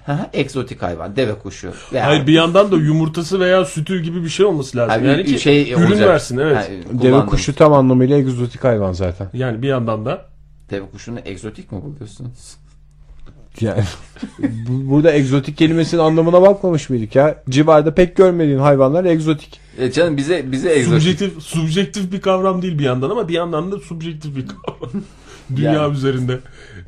[0.08, 1.72] Hı, egzotik hayvan deve kuşu.
[1.92, 5.04] Veya- Hayır bir yandan da yumurtası veya sütü gibi bir şey olması lazım.
[5.04, 6.08] Ha, yani bir ki şey ürün olacak.
[6.08, 6.56] versin evet.
[6.56, 6.64] Ha,
[7.02, 9.28] Deve kuşu tam anlamıyla egzotik hayvan zaten.
[9.32, 10.26] Yani bir yandan da
[10.70, 12.56] Deve kuşunu egzotik mi buluyorsunuz?
[13.60, 13.82] Yani
[14.38, 17.42] bu- burada egzotik kelimesinin anlamına bakmamış mıydık ya?
[17.50, 19.60] Civarda pek görmediğin hayvanlar egzotik.
[19.78, 21.02] E canım bize bize egzotik.
[21.02, 24.90] subjektif, subjektif bir kavram değil bir yandan ama bir yandan da subjektif bir kavram.
[25.56, 25.92] Dünya Yani.
[25.94, 26.38] üzerinde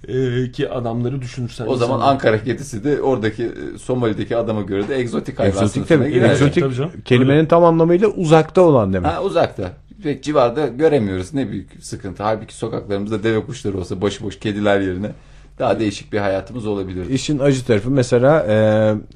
[0.08, 1.66] e, ki adamları düşünürsen.
[1.66, 5.88] O zaman insanlar- Ankara kedisi de oradaki e, Somali'deki adama göre de egzotik hayvan Egzotik
[5.88, 6.12] tabii.
[6.12, 6.30] girer.
[6.30, 6.90] Egzotik Tabii canım.
[7.04, 9.12] kelimenin tam anlamıyla uzakta olan demek.
[9.12, 9.72] Ha, uzakta.
[10.02, 11.34] Pek civarda göremiyoruz.
[11.34, 12.22] Ne büyük sıkıntı.
[12.22, 15.10] Halbuki sokaklarımızda deve kuşları olsa başıboş kediler yerine
[15.58, 17.08] daha değişik bir hayatımız olabilir.
[17.08, 18.54] İşin acı tarafı mesela e,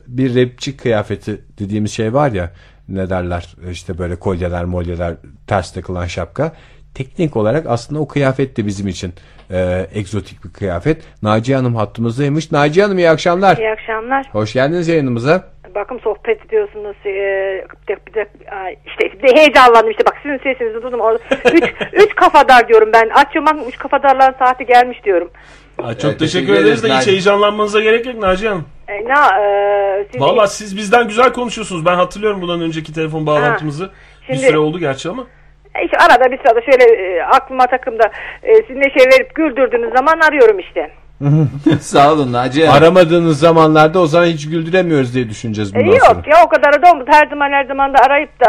[0.09, 2.53] bir rapçi kıyafeti dediğimiz şey var ya
[2.89, 5.15] ne derler işte böyle kolyeler molyeler
[5.47, 6.53] ters takılan şapka.
[6.95, 9.13] Teknik olarak aslında o kıyafet de bizim için
[9.51, 11.03] e, egzotik bir kıyafet.
[11.23, 12.53] Naciye Hanım hattımızdaymış.
[12.53, 13.57] Naciye Hanım iyi akşamlar.
[13.57, 14.27] İyi akşamlar.
[14.33, 15.45] Hoş geldiniz yayınımıza.
[15.75, 16.97] Bakın sohbet ediyorsunuz.
[17.05, 17.15] Bir
[17.89, 18.27] de, bir de,
[18.87, 21.01] işte de heyecanlandım işte bak sizin sesinizi duydum.
[21.01, 21.19] Orada
[21.53, 23.09] üç, üç kafadar diyorum ben.
[23.09, 25.31] Açıyorum bak üç kafadarların saati gelmiş diyorum.
[25.79, 28.65] Aa, çok Evet, teşekkür, teşekkür ederiz de hiç heyecanlanmanıza gerek yok Naciye Hanım.
[28.89, 31.87] E, na, e, siz Valla siz bizden güzel konuşuyorsunuz.
[31.87, 33.91] Ben hatırlıyorum bundan önceki telefon bağlantımızı.
[34.27, 35.27] Şimdi- Bir süre oldu gerçi ama.
[35.75, 36.85] E, işte arada bir sırada şöyle
[37.17, 38.11] e, aklıma takımda
[38.43, 40.91] e, siz neşe verip güldürdüğünüz zaman arıyorum işte.
[41.81, 42.33] Sağ olun.
[42.35, 42.73] Hanım.
[42.73, 46.21] Aramadığınız zamanlarda o zaman hiç güldüremiyoruz diye düşüneceğiz E, bundan yok sonra.
[46.27, 47.11] ya o kadar da olmadı.
[47.13, 48.47] Her zaman her zaman da arayıp da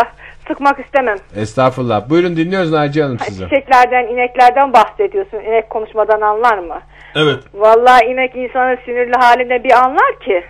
[0.48, 1.18] sıkmak istemem.
[1.36, 2.10] Estağfurullah.
[2.10, 3.44] Buyurun dinliyoruz Naciye Hanım sizi.
[3.44, 5.38] Çiçeklerden, ineklerden bahsediyorsun.
[5.40, 6.80] İnek konuşmadan anlar mı?
[7.16, 7.40] Evet.
[7.54, 10.44] Vallahi inek insanı sinirli halinde bir anlar ki.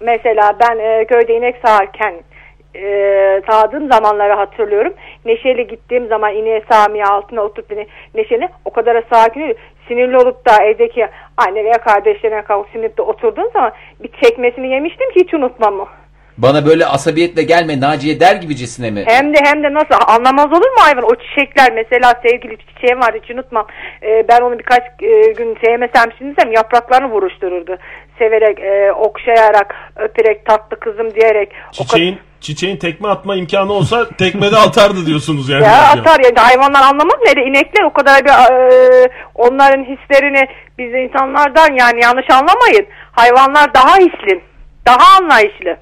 [0.00, 2.14] Mesela ben e, köyde inek sağarken
[2.74, 4.94] e, sağdığım zamanları hatırlıyorum.
[5.24, 9.56] Neşeli gittiğim zaman ineği sağmaya altına oturup beni neşeli o kadar sakin
[9.88, 15.10] sinirli olup da evdeki anne veya kardeşlerine kalkıp sinirli de oturduğum zaman bir çekmesini yemiştim
[15.10, 15.86] ki hiç unutmam o.
[16.38, 19.04] Bana böyle asabiyetle gelme Naciye der gibicesine mi?
[19.06, 21.04] Hem de hem de nasıl anlamaz olur mu hayvan?
[21.04, 23.66] O çiçekler mesela sevgili bir çiçeğim vardı hiç unutmam.
[24.02, 27.76] Ee, ben onu birkaç e, gün sevmesem şimdisem yapraklarını vuruştururdu.
[28.18, 31.52] Severek, e, okşayarak, öperek, tatlı kızım diyerek.
[31.80, 31.84] O
[32.44, 35.64] Çiçeğin tekme atma imkanı olsa tekmede atardı diyorsunuz yani.
[35.64, 37.26] Ya atar yani hayvanlar anlamaz mı?
[37.26, 40.42] Hele inekler o kadar bir e, onların hislerini
[40.78, 42.86] biz insanlardan yani yanlış anlamayın.
[43.12, 44.42] Hayvanlar daha hisli,
[44.86, 45.76] daha anlayışlı.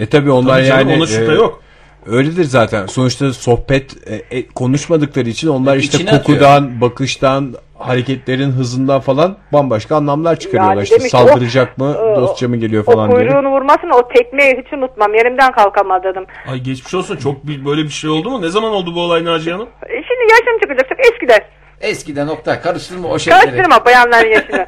[0.00, 1.62] E tabi onlar Tabii canım, yani ona şüphe e, yok.
[2.06, 2.86] Öyledir zaten.
[2.86, 9.96] Sonuçta sohbet e, e, konuşmadıkları için onlar işte İçine kokudan, bakıştan, hareketlerin hızından falan bambaşka
[9.96, 10.74] anlamlar çıkarıyorlar.
[10.74, 13.18] Yani işte demiş saldıracak o- mı, o- dostça mı geliyor O falan diye.
[13.28, 15.14] kuyruğunu vurmasını o tekmeyi hiç unutmam.
[15.14, 16.24] Yerimden kalkamadım.
[16.48, 17.16] Ay geçmiş olsun.
[17.16, 18.42] Çok bir, böyle bir şey oldu mu?
[18.42, 19.68] Ne zaman oldu bu olay Naciye Hanım?
[19.82, 21.40] E, Şimdi yaşım çıkacak çok eskiden.
[21.80, 23.40] Eskiden nokta karıştırma o şeyleri.
[23.40, 24.66] Karıştırma bayanların yaşını.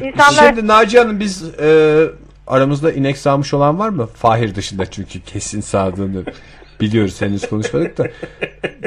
[0.02, 2.00] İnsanlar Şimdi Naciye Hanım biz e,
[2.46, 4.06] aramızda inek sağmış olan var mı?
[4.06, 6.22] Fahir dışında çünkü kesin sağdığını
[6.80, 8.06] biliyoruz henüz konuşmadık da.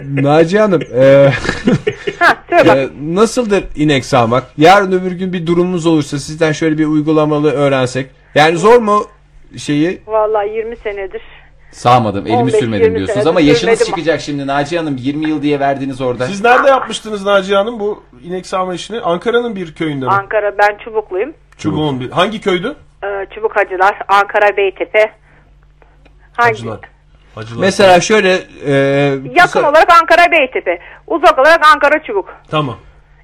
[0.21, 1.31] Naciye Hanım e,
[2.21, 2.77] ha, söyle bak.
[2.77, 4.43] e, nasıldır inek sağmak?
[4.57, 8.09] Yarın öbür gün bir durumumuz olursa sizden şöyle bir uygulamalı öğrensek.
[8.35, 9.05] Yani zor mu
[9.57, 10.01] şeyi?
[10.07, 11.21] Vallahi 20 senedir.
[11.71, 13.85] Sağmadım elimi 15, sürmedim 20 diyorsunuz senedir ama yaşınız sürmedim.
[13.85, 16.25] çıkacak şimdi Naciye Hanım 20 yıl diye verdiniz orada.
[16.25, 18.99] Siz nerede yapmıştınız Naciye Hanım bu inek sağma işini?
[19.01, 20.11] Ankara'nın bir köyünde mi?
[20.11, 21.33] Ankara ben Çubukluyum.
[21.57, 22.09] Çubuğun bir.
[22.11, 22.75] Hangi köydü?
[23.03, 25.11] Ee, Çubuk Hacılar, Ankara Beytepe.
[26.33, 26.49] Hangi?
[26.49, 26.79] Hacılar.
[27.35, 27.59] Hacılar.
[27.61, 28.71] Mesela şöyle e,
[29.35, 30.79] Yakın kısa- olarak Ankara Beytepe.
[31.07, 32.29] Uzak olarak Ankara Çubuk.
[32.51, 32.77] Tamam.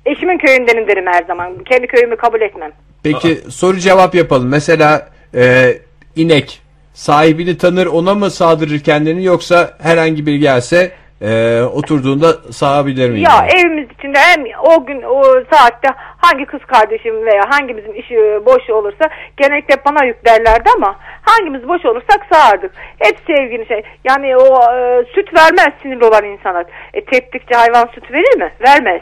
[0.06, 1.64] Eşimin köyündenim derim her zaman.
[1.64, 2.72] Kendi köyümü kabul etmem.
[3.04, 4.48] Peki soru cevap yapalım.
[4.48, 5.74] Mesela e,
[6.16, 6.62] inek
[6.94, 10.92] sahibini tanır ona mı sağdırır kendini yoksa herhangi biri gelse
[11.22, 13.20] e, oturduğunda sağabilir mi?
[13.20, 18.16] Ya evimiz içinde hem o gün o saatte hangi kız kardeşim veya hangimizin işi
[18.46, 22.72] boş olursa genellikle bana yüklerlerdi ama hangimiz boş olursak sağardık.
[23.00, 23.82] Hep sevgini şey.
[24.04, 26.66] Yani o e, süt vermez sinirli olan insanlar.
[26.94, 28.52] E teptikçe hayvan süt verir mi?
[28.68, 29.02] Vermez.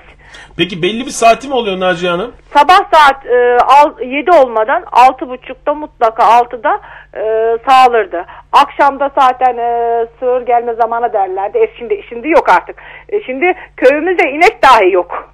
[0.58, 2.32] Peki belli bir saati mi oluyor Naciye Hanım?
[2.54, 6.82] Sabah saat e, al, 7 olmadan 6.30'da mutlaka 6'da
[7.14, 7.24] e,
[7.70, 8.26] sağılırdı.
[8.52, 11.58] Akşamda zaten e, sığır gelme zamanı derlerdi.
[11.58, 12.76] E, şimdi, şimdi yok artık.
[13.10, 15.32] E, şimdi köyümüzde inek dahi yok.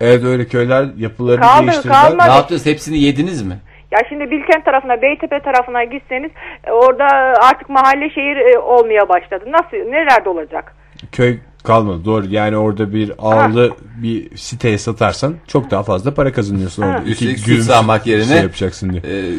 [0.00, 2.02] Evet öyle köyler yapılarını Kaldı, değiştirdiler.
[2.02, 2.28] kalmadı.
[2.30, 3.54] Ne yaptınız hepsini yediniz mi?
[3.90, 6.30] Ya şimdi Bilkent tarafına, Beytepe tarafına gitseniz
[6.64, 7.04] e, orada
[7.50, 9.44] artık mahalle şehir e, olmaya başladı.
[9.46, 10.74] Nasıl, nelerde olacak?
[11.12, 12.26] Köy Kalmadı doğru.
[12.30, 13.70] Yani orada bir ağlı
[14.02, 17.02] bir siteye satarsan çok daha fazla para kazanıyorsun orada.
[17.02, 19.02] Üstelik İki süt gün sağmak yerine şey yapacaksın diye.
[19.04, 19.34] e,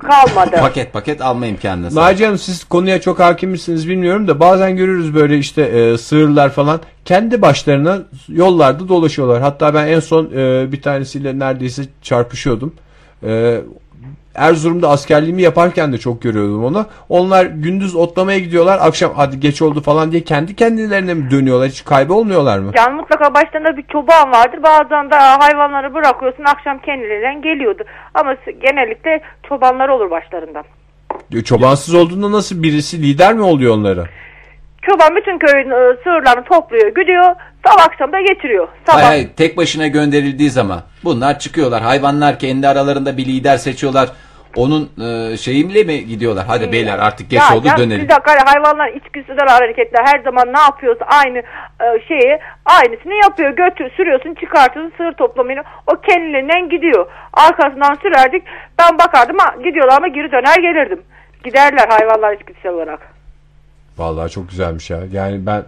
[0.00, 0.56] Kalmadı.
[0.60, 2.12] paket paket alma imkanına sahip.
[2.12, 6.50] Naci Hanım siz konuya çok hakim misiniz bilmiyorum da bazen görürüz böyle işte e, sığırlar
[6.50, 7.98] falan kendi başlarına
[8.28, 9.42] yollarda dolaşıyorlar.
[9.42, 12.74] Hatta ben en son e, bir tanesiyle neredeyse çarpışıyordum.
[13.26, 13.60] E,
[14.34, 16.86] Erzurum'da askerliğimi yaparken de çok görüyordum onu.
[17.08, 18.78] Onlar gündüz otlamaya gidiyorlar.
[18.82, 21.68] Akşam hadi geç oldu falan diye kendi kendilerine mi dönüyorlar?
[21.68, 22.72] Hiç kaybolmuyorlar mı?
[22.76, 24.62] Yani mutlaka başlarında bir çoban vardır.
[24.62, 27.82] Bazen de hayvanları bırakıyorsun akşam kendilerinden geliyordu.
[28.14, 30.62] Ama genellikle çobanlar olur başlarında.
[31.44, 34.04] Çobansız olduğunda nasıl birisi lider mi oluyor onlara?
[34.86, 37.34] Çoban bütün köyün e, sığırlarını topluyor, gidiyor.
[37.66, 38.68] Sabah akşam da getiriyor.
[38.86, 38.96] Sabah.
[38.96, 41.82] Hayır, hayır, tek başına gönderildiği zaman bunlar çıkıyorlar.
[41.82, 44.08] Hayvanlar kendi aralarında bir lider seçiyorlar.
[44.56, 46.44] Onun e, şeyimle mi gidiyorlar?
[46.48, 48.04] Hadi beyler artık geç Ya, oldu ya dönelim.
[48.04, 53.50] Bir dakika hayvanlar içgüdüsel hareketler her zaman ne yapıyorsa aynı e, şeyi aynısını yapıyor.
[53.50, 57.06] Götür sürüyorsun çıkartıyorsun sığır toplamayını o kendilerinden gidiyor.
[57.32, 58.42] Arkasından sürerdik
[58.78, 61.02] ben bakardım ha, gidiyorlar ama geri döner gelirdim.
[61.44, 63.13] Giderler hayvanlar içgüdüsel olarak.
[63.98, 65.00] Vallahi çok güzelmiş ya.
[65.12, 65.64] Yani ben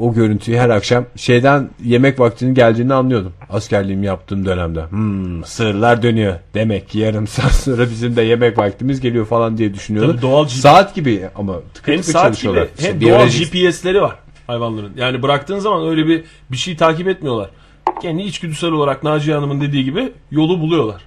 [0.00, 3.32] o görüntüyü her akşam şeyden yemek vaktinin geldiğini anlıyordum.
[3.50, 4.80] Askerliğimi yaptığım dönemde.
[4.90, 6.34] Hmm, sığırlar dönüyor.
[6.54, 10.12] Demek ki yarım saat sonra bizim de yemek vaktimiz geliyor falan diye düşünüyordum.
[10.12, 12.62] Tabii doğal G- Saat gibi ama tıkır Hem tıkır saat çalışıyorlar.
[12.62, 14.14] gibi hem İşte doğal biyolojik- GPS'leri var
[14.46, 14.92] hayvanların.
[14.96, 17.50] Yani bıraktığın zaman öyle bir bir şey takip etmiyorlar.
[18.02, 21.02] Kendi içgüdüsel olarak Naciye Hanım'ın dediği gibi yolu buluyorlar.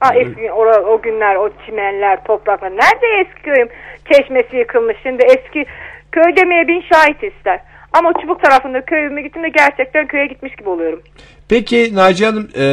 [0.00, 0.62] Ha, eski, o,
[0.94, 3.68] o günler o çimenler topraklar nerede eski köyüm
[4.12, 5.66] çeşmesi yıkılmış şimdi eski
[6.14, 7.60] köy demeye bin şahit ister.
[7.92, 11.02] Ama çubuk tarafında köyüme gittiğimde gerçekten köye gitmiş gibi oluyorum.
[11.48, 12.64] Peki Naciye Hanım e,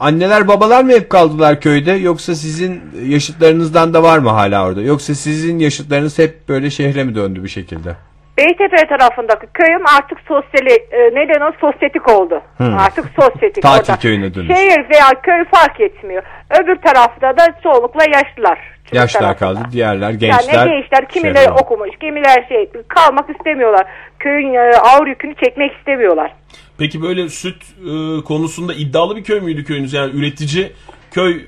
[0.00, 4.82] anneler babalar mı hep kaldılar köyde yoksa sizin yaşıtlarınızdan da var mı hala orada?
[4.82, 7.90] Yoksa sizin yaşıtlarınız hep böyle şehre mi döndü bir şekilde?
[8.38, 12.42] Beytepe tarafındaki köyüm artık sosyali, e, neden o sosyetik oldu.
[12.60, 14.00] Artık sosyetik Tatil orada.
[14.02, 14.56] köyüne dönüş.
[14.56, 16.22] Şehir veya köy fark etmiyor.
[16.60, 18.75] Öbür tarafta da çoğunlukla yaşlılar.
[18.92, 19.54] Yaşlar tarafında.
[19.54, 20.66] kaldı diğerler Yani gençler.
[20.68, 23.86] ne gençler kimileri şehre- okumuş kimiler şey kalmak istemiyorlar.
[24.18, 26.32] Köyün e, ağır yükünü çekmek istemiyorlar.
[26.78, 29.92] Peki böyle süt e, konusunda iddialı bir köy müydü köyünüz?
[29.92, 30.72] Yani üretici
[31.10, 31.40] köy e,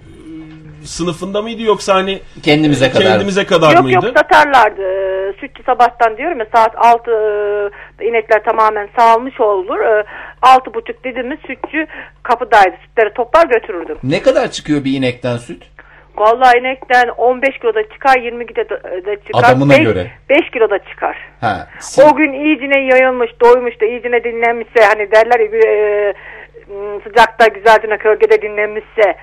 [0.84, 3.02] sınıfında mıydı yoksa hani Kendimize kadar.
[3.06, 4.06] kendimize kadar yok mıydı?
[4.06, 4.82] yok satarlardı.
[4.82, 7.10] Ee, Sütçü sabahtan diyorum ya saat 6
[8.02, 9.78] inekler tamamen sağılmış olur.
[10.42, 11.86] Altı buçuk dediğimiz sütçü
[12.22, 12.76] kapıdaydı.
[12.88, 13.96] Sütleri toplar götürürdüm.
[14.02, 15.62] Ne kadar çıkıyor bir inekten süt?
[16.20, 18.70] Vallahi inekten 15 kiloda çıkar 20 kiloda
[19.06, 19.44] da çıkar.
[19.44, 20.10] Adamına Beş- göre.
[20.28, 21.16] 5 kiloda çıkar.
[21.40, 21.66] Ha.
[22.10, 26.14] O gün iyicine yayılmış, doymuş da iyicine dinlenmişse hani derler ya bir, e,
[27.04, 29.16] sıcakta güzelce gölgede dinlenmişse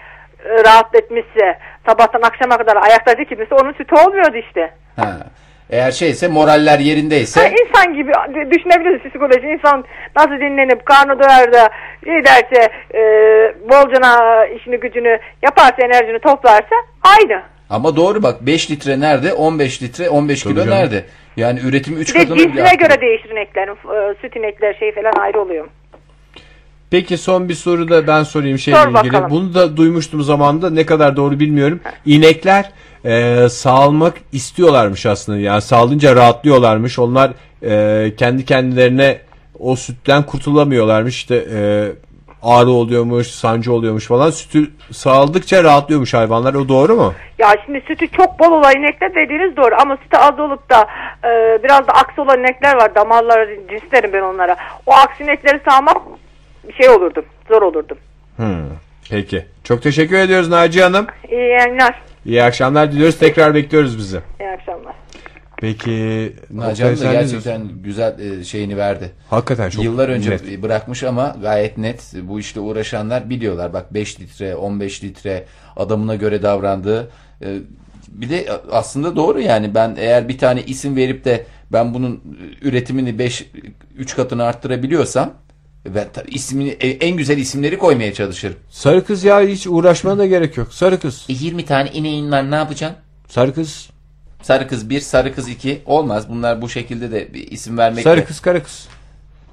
[0.46, 1.58] e, rahat etmişse
[1.88, 4.72] sabahtan akşama kadar ayakta dikilmişse onun sütü olmuyordu işte.
[4.96, 5.18] ha.
[5.70, 8.12] Eğer şeyse moraller yerindeyse Ha, insan gibi
[8.52, 9.48] düşünebiliriz psikoloji.
[9.48, 9.84] İnsan
[10.16, 11.70] nasıl dinlenip karnı doyar da
[12.06, 13.02] şey derse e,
[13.70, 17.42] bolcana işini gücünü yaparsa enerjini toplarsa aynı.
[17.70, 20.70] ama doğru bak 5 litre nerede 15 litre 15 kilo canım.
[20.70, 21.04] nerede?
[21.38, 23.72] Yani üretimi 3 Bir de katına cinsine göre değişir ineklerin.
[23.74, 25.68] E, süt inekler şey falan ayrı oluyor.
[26.92, 29.14] Peki son bir soru da ben sorayım şeyle Sor ilgili.
[29.14, 29.30] bakalım.
[29.32, 31.80] Bunu da duymuştum zamanında ne kadar doğru bilmiyorum.
[32.06, 32.72] İnekler
[33.06, 35.40] e, sağalmak istiyorlarmış aslında.
[35.40, 37.00] Yani sağalınca rahatlıyorlarmış.
[37.00, 37.32] Onlar
[37.64, 39.18] e, kendi kendilerine
[39.60, 41.16] o sütten kurtulamıyorlarmış.
[41.16, 41.92] İşte e,
[42.44, 44.30] ağrı oluyormuş, sancı oluyormuş falan.
[44.30, 46.54] Sütü sağaldıkça rahatlıyormuş hayvanlar.
[46.54, 47.14] O doğru mu?
[47.40, 50.88] Ya şimdi sütü çok bol olan inekler dediğiniz doğru ama sütü az olup da
[51.24, 52.96] e, biraz da aksi olan inekler var.
[52.96, 54.56] Damarlar cins derim ben onlara.
[54.86, 55.98] O aksi inekleri sağmak
[56.82, 57.26] şey olurdu.
[57.50, 57.98] Zor olurdu.
[58.36, 58.66] Hmm.
[59.10, 59.46] Peki.
[59.64, 61.08] Çok teşekkür ediyoruz Naciye Hanım.
[61.32, 62.02] İyi yayınlar.
[62.26, 63.18] İyi akşamlar diliyoruz.
[63.20, 64.20] Tekrar bekliyoruz bizi.
[64.40, 64.96] İyi akşamlar.
[65.58, 66.34] Peki.
[66.52, 69.12] Naci Hanım da gerçekten güzel e, şeyini verdi.
[69.30, 70.62] Hakikaten çok Yıllar önce net.
[70.64, 73.74] bırakmış ama gayet net bu işte uğraşanlar biliyorlar.
[73.74, 75.44] Bak 5 litre 15 litre
[75.78, 77.12] adamına göre davrandığı.
[77.42, 77.48] E,
[78.10, 83.20] Bir de aslında doğru yani ben eğer bir tane isim verip de ben bunun üretimini
[83.20, 83.46] 5
[83.98, 85.34] 3 katını arttırabiliyorsam
[85.86, 88.56] ve ismini e, en güzel isimleri koymaya çalışırım.
[88.70, 90.74] Sarı kız ya hiç uğraşmana da gerek yok.
[90.74, 91.26] Sarı kız.
[91.30, 92.98] E 20 tane ineğin var ne yapacaksın?
[93.28, 93.90] Sarı kız.
[94.42, 96.30] Sarı kız 1, sarı kız 2 olmaz.
[96.30, 98.88] Bunlar bu şekilde de bir isim vermek Sarı kız kara kız.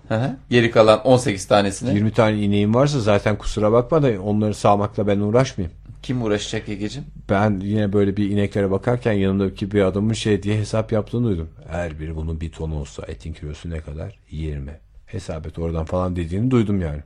[0.08, 0.36] Hı hı.
[0.50, 5.18] Geri kalan 18 tanesini 20 tane ineğim varsa zaten kusura bakma da onları sağmakla ben
[5.20, 5.76] uğraşmayayım.
[6.02, 7.08] kim uğraşacak Egeciğim?
[7.30, 11.48] Ben yine böyle bir ineklere bakarken yanımdaki bir adamın şey diye hesap yaptığını duydum.
[11.70, 14.18] Her biri bunun bir tonu olsa etin kilosu ne kadar?
[14.30, 14.70] 20.
[15.12, 17.00] Hesap et oradan falan dediğini duydum yani.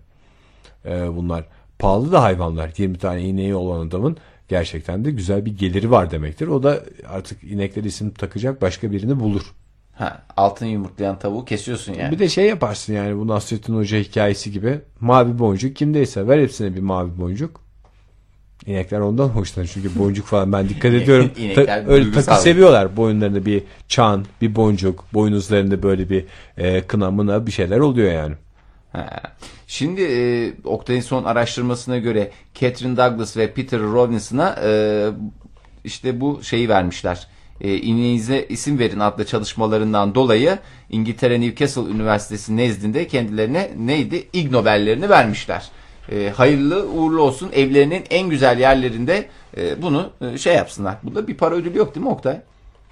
[0.85, 1.45] Ee, bunlar
[1.78, 2.73] pahalı da hayvanlar.
[2.77, 4.16] 20 tane ineği olan adamın
[4.49, 6.49] gerçekten de güzel bir geliri var demektir.
[6.49, 9.55] O da artık ineklere isim takacak başka birini bulur.
[9.93, 12.12] Ha, altın yumurtlayan tavuğu kesiyorsun yani.
[12.12, 14.81] Bir de şey yaparsın yani bu Nasrettin Hoca hikayesi gibi.
[15.01, 17.65] Mavi boncuk kimdeyse ver hepsine bir mavi boncuk.
[18.66, 21.30] İnekler ondan hoşlanır çünkü boncuk falan ben dikkat ediyorum.
[21.55, 22.97] Ta- öyle takı seviyorlar.
[22.97, 26.24] Boyunlarında bir çan, bir boncuk, boynuzlarında böyle bir
[26.59, 28.34] e, kına mına bir şeyler oluyor yani.
[28.93, 29.20] Ha.
[29.66, 35.05] Şimdi e, Oktay'ın son araştırmasına göre Catherine Douglas ve Peter Robinson'a e,
[35.84, 37.26] işte bu şeyi vermişler.
[37.60, 40.59] E, İneğinize isim verin adlı çalışmalarından dolayı
[40.90, 44.28] İngiltere Newcastle Üniversitesi nezdinde kendilerine neydi?
[44.32, 45.68] Ig Nobellerini vermişler.
[46.12, 49.27] E, hayırlı uğurlu olsun evlerinin en güzel yerlerinde
[49.57, 50.95] e, bunu e, şey yapsınlar.
[51.03, 52.41] Bunda bir para ödülü yok değil mi Oktay?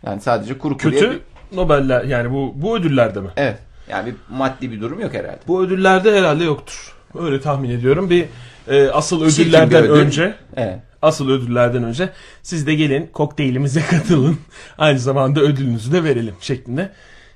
[0.07, 3.29] Yani sadece kuru kuruya Kötü bir- Nobeller yani bu bu ödüllerde mi?
[3.37, 3.59] Evet.
[3.91, 5.39] Yani bir maddi bir durum yok herhalde.
[5.49, 6.95] Bu ödüllerde herhalde yoktur.
[7.19, 8.11] Öyle tahmin ediyorum.
[8.11, 8.25] Bir
[8.69, 10.01] e, asıl ödüllerden bir ödül.
[10.03, 10.79] önce Evet.
[11.03, 12.09] asıl ödüllerden önce
[12.43, 14.39] siz de gelin kokteylimize katılın.
[14.79, 16.91] Aynı zamanda ödülünüzü de verelim şeklinde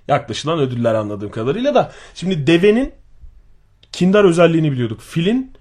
[0.08, 1.92] yaklaşılan ödüller anladığım kadarıyla da.
[2.14, 2.92] Şimdi devenin
[3.92, 5.00] kindar özelliğini biliyorduk.
[5.00, 5.52] Filin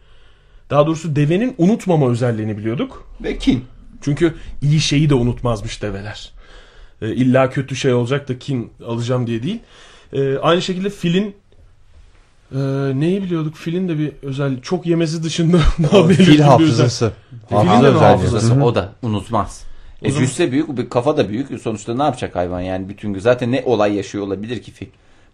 [0.70, 3.08] daha doğrusu devenin unutmama özelliğini biliyorduk.
[3.24, 3.66] Ve kin.
[4.02, 6.32] Çünkü iyi şeyi de unutmazmış develer.
[7.02, 9.60] E, illa kötü şey olacak da kin alacağım diye değil.
[10.14, 11.36] E, aynı şekilde filin
[12.56, 12.58] e,
[13.00, 13.56] neyi biliyorduk?
[13.56, 17.06] Filin de bir özel çok yemesi dışında daha belirgin Fil bir hafızası.
[17.06, 18.64] özel- Hafıza Filin de hafızası?
[18.64, 19.64] O da unutmaz.
[20.04, 21.62] E zaman- cüsse büyük, bir kafa da büyük.
[21.62, 23.20] Sonuçta ne yapacak hayvan yani bütün gün?
[23.20, 24.88] Zaten ne olay yaşıyor olabilir ki fil?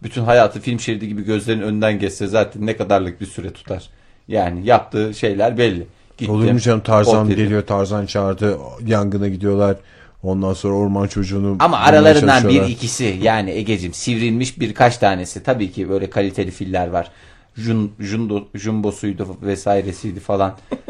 [0.03, 3.89] Bütün hayatı film şeridi gibi gözlerin önünden geçse zaten ne kadarlık bir süre tutar.
[4.27, 5.87] Yani yaptığı şeyler belli.
[6.17, 7.41] Gitti, Olur mu canım Tarzan ot yedi.
[7.41, 9.75] geliyor Tarzan çağırdı yangına gidiyorlar.
[10.23, 15.43] Ondan sonra orman çocuğunu Ama aralarından bir ikisi yani Egecim sivrilmiş birkaç tanesi.
[15.43, 17.11] Tabii ki böyle kaliteli filler var.
[17.57, 20.57] Jun, jundo, jumbosuydu vesairesiydi falan.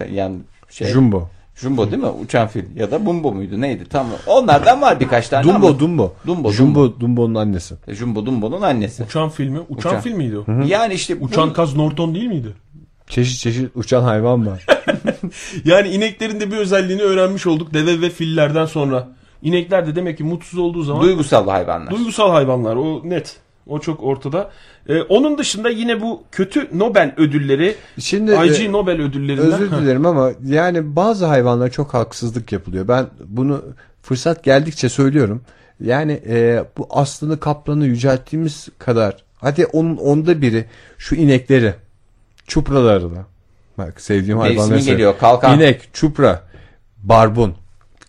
[0.00, 0.36] Ee, yani
[0.70, 1.28] şey, Jumbo.
[1.60, 2.08] Jumbo değil mi?
[2.08, 3.84] Uçan fil ya da Bumbo muydu neydi?
[3.84, 5.78] Tam onlardan var birkaç tane Dumbo ama.
[5.78, 6.12] Dumbo.
[6.26, 7.74] Dumbo, Jumbo Dumbo'nun annesi.
[7.88, 9.02] Jumbo Dumbo'nun annesi.
[9.02, 9.58] Uçan filmi.
[9.60, 10.00] Uçan, Uçan.
[10.00, 10.44] film miydi o?
[10.66, 12.54] Yani işte bu- Uçan kaz Norton değil miydi?
[13.06, 14.66] Çeşit çeşit uçan hayvan var.
[15.64, 19.08] Yani ineklerin de bir özelliğini öğrenmiş olduk deve ve fillerden sonra.
[19.42, 21.90] İnekler de demek ki mutsuz olduğu zaman duygusal hayvanlar.
[21.94, 22.76] duygusal hayvanlar.
[22.76, 23.36] O net.
[23.68, 24.50] O çok ortada.
[24.88, 30.06] Ee, onun dışında yine bu kötü Nobel ödülleri, Şimdi IG e, Nobel ödüllerinden özür dilerim
[30.06, 32.88] ama yani bazı hayvanlara çok haksızlık yapılıyor.
[32.88, 33.62] Ben bunu
[34.02, 35.42] fırsat geldikçe söylüyorum.
[35.80, 40.64] Yani e, bu aslını kaplanı yücelttiğimiz kadar hadi onun onda biri
[40.98, 41.74] şu inekleri
[42.46, 43.26] çupraları da
[43.78, 45.56] bak sevdiğim Mevsimi hayvanları geliyor, kalkan.
[45.56, 46.42] İnek, çupra,
[47.02, 47.54] barbun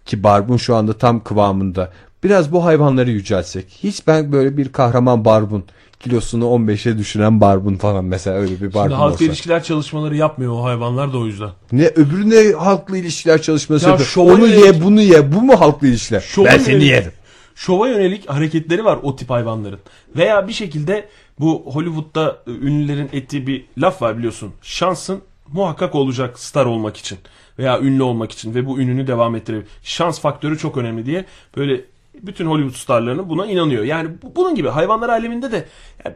[0.06, 1.92] ki barbun şu anda tam kıvamında.
[2.24, 3.66] Biraz bu hayvanları yüceltsek.
[3.84, 5.64] Hiç ben böyle bir kahraman barbun
[6.00, 9.26] kilosunu 15'e düşüren barbun falan mesela öyle bir barbun Şimdi halk olsa.
[9.26, 11.50] ilişkiler çalışmaları yapmıyor o hayvanlar da o yüzden.
[11.72, 14.10] Ne öbürü ne halkla ilişkiler çalışması Ya yapıyor.
[14.10, 16.20] şova Onu yönelik- ye bunu ye bu mu halkla ilişkiler?
[16.20, 17.12] Şova ben seni yönelik- yerim.
[17.56, 19.80] Şova yönelik hareketleri var o tip hayvanların.
[20.16, 21.08] Veya bir şekilde
[21.40, 24.52] bu Hollywood'da e, ünlülerin ettiği bir laf var biliyorsun.
[24.62, 25.22] Şansın
[25.54, 27.18] muhakkak olacak star olmak için
[27.60, 29.68] veya ünlü olmak için ve bu ününü devam ettirebilir.
[29.84, 31.26] Şans faktörü çok önemli diye
[31.58, 31.82] böyle
[32.24, 33.84] bütün Hollywood starlarının buna inanıyor.
[33.84, 35.66] Yani bu- bunun gibi hayvanlar aleminde de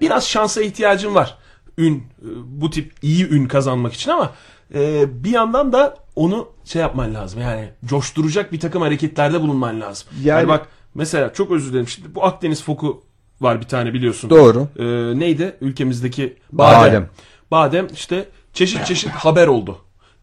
[0.02, 1.38] biraz şansa ihtiyacın var.
[1.78, 2.04] Ün, e,
[2.46, 4.32] bu tip iyi ün kazanmak için ama
[4.74, 7.42] e, bir yandan da onu şey yapman lazım.
[7.42, 10.08] Yani coşturacak bir takım hareketlerde bulunman lazım.
[10.18, 11.88] Yani- yani bak Mesela çok özür dilerim.
[11.88, 13.04] Şimdi bu Akdeniz foku
[13.42, 14.30] var bir tane biliyorsun.
[14.30, 14.68] Doğru.
[14.80, 15.58] Ee, neydi?
[15.62, 16.82] Ülkemizdeki Badem.
[16.82, 17.10] badem.
[17.52, 19.78] Badem işte çeşit çeşit haber oldu.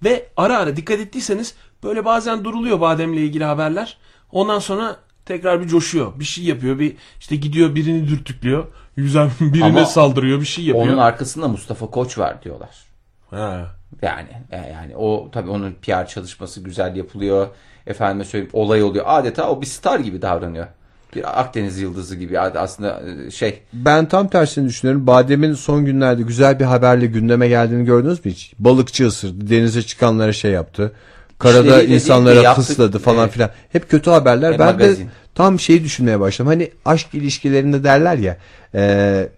[0.05, 3.97] Ve ara ara dikkat ettiyseniz böyle bazen duruluyor bademle ilgili haberler.
[4.33, 6.13] Ondan sonra tekrar bir coşuyor.
[6.21, 6.79] Bir şey yapıyor.
[6.79, 8.67] Bir işte gidiyor birini dürtüklüyor.
[8.97, 10.41] Yüzen birine Ama saldırıyor.
[10.41, 10.87] Bir şey yapıyor.
[10.87, 12.85] Onun arkasında Mustafa Koç var diyorlar.
[13.31, 13.67] Ha.
[14.03, 17.49] Yani e, yani o tabii onun PR çalışması güzel yapılıyor.
[17.87, 19.05] Efendime söyleyeyim olay oluyor.
[19.09, 20.67] Adeta o bir star gibi davranıyor.
[21.15, 25.07] Bir Akdeniz yıldızı gibi aslında e, şey Ben tam tersini düşünüyorum.
[25.07, 28.53] Badem'in son günlerde güzel bir haberle gündeme geldiğini gördünüz mü hiç?
[28.59, 29.51] Balıkçı ısırdı.
[29.51, 30.93] Denize çıkanlara şey yaptı.
[31.41, 33.33] Karada insanlara yaptık- fısladı falan Evet.
[33.33, 33.51] filan.
[33.73, 34.53] Hep kötü haberler.
[34.53, 35.07] E, ben magazin.
[35.07, 36.47] de tam şeyi düşünmeye başladım.
[36.47, 38.37] Hani aşk ilişkilerinde derler ya
[38.75, 39.29] e,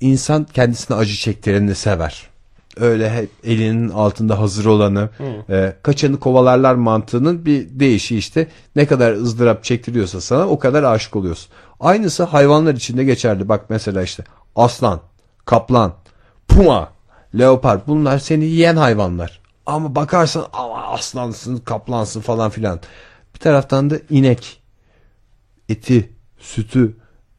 [0.00, 2.22] insan kendisine acı çektireni sever.
[2.80, 5.08] Öyle hep elinin altında hazır olanı,
[5.50, 8.46] e, kaçanı kovalarlar mantığının bir değişi işte.
[8.76, 11.48] Ne kadar ızdırap çektiriyorsa sana o kadar aşık oluyorsun.
[11.80, 13.48] Aynısı hayvanlar için de geçerli.
[13.48, 14.24] Bak mesela işte
[14.56, 15.00] aslan,
[15.44, 15.92] kaplan,
[16.48, 16.88] puma,
[17.38, 19.40] leopar bunlar seni yiyen hayvanlar.
[19.66, 22.80] Ama bakarsan ama aslansın, kaplansın falan filan.
[23.34, 24.62] Bir taraftan da inek,
[25.68, 26.96] eti, sütü,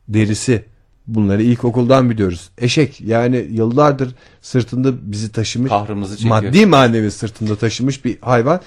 [0.08, 0.66] derisi
[1.08, 2.50] bunları ilkokuldan biliyoruz.
[2.58, 6.36] Eşek yani yıllardır sırtında bizi taşımış, Kahrımızı çekiyor.
[6.44, 8.60] maddi manevi sırtında taşımış bir hayvan.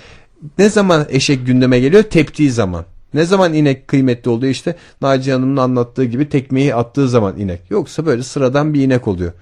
[0.58, 2.02] Ne zaman eşek gündeme geliyor?
[2.02, 2.84] Teptiği zaman.
[3.14, 7.60] Ne zaman inek kıymetli oluyor işte Naciye Hanım'ın anlattığı gibi tekmeyi attığı zaman inek.
[7.70, 9.32] Yoksa böyle sıradan bir inek oluyor.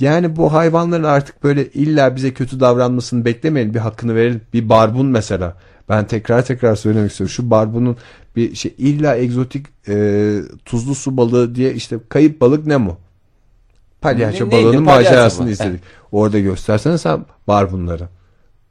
[0.00, 3.74] Yani bu hayvanların artık böyle illa bize kötü davranmasını beklemeyelim.
[3.74, 4.40] Bir hakkını verelim.
[4.54, 5.56] Bir barbun mesela.
[5.88, 7.32] Ben tekrar tekrar söylemek istiyorum.
[7.34, 7.96] Şu barbunun
[8.36, 10.34] bir şey illa egzotik e,
[10.64, 12.96] tuzlu su balığı diye işte kayıp balık Nemo.
[14.00, 15.50] Palyaço Ne- balığının macerasını bu.
[15.50, 15.80] izledik.
[16.12, 18.08] Orada göstersene sen barbunları.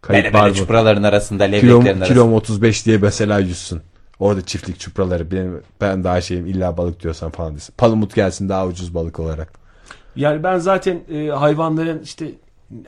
[0.01, 0.53] Kayıp böyle barbun.
[0.53, 2.05] çupraların arasında, Kilom, levreklerin arasında.
[2.07, 3.81] kilom 35 diye mesela yüzsün.
[4.19, 5.31] Orada çiftlik çupraları.
[5.31, 7.73] Benim, ben daha şeyim illa balık diyorsan falan desin.
[7.77, 9.66] Palamut gelsin daha ucuz balık olarak.
[10.17, 12.31] Yani ben zaten e, hayvanların işte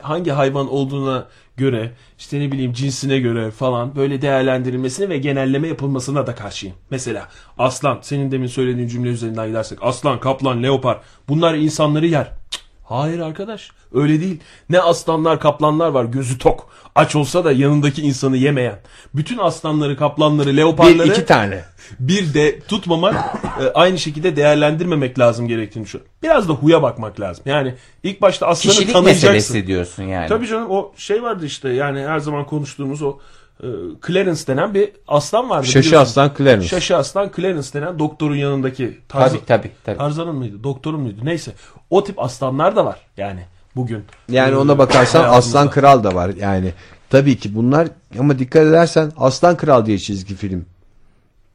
[0.00, 1.26] hangi hayvan olduğuna
[1.56, 6.76] göre işte ne bileyim cinsine göre falan böyle değerlendirilmesine ve genelleme yapılmasına da karşıyım.
[6.90, 7.28] Mesela
[7.58, 12.32] aslan senin demin söylediğin cümle üzerinden gidersek aslan, kaplan, leopar bunlar insanları yer.
[12.50, 14.40] Cık, hayır arkadaş öyle değil.
[14.70, 16.70] Ne aslanlar kaplanlar var gözü tok.
[17.00, 18.78] Aç olsa da yanındaki insanı yemeyen.
[19.14, 21.64] Bütün aslanları, kaplanları, leoparları Bir iki tane.
[22.00, 23.14] bir de tutmamak
[23.60, 26.12] e, aynı şekilde değerlendirmemek lazım gerektiğini düşünüyorum.
[26.22, 27.42] Biraz da huya bakmak lazım.
[27.46, 29.32] Yani ilk başta aslanı Kişilik tanıyacaksın.
[29.32, 30.28] meselesi diyorsun yani.
[30.28, 33.18] Tabii canım o şey vardı işte yani her zaman konuştuğumuz o
[33.62, 33.66] e,
[34.06, 35.66] Clarence denen bir aslan vardı.
[35.66, 36.10] Şaşı biliyorsun.
[36.10, 36.68] aslan Clarence.
[36.68, 39.70] Şaşı aslan Clarence denen doktorun yanındaki Tarzan, Tabii tabii.
[39.84, 39.98] tabii.
[39.98, 40.64] Tarzan'ın mıydı?
[40.64, 41.20] Doktorun muydu?
[41.22, 41.52] Neyse.
[41.90, 43.40] O tip aslanlar da var yani
[43.76, 44.04] bugün.
[44.28, 45.48] Yani Ee, ona bakarsan hayatımızda.
[45.58, 46.30] Aslan Kral da var.
[46.40, 46.72] Yani
[47.10, 47.88] tabii ki bunlar
[48.18, 50.64] ama dikkat edersen Aslan Kral diye çizgi film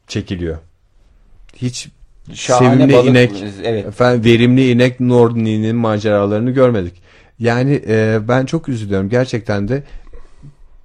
[0.06, 0.58] çekiliyor.
[1.56, 1.88] Hiç
[2.32, 3.86] Şahane sevimli balık- inek, evet.
[3.86, 7.02] efendim verimli inek Nordni'nin maceralarını görmedik.
[7.38, 9.82] Yani e, ben çok üzülüyorum gerçekten de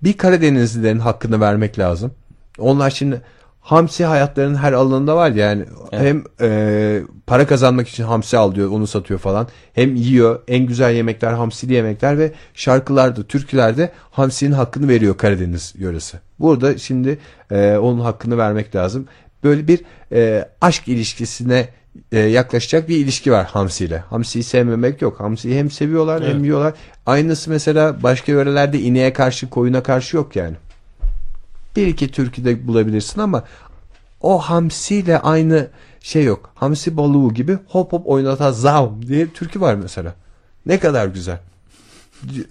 [0.04, 2.12] bir Karadenizlilerin hakkını vermek lazım.
[2.60, 3.22] Onlar şimdi
[3.62, 8.70] hamsi hayatlarının her alanında var ya, yani hem e, para kazanmak için hamsi al diyor
[8.72, 14.88] onu satıyor falan hem yiyor en güzel yemekler hamsili yemekler ve şarkılarda türkülerde hamsinin hakkını
[14.88, 16.18] veriyor Karadeniz yöresi.
[16.40, 17.20] Burada şimdi
[17.52, 19.08] e, onun hakkını vermek lazım.
[19.44, 19.82] Böyle bir
[20.12, 21.70] e, aşk ilişkisine
[22.12, 23.98] e, yaklaşacak bir ilişki var hamsiyle.
[23.98, 25.20] Hamsiyi sevmemek yok.
[25.20, 26.44] Hamsiyi hem seviyorlar hem Evet.
[26.44, 26.74] yiyorlar.
[27.06, 30.56] Aynısı mesela başka yörelerde ineğe karşı koyuna karşı yok yani.
[31.76, 33.44] Bir iki türküde bulabilirsin ama
[34.22, 35.68] o hamsiyle aynı
[36.02, 36.50] şey yok.
[36.56, 40.16] Hamsi balığı gibi hop hop oynata zav diye türkü var mesela.
[40.66, 41.40] Ne kadar güzel.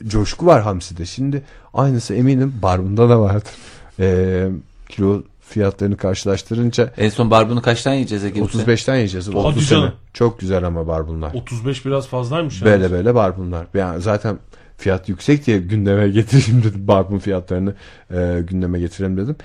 [0.07, 1.07] Coşku var hamside.
[1.07, 1.43] Şimdi
[1.75, 3.53] aynısı eminim barbunda da vardır.
[4.01, 4.49] Ee,
[4.89, 8.41] kilo fiyatlarını karşılaştırınca En son barbunu kaçtan yiyeceğiz Ege?
[8.41, 8.63] bu sene?
[8.63, 9.29] 35'ten yiyeceğiz.
[9.29, 9.83] Hadi 30 canım.
[9.83, 9.93] sene.
[10.13, 11.35] Çok güzel ama barbunlar.
[11.35, 12.65] 35 biraz fazlaymış.
[12.65, 12.93] Böyle yani.
[12.93, 13.67] böyle barbunlar.
[13.75, 14.39] Yani zaten
[14.81, 16.89] fiyat yüksek diye gündeme getireyim dedim.
[16.89, 17.75] Barbun fiyatlarını
[18.11, 19.37] e, gündeme getireyim dedim.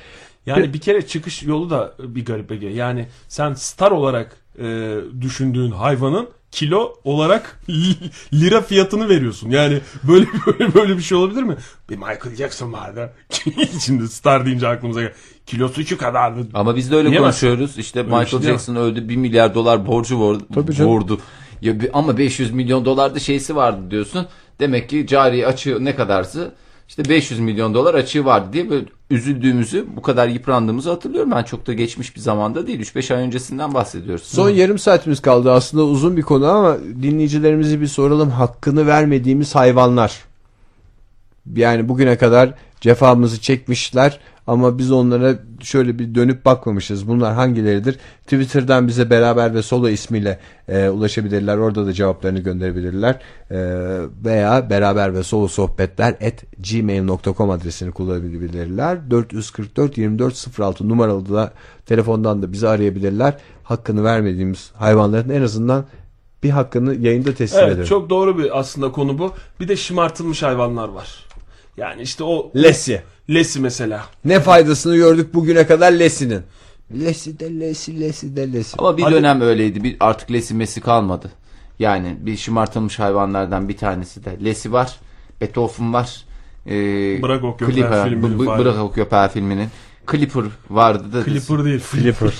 [0.45, 2.68] Yani bir kere çıkış yolu da bir garip Ege.
[2.68, 7.60] Yani sen star olarak e, düşündüğün hayvanın kilo olarak
[8.34, 9.49] lira fiyatını veriyorsun.
[9.49, 11.56] Yani böyle böyle böyle bir şey olabilir mi?
[11.90, 13.14] Bir Michael Jackson vardı.
[13.82, 15.14] Şimdi star deyince aklımıza gel.
[15.45, 16.48] Kilosu şu kadardı.
[16.53, 17.41] Ama biz de öyle Diyemez.
[17.41, 17.78] konuşuyoruz.
[17.78, 18.41] İşte Öyle Michael şey.
[18.41, 19.10] Jackson öldü.
[19.10, 20.44] 1 milyar dolar borcu vurdu.
[20.53, 20.91] Tabii canım.
[20.91, 21.20] vurdu.
[21.62, 24.28] Ya, ama 500 milyon dolar da şeysi vardı diyorsun.
[24.60, 26.52] Demek ki cari açığı ne kadarsa
[26.88, 31.32] işte 500 milyon dolar açığı vardı diye böyle üzüldüğümüzü, bu kadar yıprandığımızı hatırlıyorum.
[31.32, 32.80] Ben çok da geçmiş bir zamanda değil.
[32.80, 34.23] 3-5 ay öncesinden bahsediyoruz.
[34.23, 35.52] Son yarım saatimiz kaldı.
[35.52, 38.30] Aslında uzun bir konu ama dinleyicilerimizi bir soralım.
[38.30, 40.23] Hakkını vermediğimiz hayvanlar.
[41.56, 47.07] Yani bugüne kadar cefamızı çekmişler ama biz onlara şöyle bir dönüp bakmamışız.
[47.07, 47.97] Bunlar hangileridir?
[48.23, 51.57] Twitter'dan bize beraber ve solo ismiyle e, ulaşabilirler.
[51.57, 53.19] Orada da cevaplarını gönderebilirler.
[53.51, 53.57] E,
[54.26, 59.11] veya beraber ve solo sohbetler at gmail.com adresini kullanabilirler.
[59.11, 61.53] 444 2406 numaralı da
[61.85, 63.34] telefondan da bizi arayabilirler.
[63.63, 65.85] Hakkını vermediğimiz hayvanların en azından
[66.43, 67.85] bir hakkını yayında teslim Evet edelim.
[67.85, 69.34] çok doğru bir aslında konu bu.
[69.59, 71.26] Bir de şımartılmış hayvanlar var.
[71.77, 73.01] Yani işte o Lesi.
[73.30, 74.06] Lesi mesela.
[74.26, 76.41] Ne faydasını gördük bugüne kadar Lesi'nin.
[76.99, 78.76] Lesi de Lesi, Lesi de Lesi.
[78.77, 79.84] Ama bir Hadi- dönem öyleydi.
[79.84, 81.31] Bir, artık lesimesi kalmadı.
[81.80, 84.45] Yani bir şımartılmış hayvanlardan bir tanesi de.
[84.45, 84.95] Lesi var.
[85.41, 86.26] Beethoven var.
[86.68, 88.39] Ee, Bırak o köpeği Clipper, filminin.
[88.39, 89.68] Bırak o köpeği filminin.
[90.11, 91.26] Clipper vardı da.
[91.26, 91.80] Clipper değil.
[91.80, 92.31] Flipper.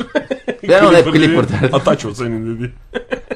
[0.70, 1.14] Ben ona hep.
[1.14, 1.76] Clipper derdim.
[1.76, 2.72] Ataç o senin dediğin.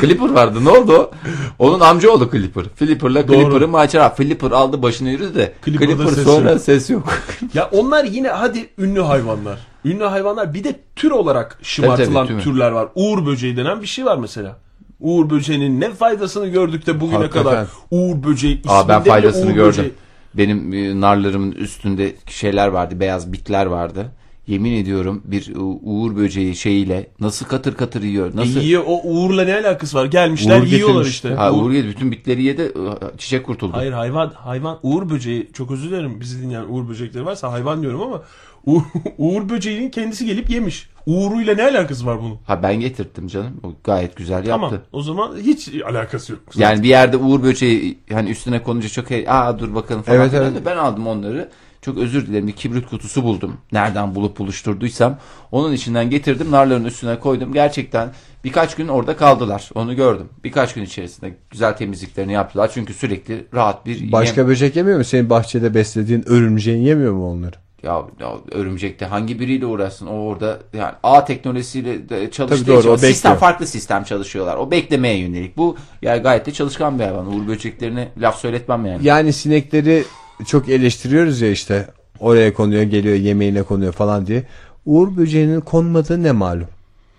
[0.00, 0.64] Clipper vardı.
[0.64, 1.10] Ne oldu o?
[1.58, 2.64] Onun amcaoğlu Clipper.
[2.76, 3.36] Flipper'la Doğru.
[3.36, 4.10] Clipper'ın macera.
[4.10, 5.52] Flipper aldı başını yürüdü de.
[5.64, 6.60] Clipper'da Clipper ses sonra yok.
[6.60, 7.08] ses yok.
[7.54, 9.58] Ya onlar yine hadi ünlü hayvanlar.
[9.84, 12.88] Ünlü hayvanlar bir de tür olarak şımartılan Tabii, tabii, türler var.
[12.94, 14.56] Uğur böceği denen bir şey var mesela.
[15.00, 17.44] Uğur böceğinin ne faydasını gördük de bugüne Hakikaten.
[17.44, 19.68] kadar Uğur böceği Aa ben isminde faydasını Uğur gördüm.
[19.68, 19.92] böceği.
[20.34, 23.00] Benim e, narlarımın üstünde şeyler vardı.
[23.00, 24.06] Beyaz bitler vardı.
[24.50, 28.34] Yemin ediyorum bir e, uğur böceği şeyiyle nasıl katır katır yiyor.
[28.34, 28.60] E Nasıl?
[28.60, 30.04] yiyor, o Uğur'la ne alakası var?
[30.06, 31.14] Gelmişler Uğur yiyorlar getirmiş.
[31.14, 31.28] işte.
[31.34, 31.88] Ha Uğur- uğur yedi.
[31.88, 32.62] Bütün bitleri yedi.
[32.62, 33.76] e, Çiçek kurtuldu.
[33.76, 38.02] Hayır hayvan hayvan Uğur böceği çok özür dilerim bizi dinleyen Uğur böcekleri varsa hayvan diyorum
[38.02, 38.22] ama
[38.66, 38.82] Uğur,
[39.18, 40.90] Uğur böceğinin kendisi gelip yemiş.
[41.06, 42.38] Uğur'uyla ne alakası var bunun?
[42.46, 43.60] Ha ben getirttim canım.
[43.64, 44.50] O gayet güzel yaptı.
[44.50, 46.40] Tamam o zaman hiç alakası yok.
[46.56, 50.18] Yani bir yerde Uğur böceği hani üstüne konunca çok hey, aa dur bakalım falan.
[50.18, 50.54] Evet, evet.
[50.54, 51.48] da Ben aldım onları.
[51.82, 53.56] Çok özür dilerim bir kibrit kutusu buldum.
[53.72, 55.18] Nereden bulup buluşturduysam.
[55.52, 57.52] Onun içinden getirdim narların üstüne koydum.
[57.52, 58.10] Gerçekten
[58.44, 59.70] birkaç gün orada kaldılar.
[59.74, 60.28] Onu gördüm.
[60.44, 62.70] Birkaç gün içerisinde güzel temizliklerini yaptılar.
[62.74, 65.04] Çünkü sürekli rahat bir Başka yem- böcek yemiyor mu?
[65.04, 67.56] Senin bahçede beslediğin örümceğin yemiyor mu onları?
[67.82, 70.06] Ya, ya örümcekte hangi biriyle uğraşsın?
[70.06, 74.56] O orada yani A teknolojisiyle de çalıştığı Tabii doğru, için sistem farklı sistem çalışıyorlar.
[74.56, 75.56] O beklemeye yönelik.
[75.56, 77.26] Bu yani gayet de çalışkan bir hayvan.
[77.26, 79.06] Uğur böceklerine laf söyletmem yani.
[79.06, 80.04] Yani sinekleri
[80.46, 81.86] çok eleştiriyoruz ya işte.
[82.20, 84.44] Oraya konuyor geliyor yemeğine konuyor falan diye.
[84.86, 86.68] Uğur böceğinin konmadığı ne malum.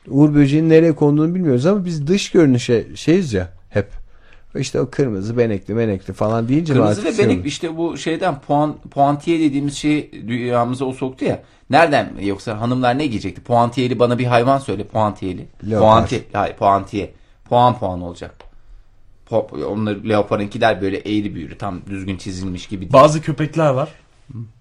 [0.07, 3.87] Uğur böceğinin nereye konduğunu bilmiyoruz ama biz dış görünüşe şeyiz ya hep.
[4.55, 7.45] İşte o kırmızı benekli benekli falan deyince Kırmızı ve şey oluyor?
[7.45, 11.43] işte bu şeyden puan, puantiye dediğimiz şey dünyamıza o soktu ya.
[11.69, 13.41] Nereden yoksa hanımlar ne giyecekti?
[13.41, 15.45] Puantiyeli bana bir hayvan söyle puantiyeli.
[15.69, 15.79] Leopar.
[15.79, 17.13] Puanti, hayır puantiye.
[17.49, 18.50] Puan puan olacak.
[19.31, 22.93] Pop, onları leoparınkiler böyle eğri büğrü tam düzgün çizilmiş gibi değil.
[22.93, 23.89] Bazı köpekler var.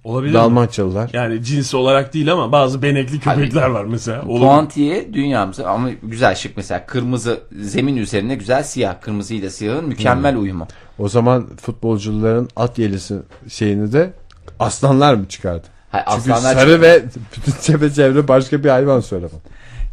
[0.04, 0.34] Olabilir mi?
[0.34, 1.10] Dalmaçyalılar.
[1.12, 4.22] Yani cinsi olarak değil ama bazı benekli köpekler var mesela.
[4.22, 4.40] Olur.
[4.40, 10.42] Puantiye dünyamıza ama güzel şık mesela kırmızı zemin üzerine güzel siyah kırmızıyla siyahın mükemmel Hmm.
[10.42, 10.66] uyumu.
[10.98, 13.16] O zaman futbolcuların at yelisi
[13.48, 14.12] şeyini de
[14.58, 15.66] aslanlar mı çıkardı?
[15.92, 16.82] Hayır, Çünkü aslanlar sarı çıkardı.
[16.82, 17.04] ve
[17.36, 19.40] bütün çepeçevre başka bir hayvan söylemem.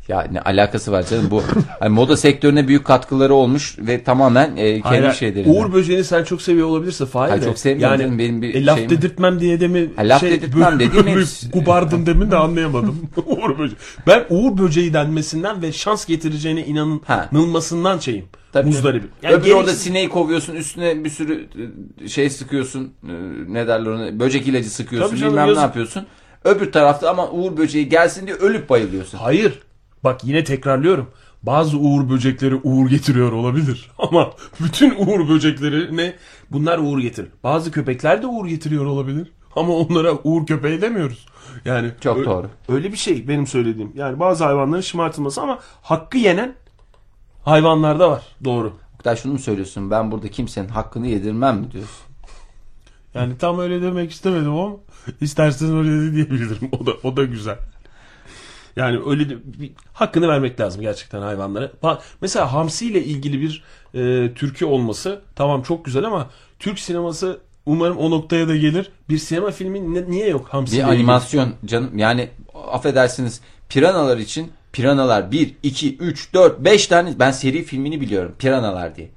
[0.07, 1.43] Ya ne alakası var canım bu
[1.79, 5.55] hani moda sektörüne büyük katkıları olmuş ve tamamen e, kendi Hayır, şeylerinden.
[5.61, 7.45] Uğur böceğini sen çok seviyor olabilirsin Fahir Hayır, de.
[7.45, 11.07] çok sevmiyorum Yani benim bir e, laf şeyim- dedirtmem diye demin Ha, laf dedirtmem dediğim
[11.07, 13.09] hepsi- Kubardın demin de anlayamadım.
[13.25, 13.77] Uğur böceği.
[14.07, 18.25] Ben Uğur böceği denmesinden ve şans getireceğine inanılmasından şeyim.
[18.53, 18.67] Tabii.
[18.67, 19.09] Muzdaribim.
[19.23, 21.47] Öbür gerisi- orada sineği kovuyorsun üstüne bir sürü
[22.03, 23.13] e, şey sıkıyorsun e,
[23.47, 25.61] ne derler ona böcek ilacı sıkıyorsun Tabii canım, bilmem yazık.
[25.61, 26.05] ne yapıyorsun.
[26.43, 29.17] Öbür tarafta ama Uğur böceği gelsin diye ölüp bayılıyorsun.
[29.17, 29.59] Hayır.
[30.03, 31.07] Bak yine tekrarlıyorum.
[31.43, 33.91] Bazı uğur böcekleri uğur getiriyor olabilir.
[33.97, 36.15] Ama bütün uğur böcekleri ne?
[36.51, 37.29] Bunlar uğur getirir.
[37.43, 39.31] Bazı köpekler de uğur getiriyor olabilir.
[39.55, 41.25] Ama onlara uğur köpeği demiyoruz.
[41.65, 42.49] Yani Çok doğru.
[42.69, 43.91] Öyle bir şey benim söylediğim.
[43.95, 46.53] Yani bazı hayvanların şımartılması ama hakkı yenen
[47.43, 48.23] hayvanlarda var.
[48.43, 48.73] Doğru.
[48.95, 52.07] Oktay şunu mu söylüyorsun ben burada kimsenin hakkını yedirmem mi diyorsun?
[53.13, 54.75] Yani tam öyle demek istemedim ama
[55.21, 56.69] istersen öyle de diyebilirim.
[56.79, 57.57] O da o da güzel.
[58.77, 61.71] Yani öyle de bir, hakkını vermek lazım gerçekten hayvanlara.
[62.21, 63.63] Mesela Hamsi ile ilgili bir
[63.93, 66.29] e, türkü olması tamam çok güzel ama
[66.59, 68.91] Türk sineması umarım o noktaya da gelir.
[69.09, 70.95] Bir sinema filmi ne- niye yok Hamsi Bir ile ilgili?
[70.97, 72.29] animasyon canım yani
[72.71, 78.95] affedersiniz piranalar için piranalar 1, 2, 3, 4, 5 tane ben seri filmini biliyorum piranalar
[78.95, 79.09] diye.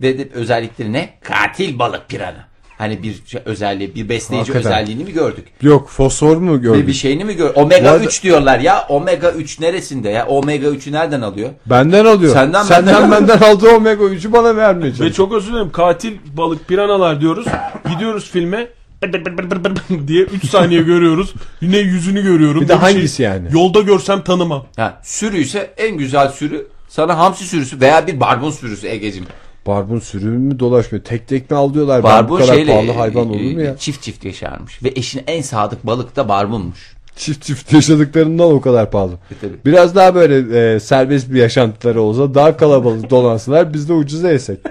[0.00, 1.18] Ve de özellikleri ne?
[1.22, 2.48] Katil balık pirana.
[2.78, 4.78] Hani bir şey- özelliği, bir besleyici Hakikaten.
[4.78, 5.44] özelliğini mi gördük?
[5.62, 6.86] Yok fosfor mu Bir, gördük?
[6.88, 7.50] bir şeyini mi gör?
[7.54, 8.86] Omega arada- 3 diyorlar ya.
[8.88, 10.26] Omega 3 neresinde ya?
[10.26, 11.50] Omega 3'ü nereden alıyor?
[11.66, 12.32] Benden alıyor.
[12.34, 15.00] Senden Senden, benden- benden aldığı omega 3'ü bana vermeyecek.
[15.06, 17.46] Ve çok özür dilerim katil balık piranalar diyoruz.
[17.90, 18.68] Gidiyoruz filme
[20.08, 21.32] diye 3 saniye görüyoruz.
[21.60, 22.60] Yine yüzünü görüyorum.
[22.60, 23.48] Bir de Ne hangisi yani?
[23.52, 24.66] Yolda görsem tanımam.
[24.76, 29.24] Ha, sürü ise en güzel sürü sana hamsi sürüsü veya bir barbun sürüsü Ege'cim.
[29.66, 31.04] Barbun sürümü mü dolaşmıyor?
[31.04, 31.96] Tek tek mi avlıyorlar?
[31.96, 33.76] Ben bu Barbun kadar şeyle pahalı hayvan olur mu e, ya?
[33.76, 36.96] çift çift yaşarmış ve eşine en sadık balık da barbunmuş.
[37.16, 39.12] Çift çift yaşadıklarından o kadar pahalı.
[39.12, 39.56] E, tabii.
[39.64, 44.58] Biraz daha böyle e, serbest bir yaşantıları olsa daha kalabalık dolansınlar biz de ucuza yesek.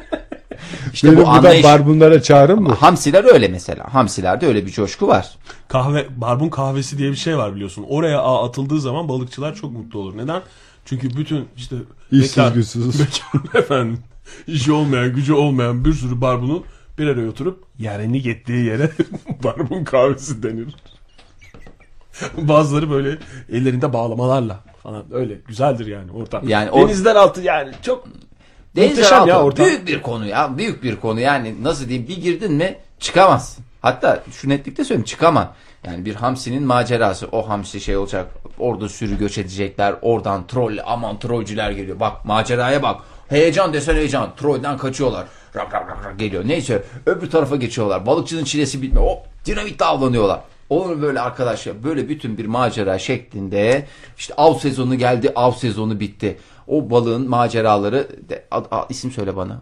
[0.93, 2.73] İşte Benim bu anlayış barbunlara çağrım mı?
[2.73, 3.93] Hamsiler öyle mesela.
[3.93, 5.37] Hamsilerde öyle bir coşku var.
[5.67, 7.85] Kahve, barbun kahvesi diye bir şey var biliyorsun.
[7.89, 10.17] Oraya ağ atıldığı zaman balıkçılar çok mutlu olur.
[10.17, 10.41] Neden?
[10.85, 11.75] Çünkü bütün işte
[12.11, 12.99] İşsiz güçsüz.
[12.99, 13.99] bekar efendim
[14.47, 16.63] işi olmayan gücü olmayan bir sürü barbunun
[16.97, 18.89] bir araya oturup yerini gittiği yere
[19.43, 20.75] barbun kahvesi denir.
[22.37, 23.17] Bazıları böyle
[23.51, 26.47] ellerinde bağlamalarla falan öyle güzeldir yani ortam.
[26.49, 28.07] Yani o- Denizler altı yani çok
[28.75, 29.65] Denizler muhteşem altı ya ortam.
[29.65, 30.57] büyük bir konu ya.
[30.57, 33.65] Büyük bir konu yani nasıl diyeyim bir girdin mi çıkamazsın.
[33.81, 35.53] Hatta şu netlikte söyleyeyim çıkamam.
[35.85, 37.27] Yani bir hamsinin macerası.
[37.31, 38.27] O hamsi şey olacak.
[38.59, 39.95] Orada sürü göç edecekler.
[40.01, 41.99] Oradan troll aman trollcüler geliyor.
[41.99, 43.01] Bak maceraya bak.
[43.29, 44.35] Heyecan desen heyecan.
[44.35, 45.25] Trollden kaçıyorlar.
[45.55, 46.43] Rak rak rak rak geliyor.
[46.47, 48.05] Neyse öbür tarafa geçiyorlar.
[48.05, 49.07] Balıkçının çilesi bitmiyor.
[49.07, 50.39] Hop dinamitle avlanıyorlar.
[50.69, 53.85] Olur böyle arkadaşlar böyle bütün bir macera şeklinde
[54.17, 56.37] işte av sezonu geldi av sezonu bitti.
[56.67, 59.61] O balığın maceraları de, ad- ad- isim söyle bana.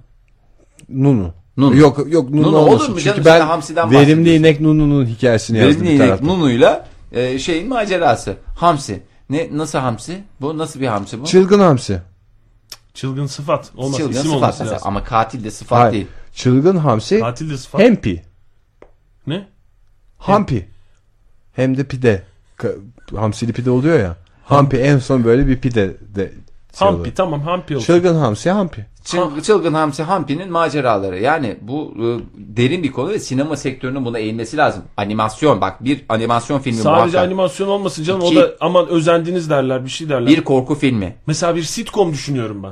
[0.90, 1.34] Nunu.
[1.58, 1.78] Nunu.
[1.78, 3.22] Yok yok Nunu, Nunu olur mu Çünkü canım?
[3.26, 6.26] ben Sen hamsiden verimli inek Nunu'nun hikayesini yazdım Verimli inek tarafta.
[6.26, 8.36] Nunu'yla e, şeyin macerası.
[8.58, 9.04] Hamsi.
[9.30, 10.24] Ne nasıl hamsi?
[10.42, 11.26] Bu nasıl bir hamsi bu?
[11.26, 12.02] Çılgın hamsi.
[12.94, 13.98] Çılgın sıfat olmaz.
[13.98, 14.76] Çılgın isim sıfat olması mesela.
[14.76, 14.88] lazım.
[14.88, 15.94] ama katil de sıfat Hayır.
[15.94, 16.08] değil.
[16.36, 17.20] Çılgın hamsi.
[17.20, 17.82] Katil de sıfat.
[17.82, 18.24] Hempi.
[19.28, 19.48] Ne?
[20.18, 20.68] Hampi.
[21.56, 22.24] Hem de pide.
[23.16, 24.16] Hamsili pide oluyor ya.
[24.46, 26.32] Hampi en son böyle bir pide de
[26.80, 27.16] şey Hampi oluyor.
[27.16, 27.86] tamam hampi olsun.
[27.86, 28.86] Çılgın hamsi hampi.
[29.06, 31.20] Çıl- Çılgın Hamsi Hampi'nin maceraları.
[31.20, 32.04] Yani bu e,
[32.58, 34.84] derin bir konu ve sinema sektörünün buna eğilmesi lazım.
[34.98, 37.22] Animasyon bak bir animasyon filmi Sadece muhakkak.
[37.28, 40.28] animasyon olmasın canım İki- o da aman özendiniz derler bir şey derler.
[40.30, 41.16] Bir korku filmi.
[41.28, 42.72] Mesela bir sitcom düşünüyorum ben.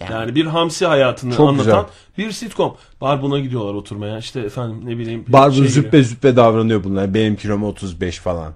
[0.00, 1.86] Yani- Yani, bir hamsi hayatını Çok anlatan
[2.18, 2.76] bir sitcom.
[3.00, 5.24] Barbun'a gidiyorlar oturmaya işte efendim ne bileyim.
[5.28, 5.70] Barbun şey gibi.
[5.72, 7.14] züppe züppe davranıyor bunlar.
[7.14, 8.52] Benim kilom 35 falan.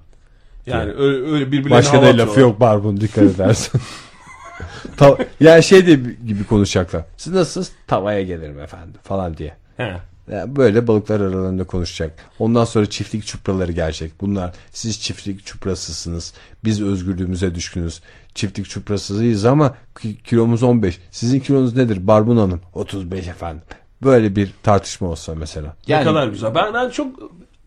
[0.67, 3.81] Yani öyle, öyle birbirlerine Başka da lafı yok Barbun dikkat edersen.
[4.97, 5.95] Ta- yani şey de
[6.27, 7.05] gibi konuşacaklar.
[7.17, 7.73] Siz nasılsınız?
[7.87, 9.57] Tavaya gelirim efendim falan diye.
[9.77, 9.97] He.
[10.31, 12.19] Yani böyle balıklar aralarında konuşacak.
[12.39, 14.13] Ondan sonra çiftlik çupraları gelecek.
[14.21, 16.35] Bunlar siz çiftlik çuprasısınız.
[16.65, 18.01] Biz özgürlüğümüze düşkünüz.
[18.35, 20.99] Çiftlik çuprasıyız ama ki- kilomuz 15.
[21.11, 22.61] Sizin kilonuz nedir Barbun Hanım?
[22.75, 23.63] 35 efendim.
[24.03, 25.77] Böyle bir tartışma olsa mesela.
[25.89, 26.55] Ne Yani kadar güzel.
[26.55, 27.07] Ben, ben çok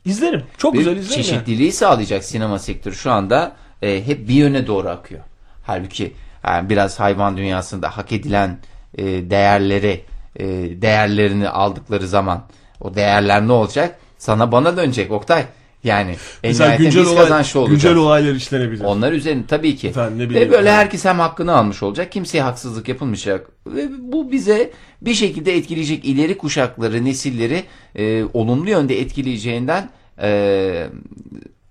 [0.06, 0.44] izlerim.
[0.58, 1.12] Çok bir güzel izlerim.
[1.22, 1.26] yani.
[1.26, 5.22] çeşitliliği sağlayacak sinema sektörü şu anda e, hep bir yöne doğru akıyor.
[5.64, 6.14] Halbuki
[6.48, 8.58] yani biraz hayvan dünyasında hak edilen
[8.98, 10.02] e, değerleri
[10.36, 10.46] e,
[10.82, 12.44] değerlerini aldıkları zaman
[12.82, 14.00] o değerler ne olacak?
[14.18, 15.46] Sana bana dönecek Oktay.
[15.84, 17.82] Yani Mesela güncel, biz olay, kazançlı olacağız.
[17.82, 18.84] güncel olaylar işlenebilir.
[18.84, 19.88] Onlar üzerine tabii ki.
[19.88, 22.12] Efendim, ne Ve böyle herkes hem hakkını almış olacak.
[22.12, 23.48] Kimseye haksızlık yapılmayacak.
[23.68, 24.72] Ve bu bize
[25.02, 27.64] bir şekilde etkileyecek ileri kuşakları, nesilleri
[27.96, 29.90] e, olumlu yönde etkileyeceğinden
[30.22, 30.88] e,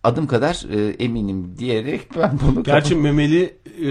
[0.05, 3.89] adım kadar e, eminim diyerek ben bunu Gerçi memeli e,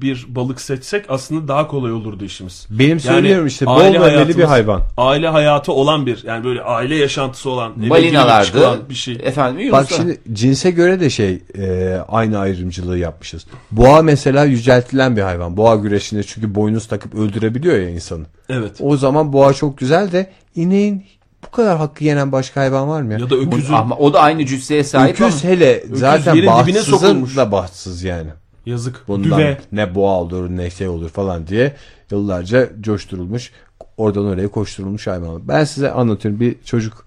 [0.00, 2.66] bir balık seçsek aslında daha kolay olurdu işimiz.
[2.70, 4.82] Benim söylüyorum işte bol aile memeli bir hayvan.
[4.96, 7.90] Aile hayatı olan bir yani böyle aile yaşantısı olan.
[7.90, 8.88] balinalardı.
[8.90, 9.18] bir şey.
[9.22, 13.46] Efendim Bak Yunus'a- şimdi cinse göre de şey e, aynı ayrımcılığı yapmışız.
[13.70, 15.56] Boğa mesela yüceltilen bir hayvan.
[15.56, 18.24] Boğa güreşinde çünkü boynuz takıp öldürebiliyor ya insanı.
[18.48, 18.72] Evet.
[18.80, 21.04] O zaman boğa çok güzel de ineğin
[21.46, 23.18] bu kadar hakkı yenen başka hayvan var mı ya?
[23.18, 27.36] Ya da öküzün ama o da aynı cüsseye sahip Öküz ama hele zaten bahtsızın sokulmuş.
[27.36, 28.30] da bahtsız yani.
[28.66, 29.08] yazık.
[29.08, 29.58] Bundan Düve.
[29.72, 31.76] ne boğa olur ne şey olur falan diye
[32.10, 33.52] yıllarca coşturulmuş
[33.96, 35.48] oradan oraya koşturulmuş hayvan.
[35.48, 37.04] Ben size anlatıyorum bir çocuk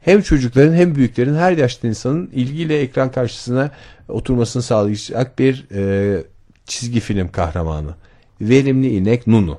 [0.00, 3.70] hem çocukların hem büyüklerin her yaşta insanın ilgiyle ekran karşısına
[4.08, 6.22] oturmasını sağlayacak bir e,
[6.66, 7.94] çizgi film kahramanı.
[8.40, 9.58] Verimli inek Nunu.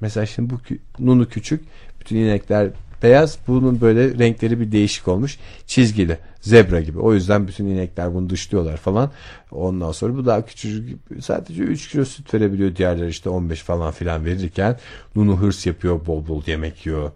[0.00, 0.60] Mesela şimdi bu
[0.98, 1.64] Nunu küçük
[2.00, 2.68] bütün inekler
[3.04, 8.30] beyaz bunun böyle renkleri bir değişik olmuş çizgili zebra gibi o yüzden bütün inekler bunu
[8.30, 9.10] dışlıyorlar falan
[9.50, 14.24] ondan sonra bu daha küçücük sadece 3 kilo süt verebiliyor diğerleri işte 15 falan filan
[14.24, 14.78] verirken
[15.16, 17.10] Nunu hırs yapıyor bol bol yemek yiyor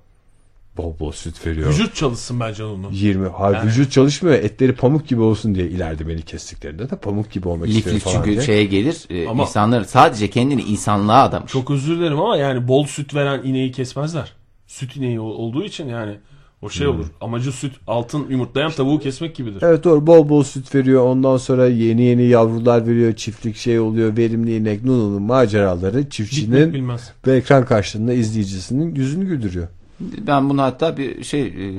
[0.76, 2.88] bol bol süt veriyor Vücut çalışsın bence onu.
[2.92, 7.30] 20 hayır, Yani- vücut çalışmıyor etleri pamuk gibi olsun diye ileride beni kestiklerinde de pamuk
[7.30, 8.40] gibi olmak lif istiyor lif falan çünkü diye.
[8.42, 9.04] şeye gelir.
[9.10, 11.52] E, Ama- insanlar sadece kendini insanlığa adamış.
[11.52, 14.32] Çok özür dilerim ama yani bol süt veren ineği kesmezler.
[14.68, 16.16] Süt ineği ol- olduğu için yani
[16.62, 17.06] o şey olur.
[17.20, 19.62] Amacı süt altın yumurtlayan tavuğu kesmek gibidir.
[19.62, 24.16] Evet doğru bol bol süt veriyor ondan sonra yeni yeni yavrular veriyor çiftlik şey oluyor
[24.16, 27.12] verimli inek Nunu'nun maceraları Bitmek çiftçinin bilmez.
[27.26, 29.68] ve ekran karşısında izleyicisinin yüzünü güldürüyor.
[30.00, 31.72] Ben bunu hatta bir şey e,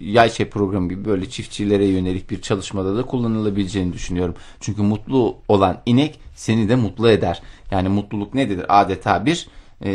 [0.00, 4.34] yay şey programı gibi böyle çiftçilere yönelik bir çalışmada da kullanılabileceğini düşünüyorum.
[4.60, 7.42] Çünkü mutlu olan inek seni de mutlu eder.
[7.70, 8.60] Yani mutluluk nedir?
[8.68, 9.46] Adeta bir
[9.84, 9.90] e,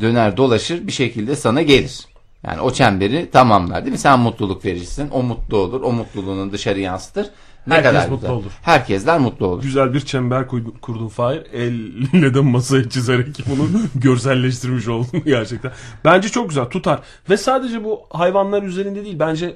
[0.00, 2.00] döner dolaşır bir şekilde sana gelir.
[2.46, 3.98] Yani o çemberi tamamlar değil mi?
[3.98, 5.10] Sen mutluluk verirsin.
[5.10, 5.80] O mutlu olur.
[5.80, 7.26] O mutluluğunu dışarı yansıtır.
[7.66, 8.30] Ne Herkes kadar mutlu güzel.
[8.30, 8.50] olur.
[8.62, 9.62] Herkesler mutlu olur.
[9.62, 10.46] Güzel bir çember
[10.82, 11.42] kurdun Fahir.
[11.52, 15.72] Elle de masaya çizerek bunu görselleştirmiş oldun gerçekten.
[16.04, 17.00] Bence çok güzel tutar.
[17.30, 19.18] Ve sadece bu hayvanlar üzerinde değil.
[19.18, 19.46] Bence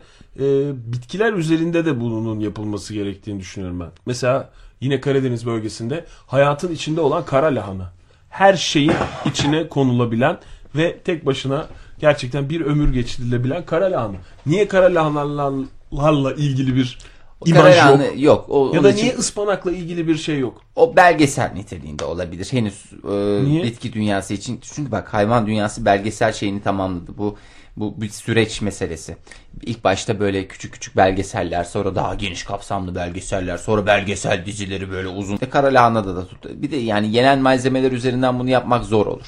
[0.40, 0.44] e,
[0.92, 3.90] bitkiler üzerinde de bunun yapılması gerektiğini düşünüyorum ben.
[4.06, 4.50] Mesela
[4.80, 7.92] yine Karadeniz bölgesinde hayatın içinde olan kara lahana.
[8.30, 8.92] Her şeyin
[9.24, 10.38] içine konulabilen
[10.76, 11.66] ve tek başına
[11.98, 14.16] gerçekten bir ömür geçirilebilen kara lahana.
[14.46, 16.98] Niye kara lahanalarla ilgili bir
[17.46, 18.00] imaj yok?
[18.16, 18.44] Yok.
[18.48, 20.62] O, Ya da için- niye ıspanakla ilgili bir şey yok?
[20.76, 22.48] O belgesel niteliğinde olabilir.
[22.50, 23.62] Henüz e, Niye?
[23.64, 24.58] bitki dünyası için.
[24.62, 27.18] Çünkü bak hayvan dünyası belgesel şeyini tamamladı.
[27.18, 27.36] Bu
[27.80, 29.16] bu bir süreç meselesi.
[29.62, 35.08] İlk başta böyle küçük küçük belgeseller, sonra daha geniş kapsamlı belgeseller, sonra belgesel dizileri böyle
[35.08, 35.38] uzun.
[35.42, 36.62] E, Kara Lahana'da da tut.
[36.62, 39.26] Bir de yani yenen malzemeler üzerinden bunu yapmak zor olur.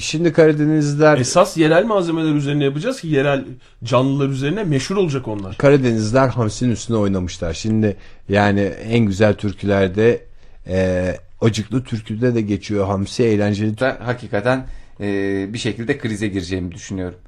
[0.00, 3.44] Şimdi Karadenizler Esas yerel malzemeler üzerine yapacağız ki yerel
[3.84, 5.56] canlılar üzerine meşhur olacak onlar.
[5.56, 7.52] Karadenizler hamsinin üstüne oynamışlar.
[7.52, 7.96] Şimdi
[8.28, 10.24] yani en güzel türkülerde
[10.66, 13.74] e, acıklı türküde de geçiyor hamsi eğlenceli.
[13.80, 14.66] Hakikaten
[15.00, 17.18] e, bir şekilde krize gireceğimi düşünüyorum.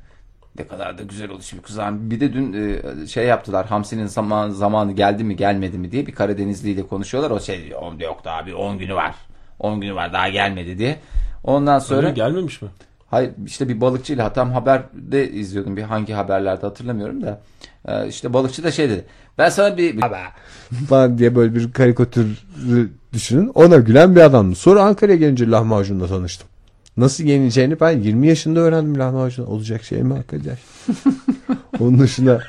[0.58, 2.10] Ne kadar da güzel oldu şimdi kızım.
[2.10, 3.66] Bir de dün e, şey yaptılar.
[3.66, 7.30] Hamsi'nin zaman, zamanı geldi mi gelmedi mi diye bir Karadenizli ile konuşuyorlar.
[7.30, 9.14] O şey diyor "On- yok da abi 10 günü var.
[9.58, 10.96] 10 günü var daha gelmedi diye.
[11.44, 12.68] Ondan sonra Öyle gelmemiş mi?
[13.10, 17.40] Hayır işte bir balıkçıyla tam haberde izliyordum bir hangi haberlerde hatırlamıyorum da
[17.88, 19.04] Ee, işte balıkçı da şey dedi
[19.38, 20.00] ben sana bir,
[20.88, 23.48] falan diye böyle bir karikatürü düşünün.
[23.54, 24.54] Ona gülen bir adamdı.
[24.54, 26.48] Sonra Ankara'ya gelince lahmacunla tanıştım.
[26.96, 29.46] Nasıl yenileceğini ben 20 yaşında öğrendim lahmacun.
[29.46, 30.58] Olacak şey mi arkadaş?
[31.80, 32.42] Onun dışında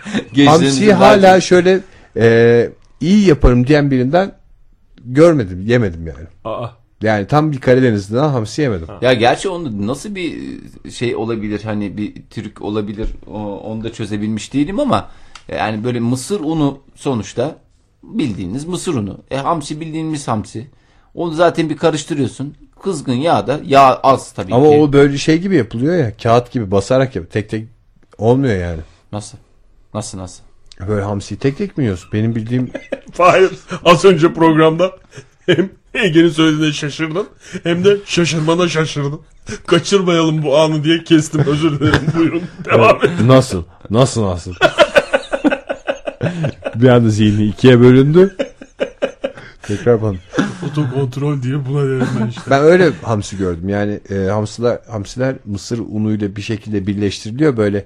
[0.45, 1.79] hamsiyi hala şöyle
[2.17, 2.69] e,
[3.01, 4.31] iyi yaparım diyen birinden
[5.05, 6.27] görmedim, yemedim yani.
[6.43, 6.67] Aa.
[7.01, 8.87] Yani tam bir Karadenizli'den hamsi yemedim.
[9.01, 10.59] Ya gerçi onu nasıl bir
[10.91, 13.09] şey olabilir hani bir Türk olabilir
[13.63, 15.09] onu da çözebilmiş değilim ama
[15.47, 17.55] yani böyle mısır unu sonuçta
[18.03, 19.19] bildiğiniz mısır unu.
[19.31, 20.67] E hamsi bildiğimiz hamsi.
[21.13, 22.55] Onu zaten bir karıştırıyorsun.
[22.85, 24.77] Kızgın yağda yağ az tabii Ama ki.
[24.77, 26.17] o böyle şey gibi yapılıyor ya.
[26.23, 27.25] Kağıt gibi basarak yap.
[27.31, 27.67] Tek tek
[28.17, 28.79] olmuyor yani.
[29.11, 29.37] Nasıl?
[29.93, 30.43] Nasıl nasıl?
[30.87, 32.09] Böyle hamsiyi tek tek mi yiyorsun?
[32.13, 32.71] Benim bildiğim
[33.17, 33.51] Hayır.
[33.85, 34.91] Az önce programda
[35.45, 37.27] hem Ege'nin söylediğine şaşırdım
[37.63, 39.21] hem de şaşırmana şaşırdım.
[39.67, 41.41] Kaçırmayalım bu anı diye kestim.
[41.47, 42.01] Özür dilerim.
[42.17, 42.43] Buyurun.
[42.65, 43.09] Devam et.
[43.25, 43.63] Nasıl?
[43.89, 44.53] Nasıl nasıl?
[46.75, 48.35] bir anda zihni ikiye bölündü.
[49.67, 50.15] Tekrar bana.
[50.71, 52.41] Otokontrol diye buna derim ben işte.
[52.49, 53.69] Ben öyle hamsi gördüm.
[53.69, 57.57] Yani e, hamsiler, hamsiler mısır unuyla bir şekilde birleştiriliyor.
[57.57, 57.85] Böyle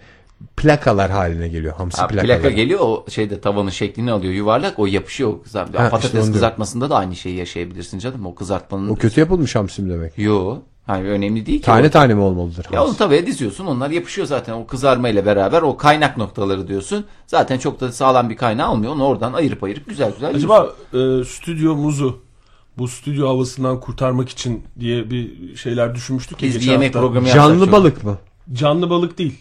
[0.58, 1.74] plakalar haline geliyor.
[1.74, 2.42] Hamsi Ha, plakaları.
[2.42, 5.34] plaka geliyor o şeyde tavanın şeklini alıyor yuvarlak o yapışıyor.
[5.54, 8.90] Ha, Patates işte kızartmasında da aynı şeyi yaşayabilirsin canım o kızartmanın.
[8.90, 10.18] O kötü yapılmış hamsi mi demek?
[10.18, 10.58] Yo.
[10.90, 11.66] Hayır önemli değil ki.
[11.66, 11.90] Tane o.
[11.90, 12.66] tane mi olmalıdır?
[12.72, 17.06] Ya onu tavaya diziyorsun onlar yapışıyor zaten o kızarma ile beraber o kaynak noktaları diyorsun.
[17.28, 20.50] Zaten çok da sağlam bir kaynağı olmuyor onu oradan ayırıp ayırıp güzel güzel yiyorsun.
[20.94, 22.20] Acaba e, stüdyomuzu
[22.78, 27.00] bu stüdyo havasından kurtarmak için diye bir şeyler düşünmüştük ya Biz bir geçen yemek hafta.
[27.08, 28.18] programı Canlı çok- balık mı?
[28.54, 29.36] Canlı balık değil.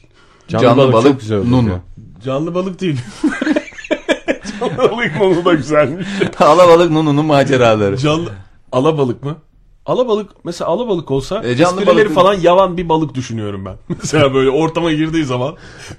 [0.48, 1.50] Canlı, Canlı balık, balık, çok güzel olur.
[1.50, 1.78] nunu.
[2.24, 3.00] Canlı balık değil.
[4.60, 6.06] Canlı balık onu da güzelmiş.
[6.40, 7.96] Alabalık Nunu'nun maceraları.
[7.96, 8.30] Canlı
[8.72, 9.36] alabalık mı?
[9.88, 13.76] Alabalık mesela alabalık olsa E, canlı esprileri balık- falan yavan bir balık düşünüyorum ben.
[14.02, 15.54] mesela böyle ortama girdiği zaman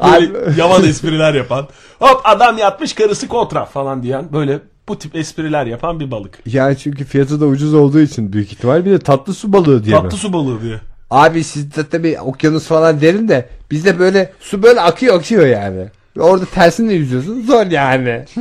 [0.06, 1.68] böyle yavan espriler yapan
[2.00, 6.40] hop adam yatmış karısı kontra falan diyen böyle bu tip espriler yapan bir balık.
[6.46, 9.96] Yani çünkü fiyatı da ucuz olduğu için büyük ihtimal bir de tatlı su balığı diye
[9.96, 10.02] mi?
[10.02, 10.80] Tatlı su balığı diye.
[11.10, 15.88] Abi sizde tabii okyanus falan derin de bizde böyle su böyle akıyor akıyor yani.
[16.20, 18.26] Orada tersine yüzüyorsun zor yani.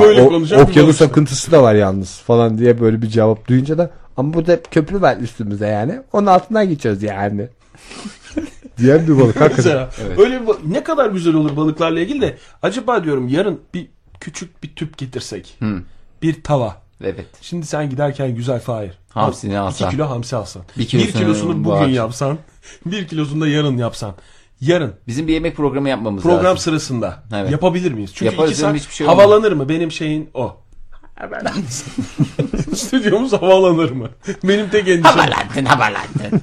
[0.00, 3.78] Böyle O- konuşan bir okyanus akıntısı da var yalnız falan diye böyle bir cevap duyunca
[3.78, 6.00] da ama burada köprü var üstümüzde yani.
[6.12, 7.48] Onun altından geçiyoruz yani.
[8.78, 9.88] Diyen bir balık hakikaten.
[9.98, 13.88] Mesela öyle bir ne kadar güzel olur balıklarla ilgili de acaba diyorum yarın bir
[14.20, 15.58] küçük bir tüp getirsek.
[16.22, 16.76] Bir tava.
[17.04, 17.26] Evet.
[17.40, 18.90] Şimdi sen giderken güzel Fahir.
[19.08, 19.86] Hamsini Al, alsan.
[19.88, 20.62] iki kilo hamsi alsan.
[20.76, 21.90] Bir Bir, kilosunu kilosunu bu bugün akşam.
[21.94, 22.38] yapsan.
[22.86, 24.14] Bir kilosunu da yarın yapsan.
[24.60, 26.58] Yarın Bizim bir yemek programı yapmamız program lazım.
[26.58, 27.50] sırasında Evet.
[27.50, 28.10] yapabilir miyiz?
[28.14, 29.18] Çünkü Yaparız iki canım, saat hiçbir şey olmaz.
[29.24, 29.68] havalanır mı?
[29.68, 30.56] Benim şeyin o.
[32.74, 34.08] Stüdyomuz havalanır mı?
[34.44, 35.18] Benim tek endişem.
[35.18, 36.42] Haberlendin haberlendin.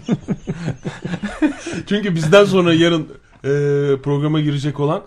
[1.89, 3.01] Çünkü bizden sonra yarın
[3.43, 3.49] e,
[4.01, 5.01] programa girecek olan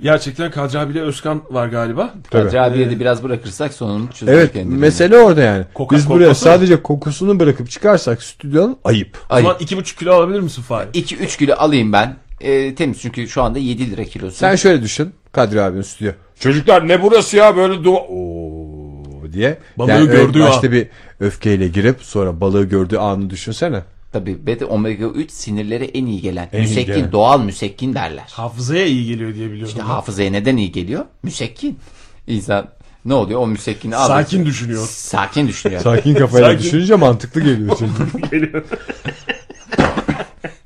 [0.00, 2.14] gerçekten Kadri abiyle Özkan var galiba.
[2.32, 4.78] Hacı abiye de biraz bırakırsak sonunu çözer Evet kendini.
[4.78, 5.64] mesele orada yani.
[5.74, 6.34] Koka- Biz buraya mı?
[6.34, 9.18] sadece kokusunu bırakıp çıkarsak stüdyonun ayıp.
[9.30, 10.88] O zaman iki buçuk kilo alabilir misin Fahir?
[10.88, 12.16] 2-3 kilo alayım ben.
[12.40, 14.36] E, temiz çünkü şu anda 7 lira kilosu.
[14.36, 16.12] Sen şöyle düşün Kadri abinin stüdyo.
[16.40, 17.98] Çocuklar ne burası ya böyle dua...
[17.98, 19.58] Oo diye.
[19.78, 20.86] Balığı evet, gördüğü başta bir
[21.20, 23.82] öfkeyle girip sonra balığı gördüğü anı düşünsene.
[24.12, 26.48] Tabii beta omega 3 sinirlere en iyi gelen.
[26.52, 27.12] En iyi müsekkin, gelen.
[27.12, 28.24] doğal müsekkin derler.
[28.30, 29.68] Hafızaya iyi geliyor diye biliyorum.
[29.68, 29.86] İşte ben.
[29.86, 31.04] hafızaya neden iyi geliyor?
[31.22, 31.78] Müsekkin.
[32.26, 32.68] İnsan
[33.04, 33.40] ne oluyor?
[33.40, 34.08] O müsekkini alır.
[34.08, 34.86] Sakin düşünüyor.
[34.86, 35.80] Sakin düşünüyor.
[35.80, 36.64] Sakin kafayla Sakin.
[36.64, 38.28] düşününce mantıklı geliyor çünkü.
[38.30, 38.64] Geliyor.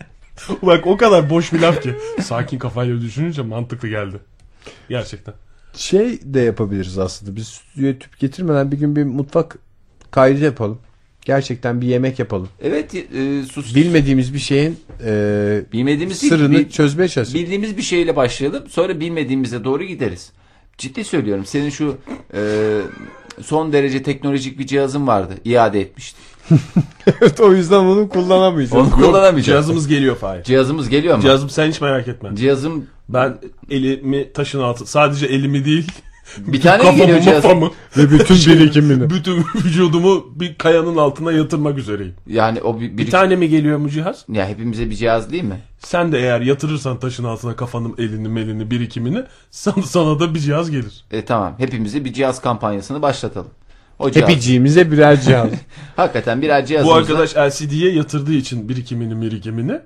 [0.63, 1.95] Bak o kadar boş bir laf ki.
[2.23, 4.17] Sakin kafayla düşününce mantıklı geldi.
[4.89, 5.35] Gerçekten.
[5.77, 7.37] şey de yapabiliriz aslında.
[7.37, 9.59] Biz stüdyoya tüp getirmeden bir gün bir mutfak
[10.11, 10.79] kaydı yapalım.
[11.25, 12.49] Gerçekten bir yemek yapalım.
[12.63, 13.75] evet e, sus.
[13.75, 17.41] Bilmediğimiz bir şeyin e, Bilmediğimiz değil, sırrını bil- çözmeye çalışalım.
[17.41, 18.65] Bildiğimiz bir şeyle başlayalım.
[18.69, 20.33] Sonra bilmediğimize doğru gideriz.
[20.79, 21.45] Ciddi söylüyorum.
[21.47, 21.97] Senin şu
[22.35, 22.41] e,
[23.43, 25.35] son derece teknolojik bir cihazın vardı.
[25.45, 26.21] İade etmiştin.
[27.07, 28.87] evet o yüzden bunu kullanamayacağız.
[28.87, 29.45] Onu kullanamayacağız.
[29.47, 30.43] Cihazımız geliyor Fahir.
[30.43, 31.23] Cihazımız geliyor mu?
[31.23, 32.31] Cihazım sen hiç merak etme.
[32.37, 33.39] Cihazım Ben
[33.71, 35.93] elimi taşın altı sadece elimi değil
[36.39, 37.45] bir tane kafamı geliyor cihaz?
[37.45, 39.11] mafamı Ve bütün birikimini.
[39.11, 42.15] bütün vücudumu bir kayanın altına yatırmak üzereyim.
[42.27, 44.25] Yani o bir, Bir tane mi geliyor mu cihaz?
[44.33, 45.59] ya hepimize bir cihaz değil mi?
[45.79, 50.71] Sen de eğer yatırırsan taşın altına kafanın elini melini birikimini sana, sana da bir cihaz
[50.71, 51.05] gelir.
[51.11, 51.55] E tamam.
[51.59, 53.51] Hepimize bir cihaz kampanyasını başlatalım.
[54.03, 54.31] O cihaz.
[54.31, 55.51] Hepiciğimize birer cihaz.
[55.97, 56.99] Hakikaten birer Bu cihazımızla.
[56.99, 59.81] arkadaş LCD'ye yatırdığı için birikimini birikimini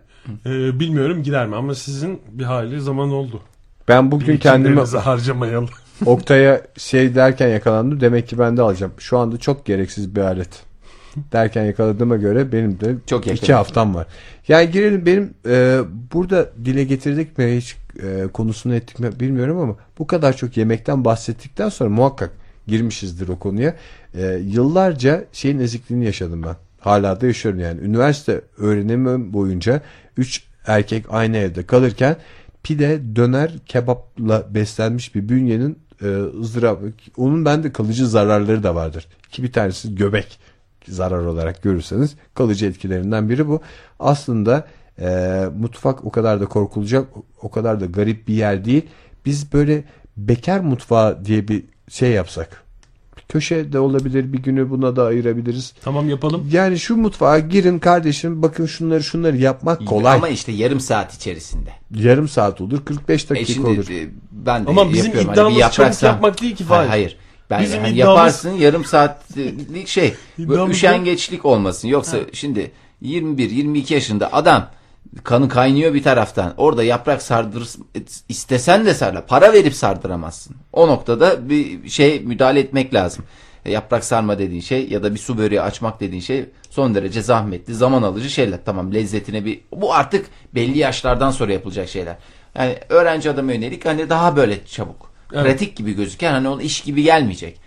[0.46, 3.40] e, bilmiyorum gider mi ama sizin bir hali zaman oldu.
[3.88, 5.68] Ben bugün kendimi harcamayalım.
[6.06, 8.00] Oktay'a şey derken yakalandım.
[8.00, 8.92] Demek ki ben de alacağım.
[8.98, 10.62] Şu anda çok gereksiz bir alet.
[11.32, 13.42] derken yakaladığıma göre benim de Çok yakın.
[13.42, 14.06] iki haftam var.
[14.48, 15.80] Yani girelim benim e,
[16.12, 21.04] burada dile getirdik mi hiç e, konusunu ettik mi bilmiyorum ama bu kadar çok yemekten
[21.04, 22.30] bahsettikten sonra muhakkak
[22.66, 23.76] girmişizdir o konuya.
[24.14, 26.56] E, yıllarca şeyin ezikliğini yaşadım ben.
[26.80, 27.80] Hala da yaşıyorum yani.
[27.80, 29.82] Üniversite öğrenimi boyunca
[30.16, 32.16] 3 erkek aynı evde kalırken
[32.62, 36.06] pide, döner, kebapla beslenmiş bir bünyenin e,
[36.40, 36.92] ızdırabı.
[37.16, 39.06] Onun bende kalıcı zararları da vardır.
[39.30, 40.38] Ki bir tanesi göbek
[40.88, 43.60] zarar olarak görürseniz kalıcı etkilerinden biri bu.
[43.98, 44.66] Aslında
[45.00, 47.08] e, mutfak o kadar da korkulacak,
[47.42, 48.86] o kadar da garip bir yer değil.
[49.24, 49.84] Biz böyle
[50.16, 52.62] bekar mutfağı diye bir şey yapsak.
[53.28, 55.72] Köşe de olabilir bir günü buna da ayırabiliriz.
[55.82, 56.48] Tamam yapalım.
[56.52, 60.16] Yani şu mutfağa girin kardeşim bakın şunları şunları yapmak kolay.
[60.16, 61.70] Ama işte yarım saat içerisinde.
[61.94, 63.88] Yarım saat olur 45 E dakika şimdi olur.
[63.90, 65.32] e, ben de Ama bizim yapıyorum.
[65.32, 67.16] iddiamız bir yaprak çabuk yapmak değil ki Hayır, hayır.
[67.50, 70.14] Ben Bizim hani iddiamız- yaparsın yarım saatlik şey.
[70.38, 71.88] Böyle İddiamız üşengeçlik olmasın.
[71.88, 74.68] Yoksa şimdi 21 22 yaşında adam
[75.24, 76.54] kanı kaynıyor bir taraftan.
[76.56, 77.68] Orada yaprak sardır
[78.28, 79.26] istesen de sarla.
[79.26, 80.56] Para verip sardıramazsın.
[80.72, 83.24] O noktada bir şey müdahale etmek lazım.
[83.64, 87.22] E, Yaprak sarma dediğin şey ya da bir su böreği açmak dediğin şey son derece
[87.22, 88.58] zahmetli, zaman alıcı şeyler.
[88.64, 92.16] Tamam lezzetine bir bu artık belli yaşlardan sonra yapılacak şeyler.
[92.54, 95.10] Yani öğrenci adama yönelik hani daha böyle çabuk.
[95.32, 95.44] Evet.
[95.44, 97.60] Pratik gibi gözüken hani onun iş gibi gelmeyecek.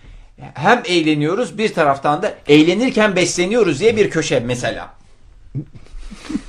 [0.53, 4.93] Hem eğleniyoruz bir taraftan da eğlenirken besleniyoruz diye bir köşe mesela.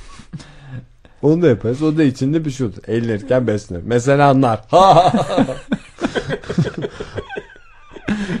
[1.21, 1.81] Onu da yaparız.
[1.81, 2.75] O da içinde bir şey olur.
[2.87, 3.81] Eğlenirken beslenir.
[3.85, 4.61] Mesela anlar.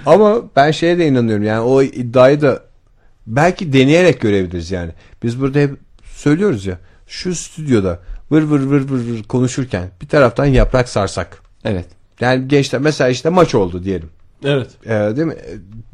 [0.05, 1.43] Ama ben şeye de inanıyorum.
[1.43, 2.63] Yani o iddiayı da
[3.27, 4.91] belki deneyerek görebiliriz yani.
[5.23, 5.71] Biz burada hep
[6.03, 6.77] söylüyoruz ya.
[7.07, 7.99] Şu stüdyoda
[8.31, 11.41] vır vır vır vır vır konuşurken bir taraftan yaprak sarsak.
[11.63, 11.85] Evet.
[12.19, 14.09] Yani gençler mesela işte maç oldu diyelim.
[14.43, 14.69] Evet.
[14.85, 15.35] Ee, değil mi?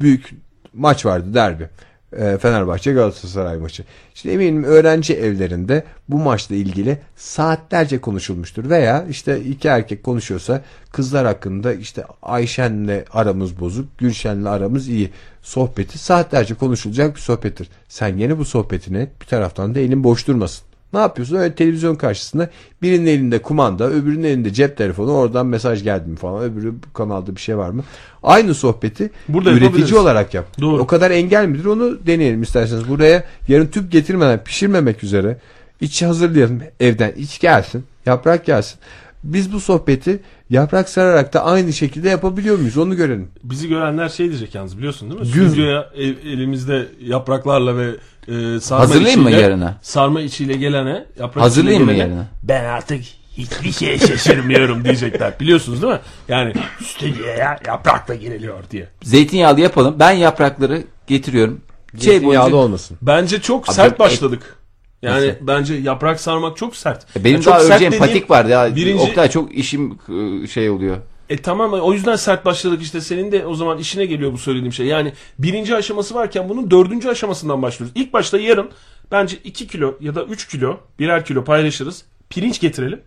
[0.00, 0.30] Büyük
[0.74, 1.68] maç vardı derbi.
[2.16, 3.84] Ee, Fenerbahçe Galatasaray maçı.
[4.14, 8.70] İşte eminim öğrenci evlerinde bu maçla ilgili saatlerce konuşulmuştur.
[8.70, 10.62] Veya işte iki erkek konuşuyorsa
[10.92, 15.10] kızlar hakkında işte Ayşen'le aramız bozuk, Gülşen'le aramız iyi.
[15.42, 17.68] Sohbeti saatlerce konuşulacak bir sohbettir.
[17.88, 20.67] Sen yine bu sohbetini et, bir taraftan da elin boş durmasın.
[20.92, 21.36] Ne yapıyorsun?
[21.36, 22.50] Öyle televizyon karşısında
[22.82, 27.40] birinin elinde kumanda, öbürünün elinde cep telefonu, oradan mesaj geldi mi falan, öbürü kanalda bir
[27.40, 27.84] şey var mı?
[28.22, 30.46] Aynı sohbeti Burada üretici olarak yap.
[30.60, 30.82] Doğru.
[30.82, 32.88] O kadar engel midir onu deneyelim isterseniz.
[32.88, 35.38] Buraya yarın tüp getirmeden pişirmemek üzere
[35.80, 37.12] iç hazırlayalım evden.
[37.16, 38.78] iç gelsin, yaprak gelsin.
[39.24, 40.20] Biz bu sohbeti
[40.50, 42.78] yaprak sararak da aynı şekilde yapabiliyor muyuz?
[42.78, 43.28] Onu görelim.
[43.44, 45.26] Bizi görenler şey diyecek yalnız biliyorsun değil mi?
[45.34, 45.48] Gül.
[45.48, 47.90] Stüdyoya ev- elimizde yapraklarla ve
[48.28, 49.78] e, sarma Hazırlayayım mı içiyle, yarına?
[49.82, 52.26] Sarma içiyle gelene, yaprak Hazırlayayım mı gelene, yarına?
[52.42, 53.00] Ben artık
[53.36, 55.40] hiçbir şeye şaşırmıyorum diyecekler.
[55.40, 56.00] Biliyorsunuz değil mi?
[56.28, 56.52] Yani
[56.84, 58.88] stüdyoya yaprakla giriliyor diye.
[59.02, 59.96] Zeytinyağlı yapalım.
[59.98, 61.60] Ben yaprakları getiriyorum.
[61.92, 62.96] Şey Zeytinyağlı boyunca- olmasın.
[63.02, 64.57] Bence çok Abi, sert et- başladık.
[65.02, 65.38] Yani Nasıl?
[65.40, 67.16] bence yaprak sarmak çok sert.
[67.16, 68.76] E, Benim Yani daha sert öreceğim dediğim- vardı ya.
[68.76, 69.98] Birinci, Oktay çok işim
[70.42, 70.96] e, şey oluyor.
[71.30, 74.72] E tamam o yüzden sert başladık işte senin de o zaman işine geliyor bu söylediğim
[74.72, 74.86] şey.
[74.86, 77.92] Yani birinci aşaması varken bunun dördüncü aşamasından başlıyoruz.
[77.96, 78.70] İlk başta yarın
[79.12, 82.04] bence 2 kilo ya da 3 kilo birer kilo paylaşırız.
[82.30, 83.00] Pirinç getirelim.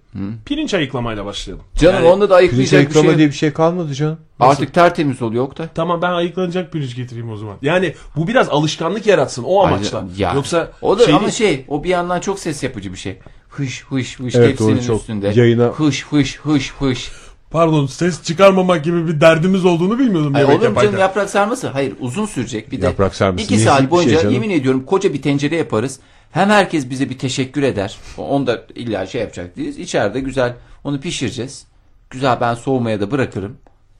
[0.45, 1.63] Pirinç ayıklamayla başlayalım.
[1.75, 3.17] Canım Yani- onda da Pirinç ayıklayacak bir ayıklama şey.
[3.17, 4.17] diye bir şey kalmadı canım.
[4.39, 5.67] Artık tertemiz oluyor Oktay.
[5.75, 7.55] Tamam ben ayıklanacak pirinç getireyim o zaman.
[7.61, 10.05] Yani bu biraz alışkanlık yaratsın o amaçla.
[10.17, 10.33] Ya.
[10.33, 13.19] Yoksa o da şey ama şey o bir yandan çok ses yapıcı bir şey.
[13.49, 15.27] Hış hış hış Evet, tepsinin doğru, çok üstünde.
[15.35, 17.11] yayına- Hış hış hış hış.
[17.51, 20.35] Pardon ses çıkarmamak gibi bir derdimiz olduğunu bilmiyordum.
[20.35, 20.87] Ay, yemek olur mu yaparken.
[20.89, 21.67] canım yaprak sarması?
[21.67, 22.85] Hayır uzun sürecek bir de.
[22.85, 24.33] Yaprak sarması İki saat bir şey boyunca canım.
[24.33, 25.99] yemin ediyorum koca bir tencere yaparız.
[26.31, 27.97] Hem herkes bize bir teşekkür eder.
[28.17, 29.77] Onu da illa şey yapacak değiliz.
[29.79, 31.65] İçeride güzel onu pişireceğiz.
[32.09, 33.57] Güzel ben soğumaya da bırakırım.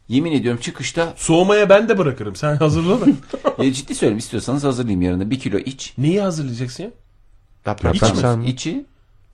[0.07, 2.35] Yemin ediyorum çıkışta Soğumaya ben de bırakırım.
[2.35, 3.05] Sen hazırla da.
[3.63, 5.93] e, ciddi söyleyeyim istiyorsanız hazırlayayım yarın da bir kilo iç.
[5.97, 6.89] Neyi hazırlayacaksın ya?
[7.65, 8.43] Yaprak Yaprak sarması sarma.
[8.45, 8.85] içi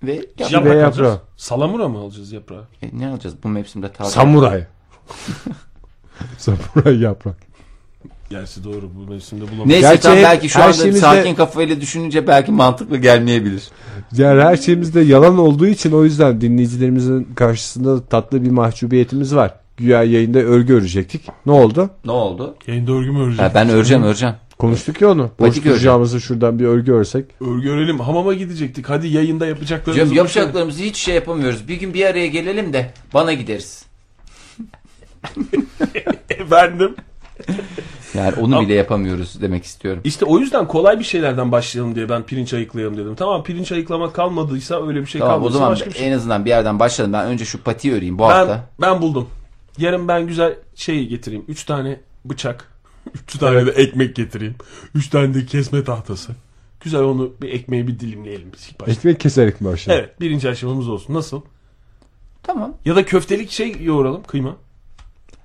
[0.03, 0.51] ve yaprak.
[0.51, 1.21] Yaprak Ve yaprağı.
[1.37, 2.65] Salamura mı alacağız yaprağı?
[2.81, 4.11] E, ne alacağız bu mevsimde taze?
[4.11, 4.63] Samuray.
[6.37, 7.37] Samuray yaprak.
[8.29, 9.65] Gerçi doğru bu mevsimde bulamayız.
[9.67, 13.63] Neyse Gerçi tam belki şu her anda şeyimizde- sakin kafayla düşününce belki mantıklı gelmeyebilir.
[14.17, 19.53] Yani her şeyimizde yalan olduğu için o yüzden dinleyicilerimizin karşısında tatlı bir mahcubiyetimiz var.
[19.77, 21.21] Güya yayında örgü örecektik.
[21.45, 21.89] Ne oldu?
[22.05, 22.55] Ne oldu?
[22.67, 23.39] Yayında örgü mü öreceğiz?
[23.39, 24.35] Ha, ben öreceğim öreceğim.
[24.59, 25.31] Konuştuk ya onu.
[25.39, 27.25] Boş duracağımızı şuradan bir örgü örsek.
[27.41, 27.99] Örgü örelim.
[27.99, 28.89] Hamama gidecektik.
[28.89, 30.05] Hadi yayında yapacaklarımızı.
[30.05, 31.67] Canım yapacaklarımızı hiç şey yapamıyoruz.
[31.67, 33.85] Bir gün bir araya gelelim de bana gideriz.
[36.29, 36.95] Efendim.
[38.13, 40.01] Yani onu bile yapamıyoruz demek istiyorum.
[40.03, 43.15] İşte o yüzden kolay bir şeylerden başlayalım diye ben pirinç ayıklayalım dedim.
[43.15, 46.07] Tamam pirinç ayıklama kalmadıysa öyle bir şey Tamam o kalmadıysa zaman başka bir şey.
[46.07, 47.13] en azından bir yerden başlayalım.
[47.13, 48.69] Ben önce şu patiyi öreyim bu Ben, hafta.
[48.81, 49.29] ben buldum.
[49.77, 51.45] Yarın ben güzel şey getireyim.
[51.47, 52.71] Üç tane bıçak.
[53.23, 54.55] Üç tane de ekmek getireyim.
[54.95, 56.31] Üç tane de kesme tahtası.
[56.81, 58.91] Güzel onu bir ekmeği bir dilimleyelim biz ilk başta.
[58.91, 60.05] Ekmek keserek mi başlayalım?
[60.05, 61.13] Evet birinci aşamamız olsun.
[61.13, 61.41] Nasıl?
[62.43, 62.73] Tamam.
[62.85, 64.55] Ya da köftelik şey yoğuralım kıyma.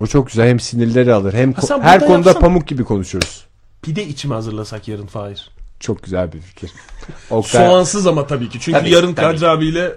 [0.03, 2.41] O çok güzel hem sinirleri alır hem ko- her burada konuda yapsana.
[2.47, 3.47] pamuk gibi konuşuruz.
[3.83, 5.51] Pide içimi hazırlasak yarın Fahir.
[5.81, 6.71] Çok güzel bir fikir.
[7.31, 8.61] Oktay, Soğansız ama tabii ki.
[8.61, 9.37] Çünkü Tabii, yarın tabii.
[9.37, 9.93] Kadri abiyle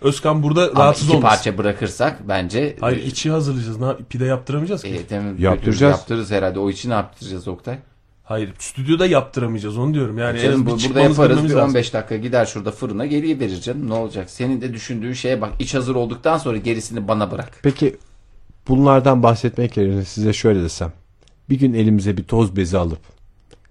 [0.00, 3.80] Özkan burada Ama rahatsız iki parça bırakırsak bence Hayır içi hazırlayacağız.
[3.80, 4.88] Ne, pide yaptıramayacağız ki.
[4.88, 5.92] e, demin Yaptıracağız.
[5.98, 6.58] Yaptırırız herhalde.
[6.58, 7.78] O için ne yaptıracağız Oktay?
[8.24, 10.18] Hayır stüdyoda yaptıramayacağız onu diyorum.
[10.18, 11.70] Yani en Canım, bu- bir burada çıkmamız yaparız bilmemiz bir lazım.
[11.70, 14.30] 15 dakika gider şurada fırına geriye verir canım ne olacak?
[14.30, 17.58] Senin de düşündüğün şeye bak iç hazır olduktan sonra gerisini bana bırak.
[17.62, 17.96] Peki
[18.68, 20.92] bunlardan bahsetmek yerine size şöyle desem.
[21.50, 22.98] Bir gün elimize bir toz bezi alıp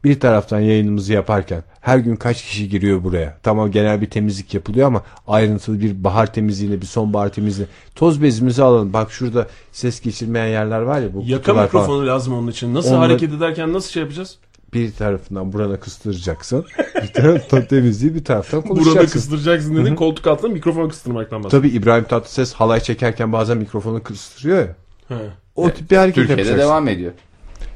[0.04, 3.38] bir taraftan yayınımızı yaparken her gün kaç kişi giriyor buraya?
[3.44, 8.64] Tamam genel bir temizlik yapılıyor ama ayrıntılı bir bahar temizliğine bir sonbahar temizliğine toz bezimizi
[8.64, 8.94] alalım.
[8.94, 11.64] Bak şurada ses geçirmeyen yerler var ya bu Yaka kutular falan.
[11.66, 12.74] mikrofonu lazım onun için.
[12.74, 14.38] Nasıl Onları- hareket ederken nasıl şey yapacağız?
[14.74, 16.66] Bir tarafından burana kıstıracaksın.
[17.04, 19.20] bir taraftan temizliği bir taraftan Burada konuşacaksın.
[19.20, 19.96] kıstıracaksın dedin.
[19.96, 21.70] Koltuk altına mikrofon kıstırmaktan bahsediyorsun.
[21.70, 24.76] Tabii İbrahim Tatlıses halay çekerken bazen mikrofonu kıstırıyor ya.
[25.14, 25.30] He.
[25.56, 26.68] O tip bir hareket Türkiye'de yapacaksın.
[26.70, 27.12] devam ediyor.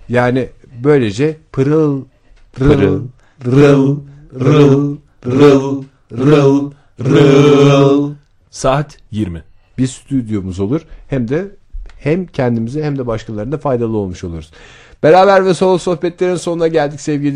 [0.09, 0.49] Yani
[0.83, 2.03] böylece pırıl
[2.53, 3.03] pırıl
[3.45, 3.97] rıl
[4.39, 5.83] rıl rıl
[6.17, 8.13] rıl rıl
[8.49, 9.43] Saat 20.
[9.77, 10.81] bir stüdyomuz olur.
[11.07, 11.47] Hem de
[11.99, 14.51] hem kendimize hem de başkalarına faydalı olmuş oluruz.
[15.03, 17.35] Beraber ve solo sohbetlerin sonuna geldik sevgili